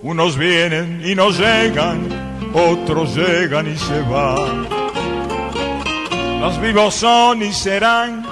unos 0.01 0.38
vienen 0.38 1.01
y 1.05 1.15
no 1.15 1.32
llegan, 1.32 2.07
otros 2.53 3.15
llegan 3.15 3.67
y 3.67 3.78
se 3.78 3.99
van. 4.01 4.67
Los 6.39 6.61
vivos 6.61 6.95
son 6.95 7.41
y 7.41 7.51
serán, 7.51 8.26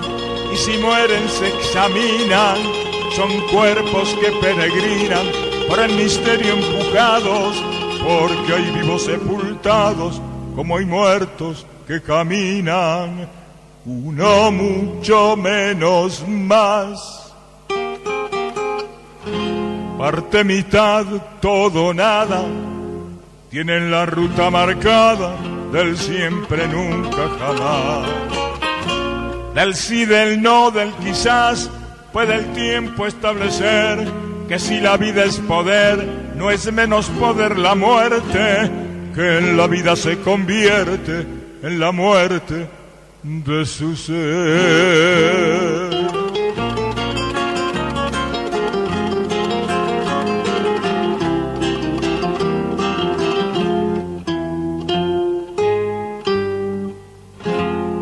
y 0.54 0.58
si 0.58 0.78
mueren 0.78 1.28
se 1.28 1.48
examinan, 1.48 2.58
son 3.16 3.30
cuerpos 3.52 4.16
que 4.22 4.32
peregrinan 4.42 5.26
por 5.68 5.80
el 5.80 5.94
misterio 5.96 6.54
empujados, 6.54 7.62
porque 8.06 8.54
hay 8.54 8.72
vivos 8.72 9.04
sepultados 9.06 10.22
como 10.56 10.78
hay 10.78 10.86
muertos 10.86 11.66
que 11.88 12.02
caminan, 12.02 13.28
uno 13.86 14.52
mucho 14.52 15.36
menos 15.36 16.26
más. 16.28 17.34
Parte 19.98 20.44
mitad, 20.44 21.06
todo 21.42 21.94
nada, 21.94 22.44
tienen 23.50 23.92
la 23.92 24.06
ruta 24.06 24.50
marcada 24.50 25.36
del 25.72 25.98
siempre, 25.98 26.68
nunca, 26.68 27.30
jamás. 27.40 28.08
Del 29.56 29.76
sí, 29.76 30.06
del 30.06 30.42
no, 30.42 30.72
del 30.72 30.92
quizás, 30.94 31.70
puede 32.12 32.36
el 32.36 32.54
tiempo 32.54 33.06
establecer 33.06 34.08
que 34.48 34.60
si 34.60 34.80
la 34.80 34.98
vida 34.98 35.24
es 35.24 35.38
poder, 35.40 36.06
no 36.36 36.52
es 36.52 36.72
menos 36.72 37.08
poder 37.10 37.58
la 37.58 37.76
muerte, 37.76 38.72
que 39.14 39.38
en 39.38 39.58
la 39.58 39.68
vida 39.68 39.96
se 39.96 40.20
convierte 40.20 41.33
en 41.64 41.80
la 41.80 41.92
muerte 41.94 42.68
de 43.24 43.66
su 43.66 43.96
ser. 43.96 44.14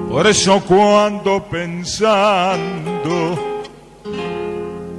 Por 0.10 0.28
eso 0.28 0.62
cuando 0.68 1.44
pensando 1.44 3.40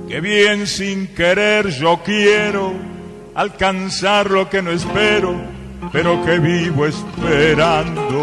que 0.09 0.21
bien 0.21 0.67
sin 0.69 1.09
querer 1.09 1.69
yo 1.69 2.01
quiero 2.05 2.73
alcanzar 3.35 4.31
lo 4.31 4.49
que 4.49 4.63
no 4.63 4.71
espero, 4.71 5.35
pero 5.93 6.25
que 6.25 6.39
vivo 6.39 6.87
esperando. 6.87 8.23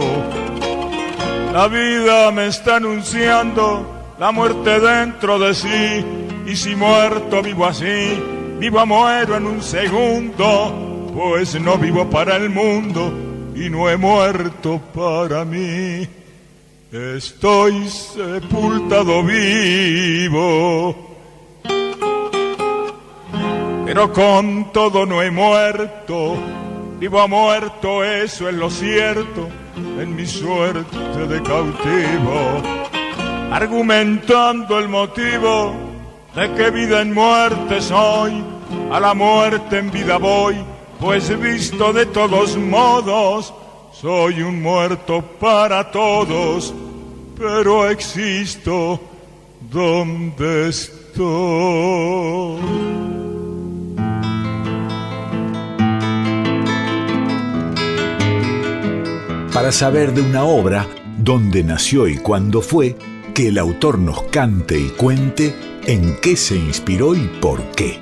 La 1.53 1.67
vida 1.67 2.31
me 2.31 2.47
está 2.47 2.77
anunciando 2.77 4.15
la 4.17 4.31
muerte 4.31 4.79
dentro 4.79 5.37
de 5.39 5.53
sí, 5.53 6.05
y 6.45 6.55
si 6.55 6.75
muerto 6.75 7.41
vivo 7.41 7.65
así, 7.65 8.19
vivo 8.59 8.79
a 8.79 8.85
muero 8.85 9.37
en 9.37 9.45
un 9.45 9.61
segundo, 9.61 11.11
pues 11.15 11.59
no 11.61 11.77
vivo 11.77 12.09
para 12.09 12.35
el 12.35 12.49
mundo 12.49 13.13
y 13.55 13.69
no 13.69 13.89
he 13.89 13.97
muerto 13.97 14.81
para 14.93 15.45
mí. 15.45 16.07
Estoy 16.91 17.87
sepultado 17.87 19.23
vivo, 19.23 20.95
pero 23.85 24.11
con 24.11 24.71
todo 24.71 25.05
no 25.05 25.21
he 25.21 25.29
muerto 25.29 26.35
Vivo 26.99 27.21
a 27.21 27.27
muerto, 27.27 28.03
eso 28.03 28.49
es 28.49 28.55
lo 28.55 28.69
cierto, 28.69 29.47
en 29.77 30.13
mi 30.17 30.25
suerte 30.25 31.27
de 31.27 31.41
cautivo, 31.41 32.61
argumentando 33.53 34.77
el 34.77 34.89
motivo 34.89 35.73
de 36.35 36.53
que 36.55 36.69
vida 36.71 36.99
en 37.01 37.13
muerte 37.13 37.81
soy, 37.81 38.43
a 38.91 38.99
la 38.99 39.13
muerte 39.13 39.77
en 39.77 39.89
vida 39.91 40.17
voy, 40.17 40.57
pues 40.99 41.39
visto 41.39 41.93
de 41.93 42.05
todos 42.07 42.57
modos, 42.57 43.53
soy 43.93 44.41
un 44.41 44.61
muerto 44.61 45.21
para 45.21 45.89
todos, 45.91 46.73
pero 47.37 47.89
existo 47.89 48.99
donde 49.71 50.67
estoy. 50.67 50.99
Para 59.59 59.73
saber 59.73 60.13
de 60.13 60.21
una 60.21 60.45
obra, 60.45 60.87
dónde 61.17 61.65
nació 61.65 62.07
y 62.07 62.15
cuándo 62.15 62.61
fue, 62.61 62.95
que 63.35 63.49
el 63.49 63.57
autor 63.57 63.99
nos 63.99 64.23
cante 64.23 64.79
y 64.79 64.87
cuente 64.87 65.53
en 65.85 66.15
qué 66.21 66.37
se 66.37 66.55
inspiró 66.55 67.13
y 67.13 67.27
por 67.41 67.61
qué. 67.71 67.99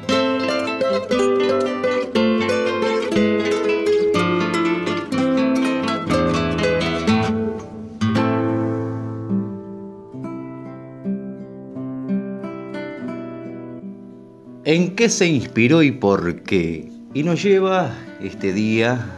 ¿En 14.64 14.96
qué 14.96 15.10
se 15.10 15.26
inspiró 15.26 15.82
y 15.82 15.92
por 15.92 16.44
qué? 16.44 16.92
Y 17.16 17.24
nos 17.24 17.42
lleva 17.42 17.98
este 18.22 18.54
día 18.54 19.18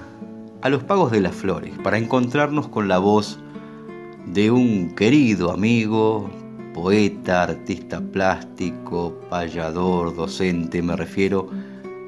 a 0.61 0.69
los 0.69 0.83
pagos 0.83 1.11
de 1.11 1.21
las 1.21 1.35
flores 1.35 1.73
para 1.83 1.97
encontrarnos 1.97 2.67
con 2.67 2.87
la 2.87 2.97
voz 2.97 3.39
de 4.25 4.51
un 4.51 4.93
querido 4.95 5.51
amigo, 5.51 6.29
poeta, 6.73 7.43
artista 7.43 8.01
plástico, 8.01 9.17
payador, 9.29 10.15
docente, 10.15 10.81
me 10.81 10.95
refiero 10.95 11.49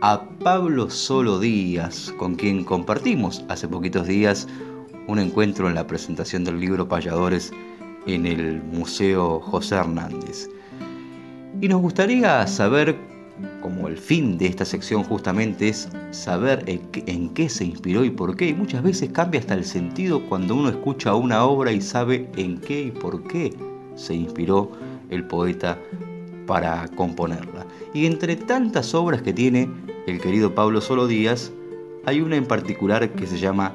a 0.01 0.21
Pablo 0.43 0.89
Solo 0.89 1.39
Díaz, 1.39 2.13
con 2.17 2.35
quien 2.35 2.63
compartimos 2.63 3.43
hace 3.47 3.67
poquitos 3.67 4.07
días 4.07 4.47
un 5.07 5.19
encuentro 5.19 5.67
en 5.67 5.75
la 5.75 5.87
presentación 5.87 6.43
del 6.43 6.59
libro 6.59 6.87
Payadores 6.87 7.51
en 8.05 8.25
el 8.25 8.61
Museo 8.63 9.39
José 9.39 9.75
Hernández. 9.75 10.49
Y 11.61 11.67
nos 11.67 11.81
gustaría 11.81 12.45
saber, 12.47 12.97
como 13.61 13.87
el 13.87 13.97
fin 13.97 14.37
de 14.37 14.47
esta 14.47 14.65
sección 14.65 15.03
justamente 15.03 15.69
es 15.69 15.89
saber 16.11 16.63
en 16.67 17.29
qué 17.29 17.49
se 17.49 17.65
inspiró 17.65 18.03
y 18.03 18.09
por 18.09 18.35
qué, 18.35 18.49
y 18.49 18.53
muchas 18.53 18.83
veces 18.83 19.09
cambia 19.11 19.39
hasta 19.39 19.53
el 19.53 19.65
sentido 19.65 20.21
cuando 20.27 20.55
uno 20.55 20.69
escucha 20.69 21.15
una 21.15 21.43
obra 21.45 21.71
y 21.71 21.81
sabe 21.81 22.29
en 22.37 22.59
qué 22.59 22.81
y 22.83 22.91
por 22.91 23.23
qué 23.23 23.53
se 23.95 24.13
inspiró 24.15 24.71
el 25.09 25.25
poeta 25.25 25.77
para 26.47 26.87
componerla. 26.89 27.65
Y 27.93 28.05
entre 28.05 28.35
tantas 28.35 28.93
obras 28.93 29.21
que 29.21 29.33
tiene 29.33 29.69
el 30.07 30.19
querido 30.19 30.53
Pablo 30.55 30.81
Solo 30.81 31.07
Díaz, 31.07 31.51
hay 32.05 32.21
una 32.21 32.35
en 32.35 32.45
particular 32.45 33.09
que 33.11 33.27
se 33.27 33.37
llama 33.37 33.73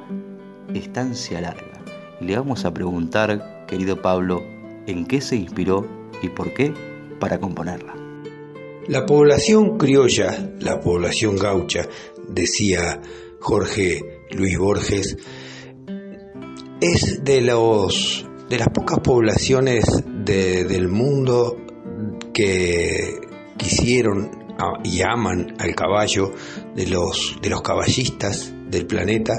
Estancia 0.75 1.41
Larga. 1.41 1.81
Y 2.21 2.25
le 2.25 2.37
vamos 2.37 2.65
a 2.65 2.75
preguntar, 2.75 3.65
querido 3.67 4.01
Pablo, 4.01 4.43
en 4.87 5.07
qué 5.07 5.21
se 5.21 5.37
inspiró 5.37 5.87
y 6.23 6.29
por 6.29 6.53
qué 6.55 6.73
para 7.21 7.39
componerla. 7.39 8.06
La 8.89 9.05
población 9.05 9.79
criolla, 9.79 10.53
la 10.61 10.81
población 10.81 11.37
gaucha, 11.37 11.89
decía 12.29 13.01
Jorge 13.41 14.01
Luis 14.31 14.57
Borges, 14.57 15.17
es 16.81 17.25
de, 17.25 17.41
los, 17.41 18.25
de 18.49 18.59
las 18.59 18.69
pocas 18.69 19.01
poblaciones 19.01 19.85
del 20.25 20.89
mundo 20.89 21.57
que 22.33 23.19
quisieron 23.57 24.31
y 24.85 25.03
aman 25.03 25.57
al 25.59 25.75
caballo, 25.75 26.33
de 26.77 26.87
los, 26.87 27.39
de 27.43 27.51
los 27.51 27.63
caballistas 27.63 28.55
del 28.69 28.87
planeta, 28.87 29.35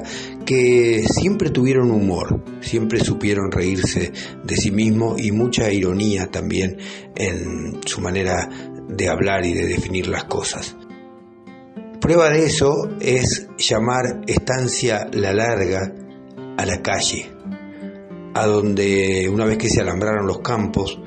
que 0.45 1.06
siempre 1.10 1.52
tuvieron 1.52 1.91
humor, 1.91 2.43
siempre 2.62 3.00
supieron 3.00 3.52
reírse 3.52 4.12
de 4.43 4.58
sí 4.58 4.72
mismos 4.72 5.22
y 5.22 5.32
mucha 5.32 5.72
ironía 5.72 6.28
también 6.28 6.78
en 7.16 7.80
su 7.86 8.02
manera 8.02 8.50
de 8.88 9.10
hablar 9.10 9.46
y 9.46 9.54
de 9.54 9.68
definir 9.68 10.08
las 10.08 10.26
cosas. 10.26 10.76
Prueba 12.00 12.30
de 12.30 12.46
eso 12.46 12.90
es 13.00 13.48
llamar 13.58 14.22
estancia 14.28 15.08
la 15.12 15.34
larga 15.34 15.94
a 16.58 16.66
la 16.66 16.82
calle, 16.82 17.32
a 18.34 18.46
donde 18.46 19.30
una 19.32 19.46
vez 19.46 19.58
que 19.58 19.70
se 19.70 19.82
alambraron 19.82 20.28
los 20.28 20.40
campos, 20.40 21.00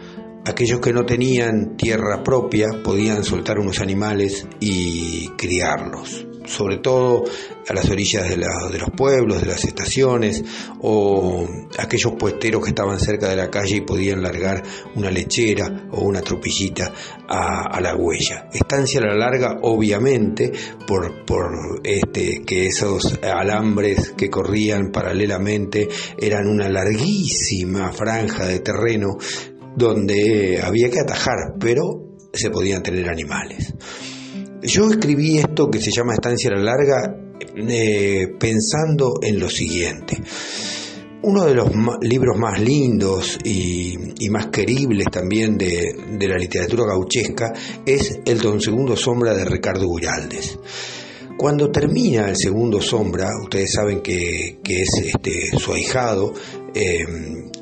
aquellos 0.45 0.81
que 0.81 0.93
no 0.93 1.05
tenían 1.05 1.77
tierra 1.77 2.23
propia 2.23 2.69
podían 2.83 3.25
soltar 3.25 3.59
unos 3.59 3.81
animales 3.81 4.47
y 4.59 5.29
criarlos 5.37 6.27
sobre 6.51 6.79
todo 6.79 7.25
a 7.69 7.73
las 7.73 7.89
orillas 7.89 8.29
de, 8.29 8.37
los 8.37 8.91
pueblos, 8.97 9.41
de 9.41 9.47
las 9.47 9.65
estaciones, 9.65 10.43
o 10.81 11.47
aquellos 11.79 12.15
puesteros 12.19 12.63
que 12.63 12.71
estaban 12.71 12.99
cerca 12.99 13.29
de 13.29 13.37
la 13.37 13.51
calle 13.51 13.77
y 13.77 13.81
podían 13.83 14.23
largar 14.23 14.63
una 14.97 15.11
lechera 15.11 15.89
o 15.93 16.03
una 16.03 16.21
tropillita 16.21 16.93
a, 17.29 17.81
la 17.81 17.95
huella. 17.97 18.49
Estancia 18.53 19.01
a 19.01 19.07
la 19.07 19.15
larga, 19.15 19.59
obviamente, 19.63 20.53
por, 20.87 21.25
por 21.25 21.81
este, 21.85 22.43
que 22.45 22.67
esos 22.67 23.19
alambres 23.23 24.13
que 24.17 24.29
corrían 24.29 24.91
paralelamente 24.91 25.89
eran 26.19 26.49
una 26.49 26.69
larguísima 26.69 27.93
franja 27.93 28.47
de 28.47 28.59
terreno 28.59 29.17
donde 29.77 30.61
había 30.63 30.91
que 30.91 31.01
atajar, 31.01 31.55
pero 31.59 32.17
se 32.33 32.51
podían 32.51 32.83
tener 32.83 33.09
animales. 33.09 33.75
Yo 34.63 34.91
escribí 34.91 35.39
esto 35.39 35.71
que 35.71 35.81
se 35.81 35.91
llama 35.91 36.15
Estancia 36.15 36.51
a 36.51 36.55
la 36.55 36.63
Larga 36.63 37.17
eh, 37.57 38.29
pensando 38.39 39.15
en 39.23 39.41
lo 39.41 39.49
siguiente. 39.49 40.21
Uno 41.23 41.45
de 41.45 41.55
los 41.55 41.71
libros 42.03 42.39
más 42.39 42.61
lindos 42.61 43.39
y, 43.45 43.97
más 44.31 44.47
queribles 44.47 45.07
también 45.11 45.57
de, 45.57 45.95
la 46.21 46.37
literatura 46.37 46.85
gauchesca 46.87 47.53
es 47.85 48.21
El 48.25 48.39
Don 48.39 48.61
Segundo 48.61 48.97
Sombra 48.97 49.35
de 49.35 49.45
Ricardo 49.45 49.87
Guraldes. 49.87 50.59
Cuando 51.41 51.71
termina 51.71 52.29
el 52.29 52.37
segundo 52.37 52.83
sombra, 52.83 53.31
ustedes 53.43 53.73
saben 53.73 54.03
que, 54.03 54.59
es 54.63 54.89
este, 55.03 55.59
su 55.59 55.73
ahijado, 55.73 56.35
eh, 56.75 57.05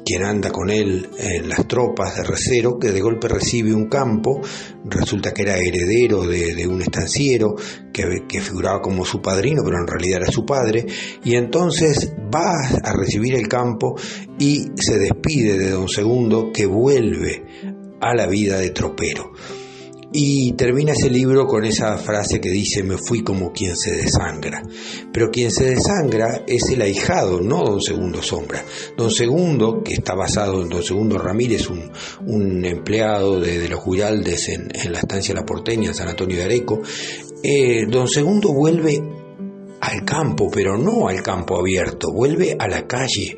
quien 0.04 0.22
anda 0.22 0.50
con 0.50 0.70
él 0.70 1.08
en 1.18 1.48
las 1.48 1.66
tropas 1.68 2.16
de 2.16 2.24
recero, 2.24 2.78
que 2.78 2.92
de 2.92 3.00
golpe 3.00 3.28
recibe 3.28 3.74
un 3.74 3.88
campo, 3.88 4.40
resulta 4.84 5.32
que 5.32 5.42
era 5.42 5.58
heredero 5.58 6.22
de, 6.22 6.66
un 6.66 6.80
estanciero, 6.80 7.54
que, 7.92 8.40
figuraba 8.40 8.80
como 8.80 9.04
su 9.04 9.20
padrino, 9.20 9.62
pero 9.64 9.78
en 9.78 9.86
realidad 9.86 10.22
era 10.22 10.32
su 10.32 10.46
padre, 10.46 10.86
y 11.24 11.34
entonces 11.34 12.12
va 12.34 12.54
a 12.82 12.92
recibir 12.94 13.34
el 13.34 13.48
campo 13.48 13.96
y 14.38 14.70
se 14.76 14.98
despide 14.98 15.58
de 15.58 15.70
don 15.70 15.88
Segundo, 15.88 16.50
que 16.52 16.66
vuelve 16.66 17.44
a 18.00 18.14
la 18.14 18.26
vida 18.26 18.58
de 18.58 18.70
tropero. 18.70 19.32
Y 20.10 20.52
termina 20.52 20.92
ese 20.92 21.10
libro 21.10 21.46
con 21.46 21.64
esa 21.66 21.98
frase 21.98 22.40
que 22.40 22.48
dice, 22.48 22.82
me 22.82 22.96
fui 22.96 23.22
como 23.22 23.52
quien 23.52 23.76
se 23.76 23.94
desangra. 23.94 24.62
Pero 25.12 25.30
quien 25.30 25.50
se 25.50 25.64
desangra 25.64 26.44
es 26.46 26.70
el 26.70 26.80
ahijado, 26.80 27.40
no 27.40 27.62
don 27.62 27.82
Segundo 27.82 28.22
Sombra. 28.22 28.64
Don 28.96 29.10
Segundo, 29.10 29.82
que 29.82 29.94
está 29.94 30.14
basado 30.14 30.62
en 30.62 30.70
don 30.70 30.82
Segundo 30.82 31.18
Ramírez, 31.18 31.68
un, 31.68 32.64
empleado 32.64 33.38
de, 33.38 33.68
los 33.68 33.80
Juraldes 33.80 34.48
en, 34.48 34.70
la 34.90 35.00
estancia 35.00 35.34
La 35.34 35.44
Porteña, 35.44 35.88
en 35.88 35.94
San 35.94 36.08
Antonio 36.08 36.38
de 36.38 36.44
Areco, 36.44 36.80
eh, 37.42 37.84
don 37.86 38.08
Segundo 38.08 38.54
vuelve 38.54 39.02
al 39.80 40.04
campo, 40.04 40.50
pero 40.50 40.76
no 40.76 41.08
al 41.08 41.22
campo 41.22 41.58
abierto, 41.58 42.12
vuelve 42.12 42.56
a 42.58 42.66
la 42.66 42.86
calle, 42.86 43.36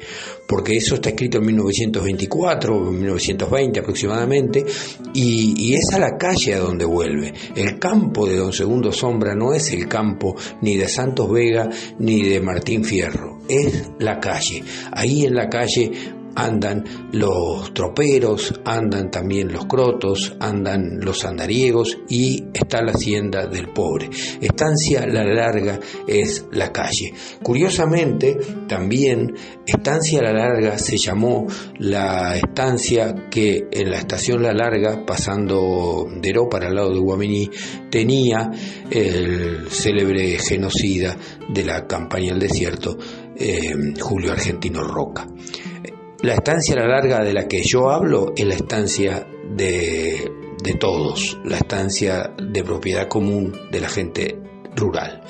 porque 0.50 0.76
eso 0.76 0.96
está 0.96 1.10
escrito 1.10 1.38
en 1.38 1.46
1924, 1.46 2.80
1920 2.90 3.78
aproximadamente, 3.78 4.66
y, 5.14 5.74
es 5.74 5.94
a 5.94 6.00
la 6.00 6.18
calle 6.18 6.54
a 6.54 6.58
donde 6.58 6.84
vuelve. 6.84 7.32
El 7.54 7.78
campo 7.78 8.26
de 8.26 8.36
Don 8.36 8.52
Segundo 8.52 8.90
Sombra 8.90 9.36
no 9.36 9.54
es 9.54 9.72
el 9.72 9.86
campo 9.86 10.34
ni 10.62 10.76
de 10.76 10.88
Santos 10.88 11.30
Vega 11.30 11.70
ni 12.00 12.24
de 12.24 12.40
Martín 12.40 12.84
Fierro, 12.84 13.38
es 13.48 13.90
la 14.00 14.18
calle. 14.18 14.64
Ahí 14.90 15.24
en 15.24 15.36
la 15.36 15.48
calle 15.48 15.92
andan 16.34 16.84
los 17.12 17.72
troperos, 17.74 18.60
andan 18.64 19.10
también 19.10 19.52
los 19.52 19.66
crotos, 19.66 20.34
andan 20.40 21.00
los 21.00 21.24
andariegos 21.24 21.98
y 22.08 22.44
está 22.52 22.82
la 22.82 22.92
hacienda 22.92 23.46
del 23.46 23.68
pobre. 23.68 24.10
Estancia 24.40 25.06
La 25.06 25.24
Larga 25.24 25.78
es 26.06 26.46
la 26.52 26.72
calle. 26.72 27.12
Curiosamente, 27.42 28.38
también 28.66 29.34
Estancia 29.66 30.22
La 30.22 30.32
Larga 30.32 30.78
se 30.78 30.96
llamó 30.96 31.46
la 31.78 32.36
estancia 32.36 33.28
que 33.30 33.68
en 33.70 33.90
la 33.90 33.98
estación 33.98 34.42
La 34.42 34.52
Larga, 34.52 35.04
pasando 35.06 36.06
de 36.20 36.30
para 36.48 36.68
el 36.68 36.74
lado 36.74 36.92
de 36.92 37.00
Guamení, 37.00 37.50
tenía 37.90 38.50
el 38.90 39.68
célebre 39.70 40.38
genocida 40.38 41.16
de 41.48 41.64
la 41.64 41.86
campaña 41.86 42.32
del 42.32 42.40
desierto, 42.40 42.96
eh, 43.36 43.74
Julio 43.98 44.32
Argentino 44.32 44.82
Roca. 44.82 45.26
La 46.22 46.34
estancia 46.34 46.74
a 46.74 46.80
la 46.80 46.86
larga 46.86 47.24
de 47.24 47.32
la 47.32 47.48
que 47.48 47.62
yo 47.62 47.90
hablo 47.90 48.34
es 48.36 48.44
la 48.44 48.54
estancia 48.54 49.26
de, 49.56 50.30
de 50.62 50.74
todos, 50.74 51.38
la 51.44 51.56
estancia 51.56 52.34
de 52.36 52.62
propiedad 52.62 53.08
común 53.08 53.56
de 53.72 53.80
la 53.80 53.88
gente 53.88 54.38
rural. 54.76 55.22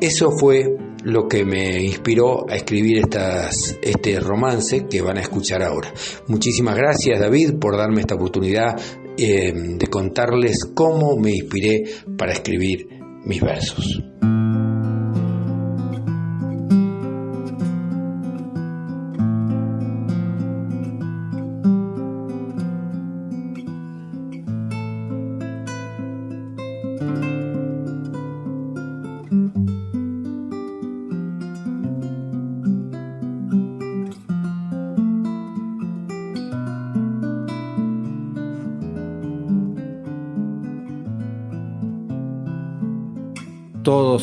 Eso 0.00 0.30
fue 0.30 0.76
lo 1.02 1.26
que 1.26 1.44
me 1.44 1.82
inspiró 1.82 2.48
a 2.48 2.54
escribir 2.54 2.98
estas, 2.98 3.78
este 3.82 4.20
romance 4.20 4.86
que 4.86 5.02
van 5.02 5.18
a 5.18 5.22
escuchar 5.22 5.62
ahora. 5.62 5.92
Muchísimas 6.28 6.76
gracias 6.76 7.18
David 7.18 7.54
por 7.60 7.76
darme 7.76 8.02
esta 8.02 8.14
oportunidad 8.14 8.76
eh, 9.18 9.52
de 9.54 9.86
contarles 9.88 10.64
cómo 10.74 11.16
me 11.16 11.32
inspiré 11.32 11.82
para 12.16 12.32
escribir 12.32 12.88
mis 13.24 13.40
versos. 13.40 14.02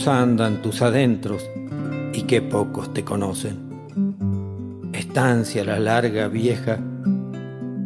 Andan 0.08 0.62
tus 0.62 0.82
adentros 0.82 1.49
y 2.14 2.24
qué 2.24 2.41
pocos 2.41 2.93
te 2.93 3.06
conocen. 3.06 4.91
Estancia 4.91 5.64
la 5.64 5.80
larga 5.80 6.28
vieja, 6.28 6.78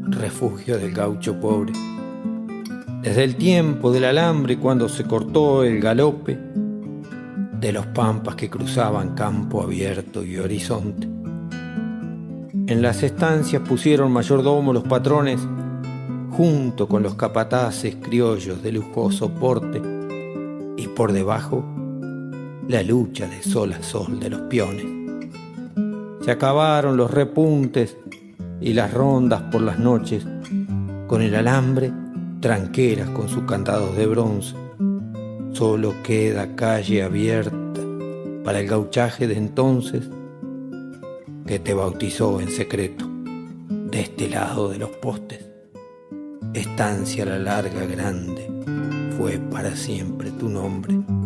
refugio 0.08 0.80
del 0.80 0.94
gaucho 0.94 1.40
pobre. 1.40 1.74
Desde 3.04 3.24
el 3.24 3.36
tiempo 3.36 3.92
del 3.92 4.06
alambre 4.06 4.58
cuando 4.58 4.90
se 4.90 5.04
cortó 5.04 5.64
el 5.64 5.80
galope 5.80 6.40
de 7.60 7.72
los 7.72 7.86
pampas 7.88 8.34
que 8.34 8.50
cruzaban 8.50 9.14
campo 9.14 9.62
abierto 9.62 10.24
y 10.24 10.38
horizonte. 10.38 11.08
En 12.66 12.82
las 12.82 13.04
estancias 13.04 13.62
pusieron 13.62 14.12
mayordomo 14.12 14.74
los 14.74 14.84
patrones 14.84 15.40
junto 16.32 16.88
con 16.88 17.04
los 17.04 17.14
capataces 17.14 17.96
criollos 17.98 18.64
de 18.64 18.72
lujoso 18.72 19.30
porte 19.30 19.80
y 20.78 20.88
por 20.88 21.12
debajo 21.12 21.64
la 22.68 22.84
lucha 22.84 23.28
de 23.28 23.42
sol 23.42 23.72
a 23.72 23.82
sol 23.82 24.20
de 24.20 24.30
los 24.30 24.42
peones. 24.42 24.86
Se 26.22 26.32
acabaron 26.32 26.98
los 26.98 27.10
repuntes 27.12 27.96
y 28.60 28.74
las 28.74 28.94
rondas 28.94 29.44
por 29.44 29.62
las 29.62 29.80
noches, 29.80 30.26
con 31.08 31.22
el 31.22 31.34
alambre, 31.36 31.94
tranqueras 32.42 33.10
con 33.12 33.30
sus 33.30 33.44
candados 33.44 33.96
de 33.96 34.06
bronce. 34.06 34.56
Solo 35.54 35.94
queda 36.04 36.56
calle 36.56 37.04
abierta 37.04 37.82
para 38.44 38.60
el 38.60 38.68
gauchaje 38.68 39.28
de 39.28 39.38
entonces 39.38 40.10
que 41.46 41.60
te 41.60 41.74
bautizó 41.74 42.42
en 42.42 42.50
secreto 42.50 43.10
de 43.70 44.02
este 44.02 44.30
lado 44.30 44.70
de 44.70 44.78
los 44.78 44.90
postes. 44.90 45.46
Estancia 46.54 47.26
la 47.26 47.40
larga 47.40 47.86
grande 47.86 48.50
fue 49.18 49.38
para 49.38 49.74
siempre 49.76 50.32
tu 50.32 50.50
nombre. 50.50 51.17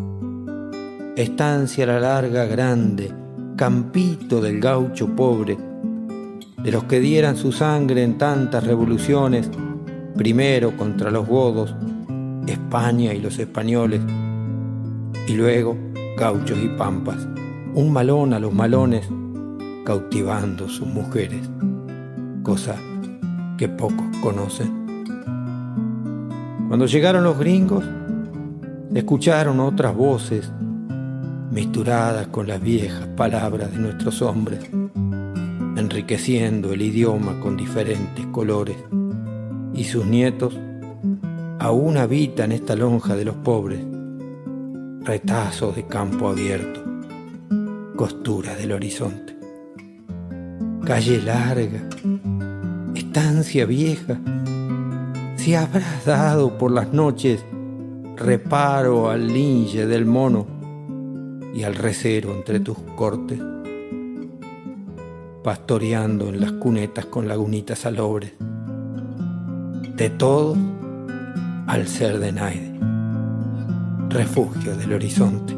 Estancia 1.22 1.86
la 1.86 1.99
larga 1.99 2.45
grande, 2.45 3.13
campito 3.55 4.41
del 4.41 4.59
gaucho 4.59 5.15
pobre, 5.15 5.55
de 6.63 6.72
los 6.72 6.86
que 6.86 6.99
dieran 6.99 7.38
su 7.38 7.51
sangre 7.51 8.01
en 8.01 8.17
tantas 8.17 8.63
revoluciones, 8.65 9.47
primero 10.15 10.76
contra 10.76 11.11
los 11.11 11.28
godos, 11.28 11.76
España 12.47 13.13
y 13.13 13.22
los 13.22 13.38
españoles, 13.38 14.01
y 15.28 15.34
luego 15.34 15.78
gauchos 16.17 16.57
y 16.57 16.69
pampas, 16.69 17.28
un 17.76 17.93
malón 17.93 18.34
a 18.34 18.39
los 18.39 18.51
malones, 18.51 19.07
cautivando 19.86 20.67
sus 20.69 20.88
mujeres, 20.88 21.47
cosa 22.41 22.76
que 23.59 23.69
pocos 23.69 24.07
conocen. 24.24 25.05
Cuando 26.67 26.88
llegaron 26.88 27.24
los 27.24 27.38
gringos, 27.38 27.86
escucharon 28.95 29.59
otras 29.59 29.95
voces 29.95 30.51
misturadas 31.52 32.28
con 32.28 32.47
las 32.47 32.62
viejas 32.62 33.08
palabras 33.16 33.72
de 33.72 33.78
nuestros 33.78 34.22
hombres 34.22 34.70
enriqueciendo 35.82 36.74
el 36.74 36.82
idioma 36.82 37.39
con 37.39 37.58
diferentes 37.58 38.26
colores, 38.28 38.78
y 39.74 39.84
sus 39.86 40.06
nietos 40.06 40.58
aún 41.60 41.97
habitan 41.97 42.52
esta 42.52 42.76
lonja 42.76 43.16
de 43.16 43.26
los 43.26 43.36
pobres, 43.36 43.80
retazos 45.04 45.76
de 45.76 45.88
campo 45.88 46.30
abierto, 46.30 46.84
costura 47.95 48.56
del 48.56 48.74
horizonte. 48.74 49.36
Calle 50.84 51.22
larga, 51.22 51.88
estancia 52.95 53.66
vieja, 53.66 54.20
si 55.36 55.56
habrás 55.56 56.06
dado 56.06 56.58
por 56.58 56.72
las 56.72 56.91
noches 56.93 57.43
reparo 58.16 59.10
al 59.10 59.28
linge 59.28 59.88
del 59.88 60.06
mono 60.06 60.61
y 61.54 61.64
al 61.64 61.76
recero 61.76 62.34
entre 62.34 62.60
tus 62.60 62.78
cortes 62.95 63.39
pastoreando 65.43 66.30
en 66.30 66.39
las 66.39 66.52
cunetas 66.54 67.06
con 67.06 67.28
lagunitas 67.28 67.80
salobres. 67.80 68.34
De 69.95 70.10
todo 70.10 70.56
al 71.68 71.88
ser 71.88 72.20
de 72.20 72.32
Naide, 72.32 72.80
refugio 74.10 74.76
del 74.76 74.93
horizonte. 74.93 75.58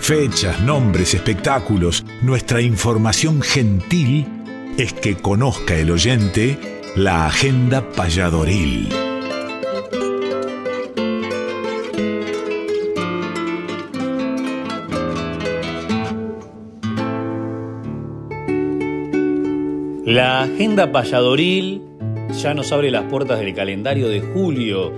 Fechas, 0.00 0.60
nombres, 0.62 1.14
espectáculos, 1.14 2.04
nuestra 2.22 2.60
información 2.60 3.40
gentil 3.42 4.26
es 4.80 4.94
que 4.94 5.14
conozca 5.14 5.76
el 5.76 5.90
oyente 5.90 6.58
la 6.96 7.26
agenda 7.26 7.86
payadoril. 7.90 8.88
La 20.06 20.44
agenda 20.44 20.90
payadoril 20.90 21.82
ya 22.42 22.54
nos 22.54 22.72
abre 22.72 22.90
las 22.90 23.04
puertas 23.04 23.38
del 23.38 23.54
calendario 23.54 24.08
de 24.08 24.20
julio 24.22 24.92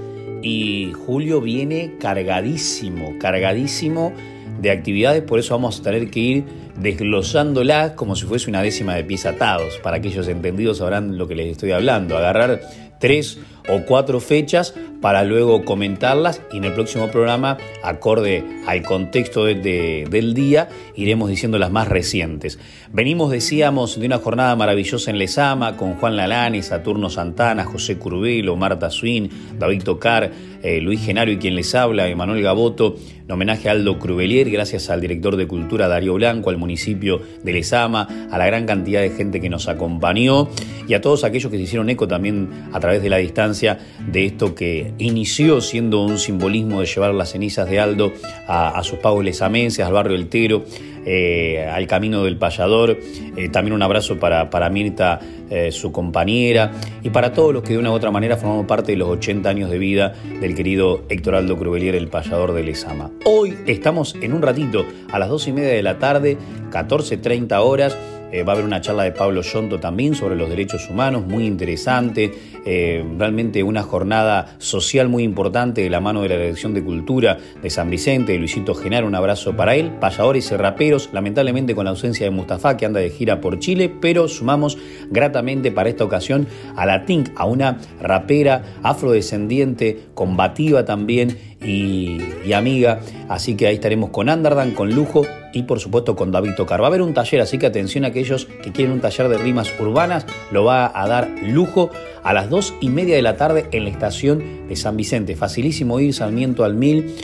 y 0.45 0.93
julio 0.93 1.41
viene 1.41 1.97
cargadísimo, 1.99 3.19
cargadísimo 3.19 4.13
de 4.61 4.71
actividades, 4.71 5.23
por 5.23 5.41
eso 5.41 5.55
vamos 5.55 5.81
a 5.81 5.83
tener 5.83 6.09
que 6.09 6.21
ir 6.21 6.62
desglosándolas 6.77 7.93
como 7.93 8.17
si 8.17 8.27
fuese 8.27 8.49
una 8.49 8.63
décima 8.63 8.95
de 8.95 9.05
pies 9.05 9.27
atados. 9.27 9.79
Para 9.83 9.97
aquellos 9.97 10.29
entendidos 10.29 10.79
sabrán 10.79 11.19
lo 11.19 11.29
que 11.29 11.35
les 11.35 11.49
estoy 11.49 11.73
hablando. 11.73 12.17
Agarrar 12.17 12.61
tres 12.99 13.39
o 13.69 13.81
cuatro 13.85 14.21
fechas 14.21 14.75
para 15.01 15.25
luego 15.25 15.65
comentarlas 15.65 16.41
y 16.53 16.59
en 16.59 16.65
el 16.65 16.73
próximo 16.73 17.09
programa, 17.09 17.59
acorde 17.83 18.45
al 18.67 18.83
contexto 18.83 19.45
del 19.45 20.35
día, 20.35 20.69
iremos 20.95 21.29
diciendo 21.29 21.59
las 21.59 21.73
más 21.73 21.89
recientes. 21.89 22.61
Venimos, 22.95 23.31
decíamos, 23.31 23.99
de 23.99 24.05
una 24.05 24.19
jornada 24.19 24.55
maravillosa 24.55 25.11
en 25.11 25.17
Lesama 25.17 25.79
con 25.79 25.95
Juan 25.95 26.15
Lalani, 26.15 26.61
Saturno 26.61 27.09
Santana, 27.09 27.65
José 27.65 27.97
Curbelo, 27.97 28.55
Marta 28.55 28.91
Swin, 28.91 29.31
David 29.59 29.83
Tocar, 29.83 30.31
eh, 30.63 30.79
Luis 30.83 31.01
Genario 31.01 31.33
y 31.33 31.39
quien 31.39 31.55
les 31.55 31.75
habla, 31.75 32.07
Emanuel 32.09 32.43
Gaboto, 32.43 32.97
en 33.25 33.33
homenaje 33.33 33.71
a 33.71 33.73
Aldo 33.73 33.99
Crubelier, 33.99 34.51
gracias 34.51 34.91
al 34.91 35.01
director 35.01 35.37
de 35.37 35.47
Cultura 35.47 35.89
Darío 35.89 36.13
Blanco, 36.15 36.51
al 36.51 36.59
municipio 36.59 37.23
de 37.43 37.55
Lesama, 37.55 38.29
a 38.31 38.37
la 38.37 38.45
gran 38.45 38.67
cantidad 38.67 39.01
de 39.01 39.09
gente 39.09 39.41
que 39.41 39.49
nos 39.49 39.69
acompañó 39.69 40.49
y 40.87 40.93
a 40.93 41.01
todos 41.01 41.25
aquellos 41.25 41.51
que 41.51 41.57
se 41.57 41.63
hicieron 41.63 41.89
eco 41.89 42.07
también 42.07 42.51
a 42.73 42.81
través 42.81 43.03
de 43.03 43.09
la 43.09 43.17
distancia 43.17 43.79
de 44.07 44.27
esto 44.27 44.55
que 44.55 44.93
inició 44.99 45.63
siendo 45.63 46.03
un 46.03 46.19
simbolismo 46.19 46.81
de 46.81 46.87
llevar 46.87 47.15
las 47.15 47.31
cenizas 47.31 47.71
de 47.71 47.81
Aldo 47.81 48.13
a, 48.47 48.83
sus 48.85 48.99
pagos 48.99 49.25
lesamenses, 49.25 49.85
al 49.85 49.95
barrio 49.95 50.15
Eltero, 50.15 50.65
eh, 51.05 51.69
al 51.73 51.87
camino 51.87 52.25
del 52.25 52.37
payador. 52.37 52.99
Eh, 53.37 53.49
también 53.49 53.75
un 53.75 53.83
abrazo 53.83 54.19
para, 54.19 54.71
Mirta, 54.71 55.21
eh, 55.51 55.73
su 55.73 55.93
compañera, 55.93 56.73
y 57.03 57.11
para 57.11 57.33
todos 57.33 57.53
los 57.53 57.63
que 57.63 57.73
de 57.75 57.79
una 57.79 57.91
u 57.91 57.95
otra 57.95 58.11
manera 58.11 58.37
formamos 58.37 58.67
parte 58.67 58.93
de 58.93 58.99
los 58.99 59.09
80 59.09 59.49
años 59.49 59.71
de 59.71 59.79
vida 59.79 60.15
del 60.41 60.55
querido 60.55 61.05
Héctor 61.09 61.35
Aldo 61.35 61.59
Crubelier, 61.59 61.95
el 61.95 62.09
payador 62.09 62.53
de 62.53 62.63
Lesama. 62.63 63.11
Hoy 63.25 63.57
estamos 63.67 64.15
en 64.21 64.33
un 64.33 64.43
ratito, 64.43 64.87
a 65.11 65.19
las 65.19 65.29
2 65.29 65.49
y 65.49 65.53
media 65.53 65.71
de 65.71 65.83
la 65.83 65.99
tarde, 65.99 66.39
14.30 66.71 67.59
horas 67.61 67.97
eh, 68.33 68.43
va 68.43 68.53
a 68.53 68.55
haber 68.55 68.65
una 68.65 68.81
charla 68.81 69.05
de 69.05 69.13
Pablo 69.13 69.43
Yonto 69.43 69.79
también 69.79 70.15
sobre 70.15 70.37
los 70.37 70.49
derechos 70.49 70.89
humanos, 70.89 71.27
muy 71.27 71.47
interesante. 71.47 72.33
Eh, 72.65 73.05
realmente 73.19 73.63
una 73.63 73.83
jornada 73.83 74.57
social 74.59 75.09
muy 75.09 75.23
importante 75.23 75.83
de 75.83 75.91
la 75.91 76.01
mano 76.01 76.23
de 76.23 76.29
la 76.29 76.37
Dirección 76.37 76.75
de 76.75 76.83
Cultura 76.83 77.39
de 77.61 77.71
San 77.71 77.91
Vicente, 77.91 78.33
de 78.33 78.39
Luisito 78.39 78.75
Genaro. 78.75 79.07
Un 79.07 79.15
abrazo 79.15 79.55
para 79.55 79.75
él. 79.75 79.91
Payadores 80.01 80.51
y 80.51 80.57
raperos, 80.57 81.11
lamentablemente 81.13 81.75
con 81.75 81.85
la 81.85 81.91
ausencia 81.91 82.25
de 82.25 82.31
Mustafa, 82.31 82.77
que 82.77 82.87
anda 82.87 83.01
de 83.01 83.11
gira 83.11 83.41
por 83.41 83.59
Chile, 83.59 83.93
pero 84.01 84.29
sumamos 84.29 84.79
gratamente 85.11 85.71
para 85.71 85.91
esta 85.91 86.05
ocasión 86.05 86.47
a 86.77 86.87
la 86.87 87.05
Tink, 87.05 87.31
a 87.37 87.45
una 87.45 87.79
rapera 88.01 88.63
afrodescendiente, 88.83 90.07
combativa 90.15 90.85
también 90.85 91.37
y, 91.65 92.53
amiga. 92.53 93.01
Así 93.29 93.55
que 93.55 93.67
ahí 93.67 93.75
estaremos 93.75 94.11
con 94.11 94.29
Andardan, 94.29 94.73
con 94.73 94.95
Lujo 94.95 95.23
y 95.53 95.63
por 95.65 95.81
supuesto 95.81 96.17
con 96.17 96.31
David 96.31 96.53
Tocar. 96.57 96.81
Va 96.81 96.87
a 96.87 96.89
haber 96.89 97.03
un 97.03 97.15
taller, 97.15 97.41
así 97.41 97.59
que 97.59 97.67
atención 97.67 98.05
a 98.05 98.09
aquellos 98.09 98.47
que 98.47 98.73
quieren 98.73 98.93
un 98.93 99.01
taller 99.01 99.29
de 99.29 99.39
rimas 99.39 99.73
urbanas. 99.81 100.27
Lo 100.51 100.65
va 100.65 100.91
a 100.95 101.09
dar 101.09 101.31
Lujo 101.43 101.91
a 102.23 102.33
las 102.33 102.51
dos 102.51 102.75
y 102.81 102.89
media 102.89 103.17
de 103.17 103.23
la 103.23 103.37
tarde 103.37 103.69
en 103.73 103.85
la 103.85 103.91
estación 103.91 104.69
de 104.69 104.77
San 104.77 104.97
Vicente. 104.97 105.37
Facilísimo 105.37 106.01
ir, 106.01 106.15
Sarmiento 106.15 106.65
al 106.65 106.75
Mil. 106.75 107.15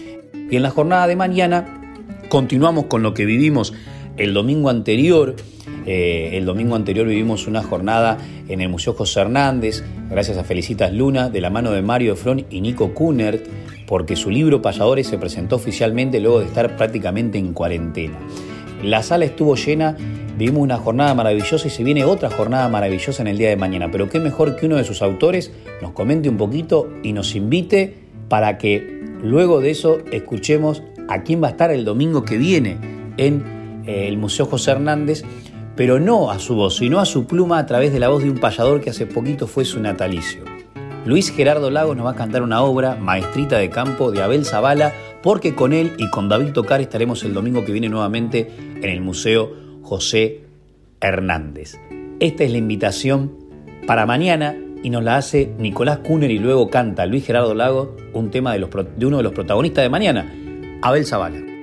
Y 0.50 0.56
en 0.56 0.62
la 0.62 0.70
jornada 0.70 1.06
de 1.06 1.16
mañana 1.16 1.74
continuamos 2.28 2.86
con 2.86 3.02
lo 3.02 3.14
que 3.14 3.24
vivimos 3.24 3.72
el 4.18 4.34
domingo 4.34 4.68
anterior. 4.68 5.34
Eh, 5.86 6.30
el 6.34 6.44
domingo 6.44 6.76
anterior 6.76 7.06
vivimos 7.06 7.46
una 7.46 7.62
jornada 7.62 8.18
en 8.48 8.60
el 8.60 8.68
Museo 8.68 8.94
José 8.94 9.20
Hernández, 9.20 9.84
gracias 10.10 10.36
a 10.38 10.44
Felicitas 10.44 10.92
Luna, 10.92 11.30
de 11.30 11.40
la 11.40 11.50
mano 11.50 11.72
de 11.72 11.82
Mario 11.82 12.14
Efron 12.14 12.44
y 12.50 12.60
Nico 12.60 12.94
Kunert 12.94 13.46
porque 13.88 14.16
su 14.16 14.30
libro 14.30 14.60
Payadores 14.62 15.06
se 15.06 15.18
presentó 15.18 15.56
oficialmente 15.56 16.20
luego 16.20 16.40
de 16.40 16.46
estar 16.46 16.76
prácticamente 16.76 17.38
en 17.38 17.54
cuarentena. 17.54 18.18
La 18.84 19.02
sala 19.02 19.24
estuvo 19.24 19.56
llena, 19.56 19.96
vivimos 20.36 20.62
una 20.62 20.76
jornada 20.76 21.14
maravillosa 21.14 21.66
y 21.66 21.70
se 21.70 21.82
viene 21.82 22.04
otra 22.04 22.30
jornada 22.30 22.68
maravillosa 22.68 23.22
en 23.22 23.28
el 23.28 23.38
día 23.38 23.48
de 23.48 23.56
mañana, 23.56 23.90
pero 23.90 24.08
qué 24.08 24.20
mejor 24.20 24.56
que 24.56 24.66
uno 24.66 24.76
de 24.76 24.84
sus 24.84 25.02
autores 25.02 25.50
nos 25.82 25.92
comente 25.92 26.28
un 26.28 26.36
poquito 26.36 26.88
y 27.02 27.12
nos 27.12 27.34
invite 27.34 27.94
para 28.28 28.58
que 28.58 29.02
luego 29.22 29.60
de 29.60 29.70
eso 29.70 29.98
escuchemos 30.12 30.82
a 31.08 31.22
quién 31.22 31.42
va 31.42 31.48
a 31.48 31.50
estar 31.52 31.70
el 31.70 31.86
domingo 31.86 32.24
que 32.24 32.36
viene 32.36 32.76
en 33.16 33.57
el 33.88 34.18
Museo 34.18 34.46
José 34.46 34.72
Hernández, 34.72 35.24
pero 35.74 35.98
no 35.98 36.30
a 36.30 36.38
su 36.38 36.54
voz, 36.54 36.76
sino 36.76 37.00
a 37.00 37.06
su 37.06 37.26
pluma 37.26 37.58
a 37.58 37.66
través 37.66 37.92
de 37.92 38.00
la 38.00 38.08
voz 38.08 38.22
de 38.22 38.30
un 38.30 38.38
payador 38.38 38.80
que 38.80 38.90
hace 38.90 39.06
poquito 39.06 39.46
fue 39.46 39.64
su 39.64 39.80
natalicio. 39.80 40.42
Luis 41.04 41.30
Gerardo 41.30 41.70
Lagos 41.70 41.96
nos 41.96 42.04
va 42.04 42.10
a 42.10 42.16
cantar 42.16 42.42
una 42.42 42.62
obra, 42.62 42.96
Maestrita 42.96 43.56
de 43.56 43.70
Campo, 43.70 44.10
de 44.10 44.22
Abel 44.22 44.44
Zavala, 44.44 44.92
porque 45.22 45.54
con 45.54 45.72
él 45.72 45.94
y 45.96 46.10
con 46.10 46.28
David 46.28 46.52
Tocar 46.52 46.80
estaremos 46.80 47.24
el 47.24 47.32
domingo 47.32 47.64
que 47.64 47.72
viene 47.72 47.88
nuevamente 47.88 48.50
en 48.58 48.84
el 48.84 49.00
Museo 49.00 49.52
José 49.82 50.42
Hernández. 51.00 51.78
Esta 52.20 52.44
es 52.44 52.50
la 52.50 52.58
invitación 52.58 53.32
para 53.86 54.04
mañana 54.04 54.56
y 54.82 54.90
nos 54.90 55.02
la 55.02 55.16
hace 55.16 55.54
Nicolás 55.58 55.98
Kuner 55.98 56.30
y 56.30 56.38
luego 56.38 56.68
canta 56.68 57.06
Luis 57.06 57.24
Gerardo 57.24 57.54
Lago 57.54 57.96
un 58.12 58.30
tema 58.30 58.52
de, 58.52 58.66
de 58.96 59.06
uno 59.06 59.16
de 59.16 59.22
los 59.22 59.32
protagonistas 59.32 59.84
de 59.84 59.88
mañana, 59.88 60.30
Abel 60.82 61.06
Zavala. 61.06 61.57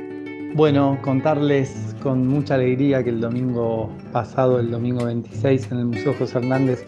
Bueno, 0.55 0.97
contarles 1.01 1.97
con 2.01 2.27
mucha 2.27 2.55
alegría 2.55 3.03
que 3.03 3.09
el 3.09 3.19
domingo 3.19 3.89
pasado, 4.13 4.57
el 4.57 4.71
domingo 4.71 5.03
26, 5.03 5.69
en 5.73 5.79
el 5.79 5.85
Museo 5.87 6.13
José 6.17 6.37
Hernández, 6.37 6.85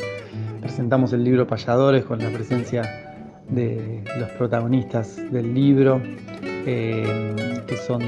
presentamos 0.62 1.12
el 1.12 1.26
libro 1.26 1.46
Payadores 1.46 2.06
con 2.06 2.20
la 2.20 2.30
presencia 2.30 2.84
de 3.50 4.06
los 4.18 4.30
protagonistas 4.38 5.18
del 5.34 5.54
libro, 5.54 6.02
eh, 6.66 7.36
que 7.68 7.76
son 7.76 8.02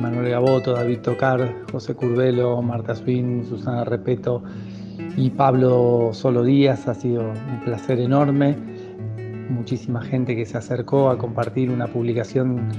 Manuel 0.00 0.30
Gaboto, 0.30 0.72
David 0.72 1.00
Tocar, 1.00 1.54
José 1.70 1.94
Curvelo, 1.94 2.62
Marta 2.62 2.94
Swin, 2.94 3.44
Susana 3.44 3.84
Repeto 3.84 4.42
y 5.18 5.28
Pablo 5.28 6.12
Solo 6.14 6.44
Díaz. 6.44 6.88
Ha 6.88 6.94
sido 6.94 7.28
un 7.28 7.60
placer 7.62 8.00
enorme. 8.00 8.56
Muchísima 9.50 10.00
gente 10.00 10.34
que 10.34 10.46
se 10.46 10.56
acercó 10.56 11.10
a 11.10 11.18
compartir 11.18 11.70
una 11.70 11.88
publicación 11.88 12.70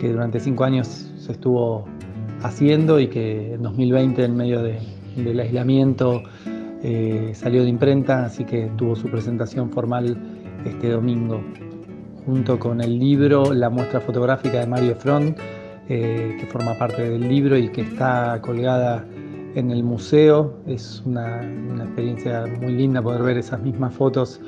que 0.00 0.08
durante 0.08 0.40
cinco 0.40 0.64
años 0.64 1.11
se 1.22 1.32
estuvo 1.32 1.86
haciendo 2.42 2.98
y 2.98 3.06
que 3.08 3.54
en 3.54 3.62
2020, 3.62 4.24
en 4.24 4.36
medio 4.36 4.62
del 4.62 5.40
aislamiento, 5.40 6.22
eh, 6.82 7.30
salió 7.34 7.62
de 7.62 7.68
imprenta, 7.68 8.24
así 8.24 8.44
que 8.44 8.70
tuvo 8.76 8.96
su 8.96 9.08
presentación 9.08 9.70
formal 9.70 10.16
este 10.64 10.90
domingo, 10.90 11.40
junto 12.26 12.58
con 12.58 12.80
el 12.80 12.98
libro 12.98 13.54
La 13.54 13.70
muestra 13.70 14.00
fotográfica 14.00 14.60
de 14.60 14.66
Mario 14.66 14.96
Front 14.96 15.38
eh, 15.88 16.36
que 16.38 16.46
forma 16.46 16.74
parte 16.78 17.02
del 17.10 17.28
libro 17.28 17.58
y 17.58 17.68
que 17.68 17.82
está 17.82 18.40
colgada 18.40 19.04
en 19.54 19.70
el 19.70 19.82
museo. 19.82 20.56
Es 20.66 21.02
una, 21.04 21.42
experiencia 21.82 22.46
muy 22.60 22.72
linda 22.72 23.02
poder 23.02 23.22
ver 23.22 23.38
esas 23.38 23.60
mismas 23.60 23.92
fotos 23.92 24.40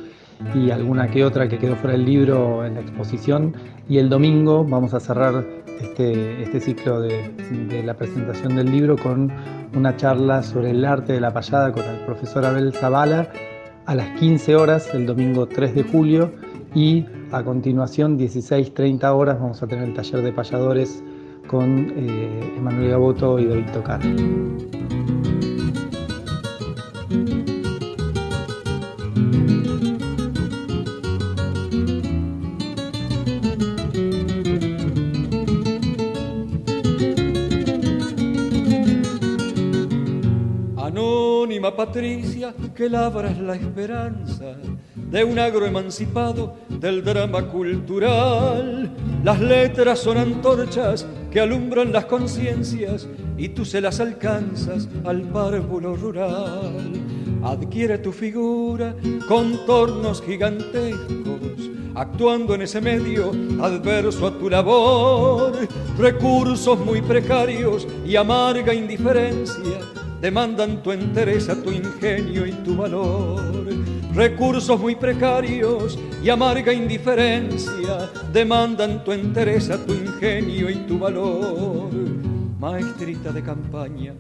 y 0.55 0.71
alguna 0.71 1.09
que 1.09 1.25
otra 1.25 1.49
que 1.49 1.59
quedó 1.59 1.77
fuera 1.77 1.97
del 1.97 2.05
libro 2.05 2.65
en 2.65 2.75
la 2.75 2.81
exposición. 2.81 3.55
Y 3.89 3.99
el 3.99 4.09
domingo 4.09 4.65
vamos 4.65 4.95
a 4.95 5.01
cerrar 5.01 5.45
este, 5.81 6.43
este 6.43 6.61
ciclo 6.61 7.01
de, 7.01 7.83
la 7.85 7.95
presentación 7.95 8.57
del 8.57 8.71
libro 8.71 8.97
con 8.97 9.31
una 9.75 9.97
charla 9.97 10.43
sobre 10.43 10.71
el 10.71 10.85
arte 10.85 11.15
de 11.15 11.21
la 11.21 11.33
payada 11.33 11.73
con 11.73 11.85
el 11.85 12.01
profesor 12.07 12.45
Abel 12.45 12.73
Zavala 12.73 13.29
a 13.87 13.95
las 13.95 14.19
15 14.19 14.57
horas 14.57 14.89
el 14.95 15.05
domingo 15.05 15.47
3 15.47 15.75
de 15.75 15.83
julio 15.83 16.33
y 16.75 17.07
a 17.33 17.43
continuación 17.43 18.19
16-30 18.19 19.05
horas 19.15 19.39
vamos 19.39 19.63
a 19.63 19.67
tener 19.67 19.89
el 19.89 19.95
taller 19.95 20.23
de 20.23 20.33
payadores 20.33 21.03
con 21.47 21.93
eh, 21.97 22.55
Emanuel 22.57 22.91
Gaboto 22.91 23.39
y 23.39 23.47
David 23.47 23.67
Tocar. 23.73 24.01
Patricia, 41.85 42.55
que 42.75 42.89
labras 42.89 43.39
la 43.39 43.57
esperanza 43.57 44.57
de 44.97 45.23
un 45.23 45.39
agro 45.39 45.67
emancipado 45.67 46.57
del 46.71 47.05
drama 47.05 47.47
cultural. 47.49 48.91
Las 49.23 49.39
letras 49.39 49.99
son 49.99 50.17
antorchas 50.17 51.07
que 51.31 51.41
alumbran 51.41 51.93
las 51.93 52.07
conciencias 52.07 53.07
y 53.37 53.51
tú 53.51 53.67
se 53.67 53.83
las 53.83 54.01
alcanzas 54.01 54.89
al 55.05 55.23
párvulo 55.25 55.95
rural. 55.95 56.91
Adquiere 57.43 57.99
tu 57.99 58.13
figura 58.13 58.97
contornos 59.29 60.23
gigantescos, 60.23 61.71
actuando 61.95 62.55
en 62.55 62.63
ese 62.63 62.81
medio 62.81 63.31
adverso 63.61 64.27
a 64.29 64.39
tu 64.39 64.49
labor. 64.49 65.53
Recursos 65.99 66.79
muy 66.79 67.03
precarios 67.03 67.87
y 68.07 68.17
amarga 68.17 68.73
indiferencia 68.73 69.81
demandan 70.25 70.83
tu 70.83 70.91
entereza, 70.91 71.55
tu 71.55 71.71
ingenio 71.71 72.47
y 72.47 72.53
tu 72.65 72.75
valor. 72.75 73.67
Recursos 74.15 74.81
muy 74.81 74.95
precarios 74.95 75.99
y 76.23 76.31
amarga 76.31 76.73
indiferencia 76.73 78.11
demandan 78.33 79.05
tu 79.05 79.13
entereza, 79.13 79.77
tu 79.85 79.93
ingenio 79.93 80.71
y 80.71 80.77
tu 80.87 80.99
valor. 80.99 81.91
Maestrita 82.59 83.33
de 83.33 83.43
campaña, 83.43 84.15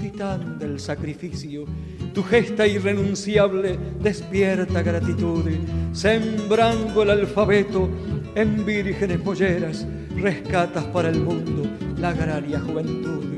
titán 0.00 0.58
del 0.58 0.80
sacrificio, 0.80 1.66
tu 2.12 2.24
gesta 2.24 2.66
irrenunciable 2.66 3.78
despierta 4.00 4.82
gratitud, 4.82 5.44
sembrando 5.92 7.04
el 7.04 7.10
alfabeto 7.10 7.88
en 8.34 8.66
vírgenes 8.66 9.24
molleras, 9.24 9.86
rescatas 10.16 10.82
para 10.86 11.10
el 11.10 11.20
mundo 11.20 11.62
la 11.96 12.08
agraria 12.08 12.58
juventud 12.58 13.33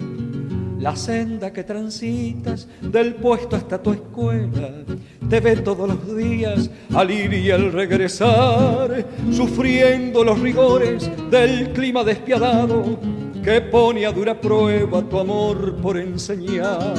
la 0.79 0.95
senda 0.95 1.53
que 1.53 1.64
transitas 1.64 2.68
del 2.81 3.14
puesto 3.14 3.57
hasta 3.57 3.83
tu 3.83 3.93
escuela 3.93 4.70
te 5.29 5.41
ve 5.41 5.57
todos 5.57 5.89
los 5.89 6.16
días 6.16 6.70
al 6.95 7.11
ir 7.11 7.33
y 7.33 7.51
al 7.51 7.72
regresar, 7.72 9.05
sufriendo 9.33 10.22
los 10.22 10.39
rigores 10.41 11.11
del 11.31 11.72
clima 11.72 12.05
despiadado 12.05 12.99
que 13.43 13.61
pone 13.61 14.07
a 14.07 14.12
dura 14.12 14.41
prueba 14.41 15.03
tu 15.03 15.18
amor 15.18 15.77
por 15.77 15.97
enseñar. 15.97 16.95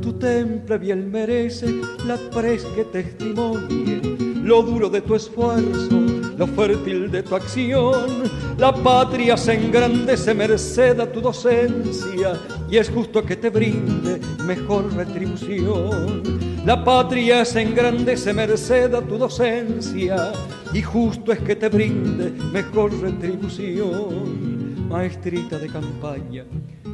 Tu 0.00 0.12
temple 0.14 0.78
bien 0.78 1.10
merece 1.10 1.66
la 2.06 2.16
pres 2.30 2.64
que 2.74 2.84
testimonie 2.84 4.00
lo 4.42 4.62
duro 4.62 4.90
de 4.90 5.00
tu 5.00 5.14
esfuerzo, 5.14 6.19
lo 6.40 6.46
fértil 6.46 7.10
de 7.10 7.22
tu 7.22 7.36
acción. 7.36 8.22
La 8.56 8.72
patria 8.72 9.36
se 9.36 9.52
engrandece 9.52 10.32
merced 10.32 10.98
a 10.98 11.12
tu 11.12 11.20
docencia 11.20 12.32
y 12.70 12.78
es 12.78 12.88
justo 12.88 13.22
que 13.22 13.36
te 13.36 13.50
brinde 13.50 14.20
mejor 14.46 14.90
retribución. 14.94 16.22
La 16.64 16.82
patria 16.82 17.44
se 17.44 17.60
engrandece 17.60 18.32
merced 18.32 18.94
a 18.94 19.02
tu 19.02 19.18
docencia 19.18 20.32
y 20.72 20.80
justo 20.80 21.30
es 21.30 21.40
que 21.40 21.56
te 21.56 21.68
brinde 21.68 22.30
mejor 22.50 22.98
retribución. 22.98 24.88
Maestrita 24.88 25.58
de 25.58 25.68
campaña, 25.68 26.46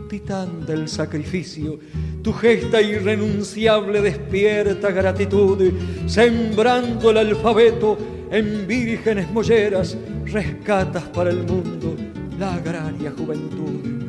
titán 0.09 0.65
del 0.65 0.89
sacrificio, 0.89 1.79
tu 2.23 2.33
gesta 2.33 2.81
irrenunciable 2.81 4.01
despierta 4.01 4.91
gratitud, 4.91 5.73
sembrando 6.07 7.11
el 7.11 7.19
alfabeto 7.19 7.99
en 8.31 8.67
vírgenes 8.67 9.31
molleras, 9.31 9.97
rescatas 10.25 11.05
para 11.05 11.31
el 11.31 11.43
mundo 11.45 11.95
la 12.39 12.55
agraria 12.55 13.13
juventud. 13.17 14.06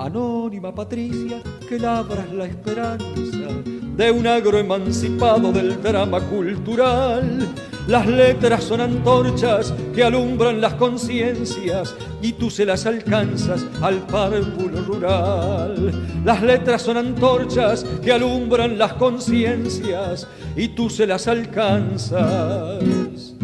Anónima 0.00 0.74
Patricia, 0.74 1.42
que 1.68 1.78
labras 1.78 2.32
la 2.32 2.46
esperanza 2.46 3.48
de 3.96 4.10
un 4.10 4.26
agro 4.26 4.58
emancipado 4.58 5.52
del 5.52 5.82
drama 5.82 6.20
cultural 6.20 7.50
las 7.90 8.06
letras 8.06 8.64
son 8.64 8.80
antorchas 8.80 9.74
que 9.92 10.02
alumbran 10.04 10.60
las 10.60 10.74
conciencias 10.74 11.92
y 12.22 12.34
tú 12.34 12.48
se 12.48 12.64
las 12.64 12.86
alcanzas 12.86 13.66
al 13.82 14.06
párvulo 14.06 14.82
rural. 14.82 15.90
Las 16.24 16.40
letras 16.40 16.82
son 16.82 16.98
antorchas 16.98 17.84
que 18.00 18.12
alumbran 18.12 18.78
las 18.78 18.92
conciencias 18.92 20.28
y 20.54 20.68
tú 20.68 20.88
se 20.88 21.04
las 21.04 21.26
alcanzas 21.26 23.34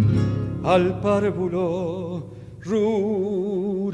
al 0.62 1.00
párvulo 1.00 2.30
rural. 2.60 3.86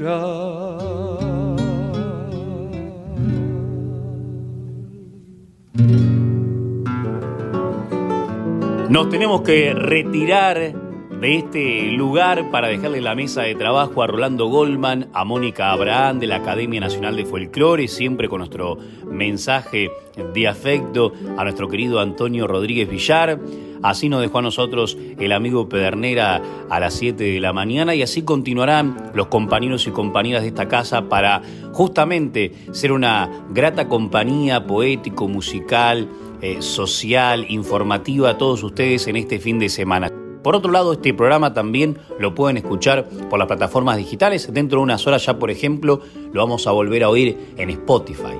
Nos 8.89 9.09
tenemos 9.09 9.41
que 9.41 9.73
retirar 9.73 10.82
de 11.19 11.37
este 11.37 11.91
lugar 11.91 12.51
para 12.51 12.67
dejarle 12.67 13.01
la 13.01 13.15
mesa 13.15 13.43
de 13.43 13.55
trabajo 13.55 14.03
a 14.03 14.07
Rolando 14.07 14.47
Goldman, 14.47 15.09
a 15.13 15.23
Mónica 15.23 15.71
Abraham 15.71 16.19
de 16.19 16.27
la 16.27 16.37
Academia 16.37 16.79
Nacional 16.79 17.15
de 17.15 17.25
Folclore, 17.25 17.87
siempre 17.87 18.27
con 18.29 18.39
nuestro 18.39 18.77
mensaje 19.05 19.89
de 20.33 20.47
afecto, 20.47 21.13
a 21.37 21.43
nuestro 21.43 21.67
querido 21.67 21.99
Antonio 21.99 22.47
Rodríguez 22.47 22.89
Villar. 22.89 23.39
Así 23.81 24.07
nos 24.07 24.21
dejó 24.21 24.39
a 24.39 24.41
nosotros 24.43 24.97
el 25.19 25.31
amigo 25.33 25.67
Pedernera 25.67 26.41
a 26.69 26.79
las 26.79 26.93
7 26.93 27.21
de 27.21 27.39
la 27.41 27.51
mañana 27.51 27.93
y 27.95 28.01
así 28.01 28.21
continuarán 28.21 29.11
los 29.13 29.27
compañeros 29.27 29.87
y 29.87 29.91
compañeras 29.91 30.43
de 30.43 30.49
esta 30.49 30.69
casa 30.69 31.09
para 31.09 31.41
justamente 31.73 32.53
ser 32.71 32.93
una 32.93 33.29
grata 33.49 33.89
compañía 33.89 34.65
poético, 34.65 35.27
musical, 35.27 36.07
eh, 36.41 36.61
social, 36.61 37.45
informativa 37.49 38.29
a 38.29 38.37
todos 38.37 38.63
ustedes 38.63 39.07
en 39.07 39.17
este 39.17 39.39
fin 39.39 39.59
de 39.59 39.67
semana. 39.67 40.22
Por 40.43 40.57
otro 40.57 40.71
lado, 40.71 40.93
este 40.93 41.13
programa 41.13 41.53
también 41.53 41.97
lo 42.19 42.35
pueden 42.35 42.57
escuchar 42.57 43.07
por 43.29 43.39
las 43.39 43.47
plataformas 43.47 43.95
digitales. 43.95 44.53
Dentro 44.53 44.79
de 44.79 44.83
unas 44.83 45.07
horas 45.07 45.25
ya, 45.25 45.39
por 45.39 45.49
ejemplo, 45.49 46.01
lo 46.33 46.41
vamos 46.41 46.67
a 46.67 46.71
volver 46.71 47.03
a 47.03 47.09
oír 47.09 47.53
en 47.57 47.69
Spotify. 47.69 48.35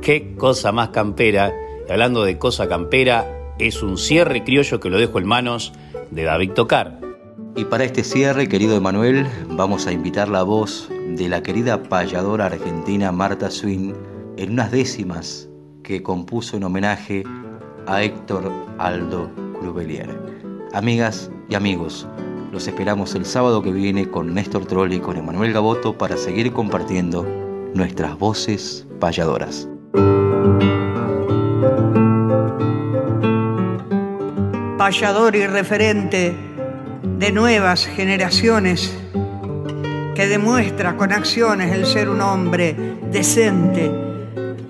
Qué 0.00 0.34
cosa 0.36 0.72
más 0.72 0.88
campera. 0.88 1.52
Y 1.86 1.92
hablando 1.92 2.24
de 2.24 2.38
cosa 2.38 2.68
campera, 2.68 3.54
es 3.58 3.82
un 3.82 3.98
cierre 3.98 4.44
criollo 4.44 4.80
que 4.80 4.88
lo 4.88 4.98
dejo 4.98 5.18
en 5.18 5.26
manos 5.26 5.74
de 6.10 6.24
David 6.24 6.52
Tocar. 6.52 7.00
Y 7.54 7.66
para 7.66 7.84
este 7.84 8.02
cierre, 8.02 8.48
querido 8.48 8.74
Emanuel, 8.74 9.26
vamos 9.50 9.86
a 9.86 9.92
invitar 9.92 10.30
la 10.30 10.42
voz 10.44 10.88
de 11.06 11.28
la 11.28 11.42
querida 11.42 11.82
payadora 11.82 12.46
argentina 12.46 13.12
Marta 13.12 13.50
Swin 13.50 13.94
en 14.38 14.52
unas 14.52 14.72
décimas 14.72 15.50
que 15.82 16.02
compuso 16.02 16.56
en 16.56 16.64
homenaje 16.64 17.24
a 17.86 18.02
Héctor 18.02 18.50
Aldo 18.78 19.30
Crubelier. 19.60 20.31
Amigas 20.74 21.30
y 21.50 21.54
amigos, 21.54 22.08
los 22.50 22.66
esperamos 22.66 23.14
el 23.14 23.26
sábado 23.26 23.62
que 23.62 23.70
viene 23.70 24.08
con 24.08 24.32
Néstor 24.32 24.64
Trolli 24.64 24.96
y 24.96 25.00
con 25.00 25.18
Emanuel 25.18 25.52
Gaboto 25.52 25.98
para 25.98 26.16
seguir 26.16 26.50
compartiendo 26.54 27.26
nuestras 27.74 28.18
voces 28.18 28.86
payadoras. 28.98 29.68
Payador 34.78 35.36
y 35.36 35.46
referente 35.46 36.34
de 37.18 37.32
nuevas 37.32 37.84
generaciones 37.84 38.96
que 40.14 40.26
demuestra 40.26 40.96
con 40.96 41.12
acciones 41.12 41.70
el 41.70 41.84
ser 41.84 42.08
un 42.08 42.22
hombre 42.22 42.74
decente, 43.10 43.90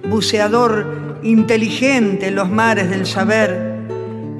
buceador 0.09 1.20
inteligente 1.22 2.26
en 2.26 2.34
los 2.34 2.50
mares 2.50 2.90
del 2.90 3.07
saber 3.07 3.71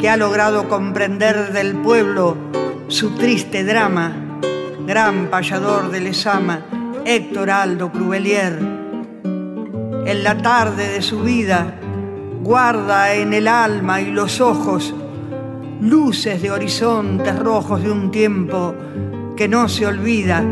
que 0.03 0.11
ha 0.11 0.17
logrado 0.17 0.69
comprender 0.69 1.53
del 1.53 1.77
pueblo 1.77 2.37
su 2.89 3.11
triste 3.11 3.63
drama, 3.63 4.41
gran 4.85 5.29
payador 5.29 5.93
de 5.93 6.01
Lesama, 6.01 6.67
Héctor 7.05 7.51
Aldo 7.51 7.93
Cruvelier. 7.93 8.59
En 10.05 10.25
la 10.25 10.43
tarde 10.43 10.89
de 10.89 11.03
su 11.03 11.21
vida 11.21 11.79
guarda 12.43 13.15
en 13.15 13.33
el 13.33 13.47
alma 13.47 14.01
y 14.01 14.11
los 14.11 14.41
ojos 14.41 14.93
luces 15.81 16.43
de 16.43 16.51
horizontes 16.51 17.39
rojos 17.39 17.81
de 17.85 17.93
un 17.93 18.11
tiempo 18.11 18.75
que 19.37 19.47
no 19.47 19.69
se 19.69 19.87
olvida, 19.87 20.43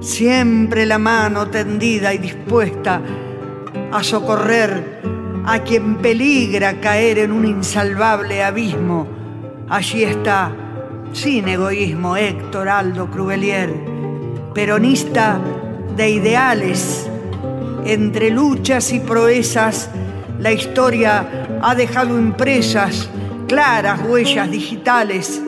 siempre 0.00 0.84
la 0.84 0.98
mano 0.98 1.46
tendida 1.46 2.12
y 2.12 2.18
dispuesta 2.18 3.00
a 3.90 4.02
socorrer 4.02 5.13
a 5.46 5.60
quien 5.60 5.96
peligra 5.96 6.80
caer 6.80 7.18
en 7.18 7.32
un 7.32 7.46
insalvable 7.46 8.42
abismo. 8.42 9.06
Allí 9.68 10.04
está, 10.04 10.52
sin 11.12 11.48
egoísmo, 11.48 12.16
Héctor 12.16 12.68
Aldo 12.68 13.10
Cruvelier, 13.10 13.72
peronista 14.54 15.40
de 15.96 16.10
ideales. 16.10 17.08
Entre 17.84 18.30
luchas 18.30 18.92
y 18.92 19.00
proezas, 19.00 19.90
la 20.38 20.52
historia 20.52 21.60
ha 21.60 21.74
dejado 21.74 22.18
impresas 22.18 23.10
claras 23.46 24.00
huellas 24.08 24.50
digitales 24.50 25.42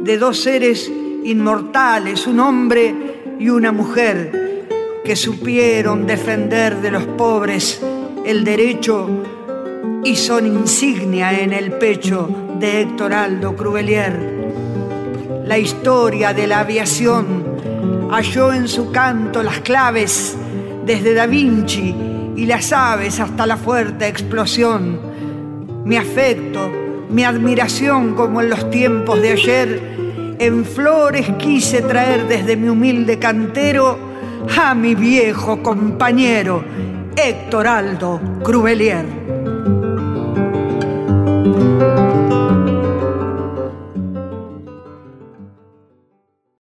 de 0.00 0.18
dos 0.18 0.40
seres 0.40 0.90
inmortales, 1.24 2.26
un 2.26 2.40
hombre 2.40 2.94
y 3.38 3.48
una 3.48 3.70
mujer, 3.70 4.66
que 5.04 5.14
supieron 5.14 6.06
defender 6.06 6.80
de 6.80 6.90
los 6.90 7.04
pobres 7.04 7.80
el 8.24 8.42
derecho 8.42 9.35
y 10.04 10.16
son 10.16 10.46
insignia 10.46 11.38
en 11.40 11.52
el 11.52 11.72
pecho 11.72 12.28
de 12.58 12.82
Héctor 12.82 13.12
Aldo 13.12 13.56
Cruvelier. 13.56 14.36
La 15.44 15.58
historia 15.58 16.32
de 16.32 16.46
la 16.46 16.60
aviación 16.60 18.08
halló 18.10 18.52
en 18.52 18.68
su 18.68 18.90
canto 18.90 19.42
las 19.42 19.60
claves 19.60 20.36
desde 20.84 21.14
Da 21.14 21.26
Vinci 21.26 21.94
y 22.36 22.46
las 22.46 22.72
aves 22.72 23.20
hasta 23.20 23.46
la 23.46 23.56
fuerte 23.56 24.06
explosión. 24.06 25.00
Mi 25.84 25.96
afecto, 25.96 26.70
mi 27.08 27.24
admiración 27.24 28.14
como 28.14 28.40
en 28.40 28.50
los 28.50 28.70
tiempos 28.70 29.20
de 29.22 29.30
ayer, 29.30 30.36
en 30.38 30.64
flores 30.64 31.30
quise 31.38 31.82
traer 31.82 32.28
desde 32.28 32.56
mi 32.56 32.68
humilde 32.68 33.18
cantero 33.18 33.98
a 34.60 34.74
mi 34.74 34.94
viejo 34.94 35.62
compañero 35.62 36.62
Héctor 37.16 37.66
Aldo. 37.66 38.20
Música 41.56 42.05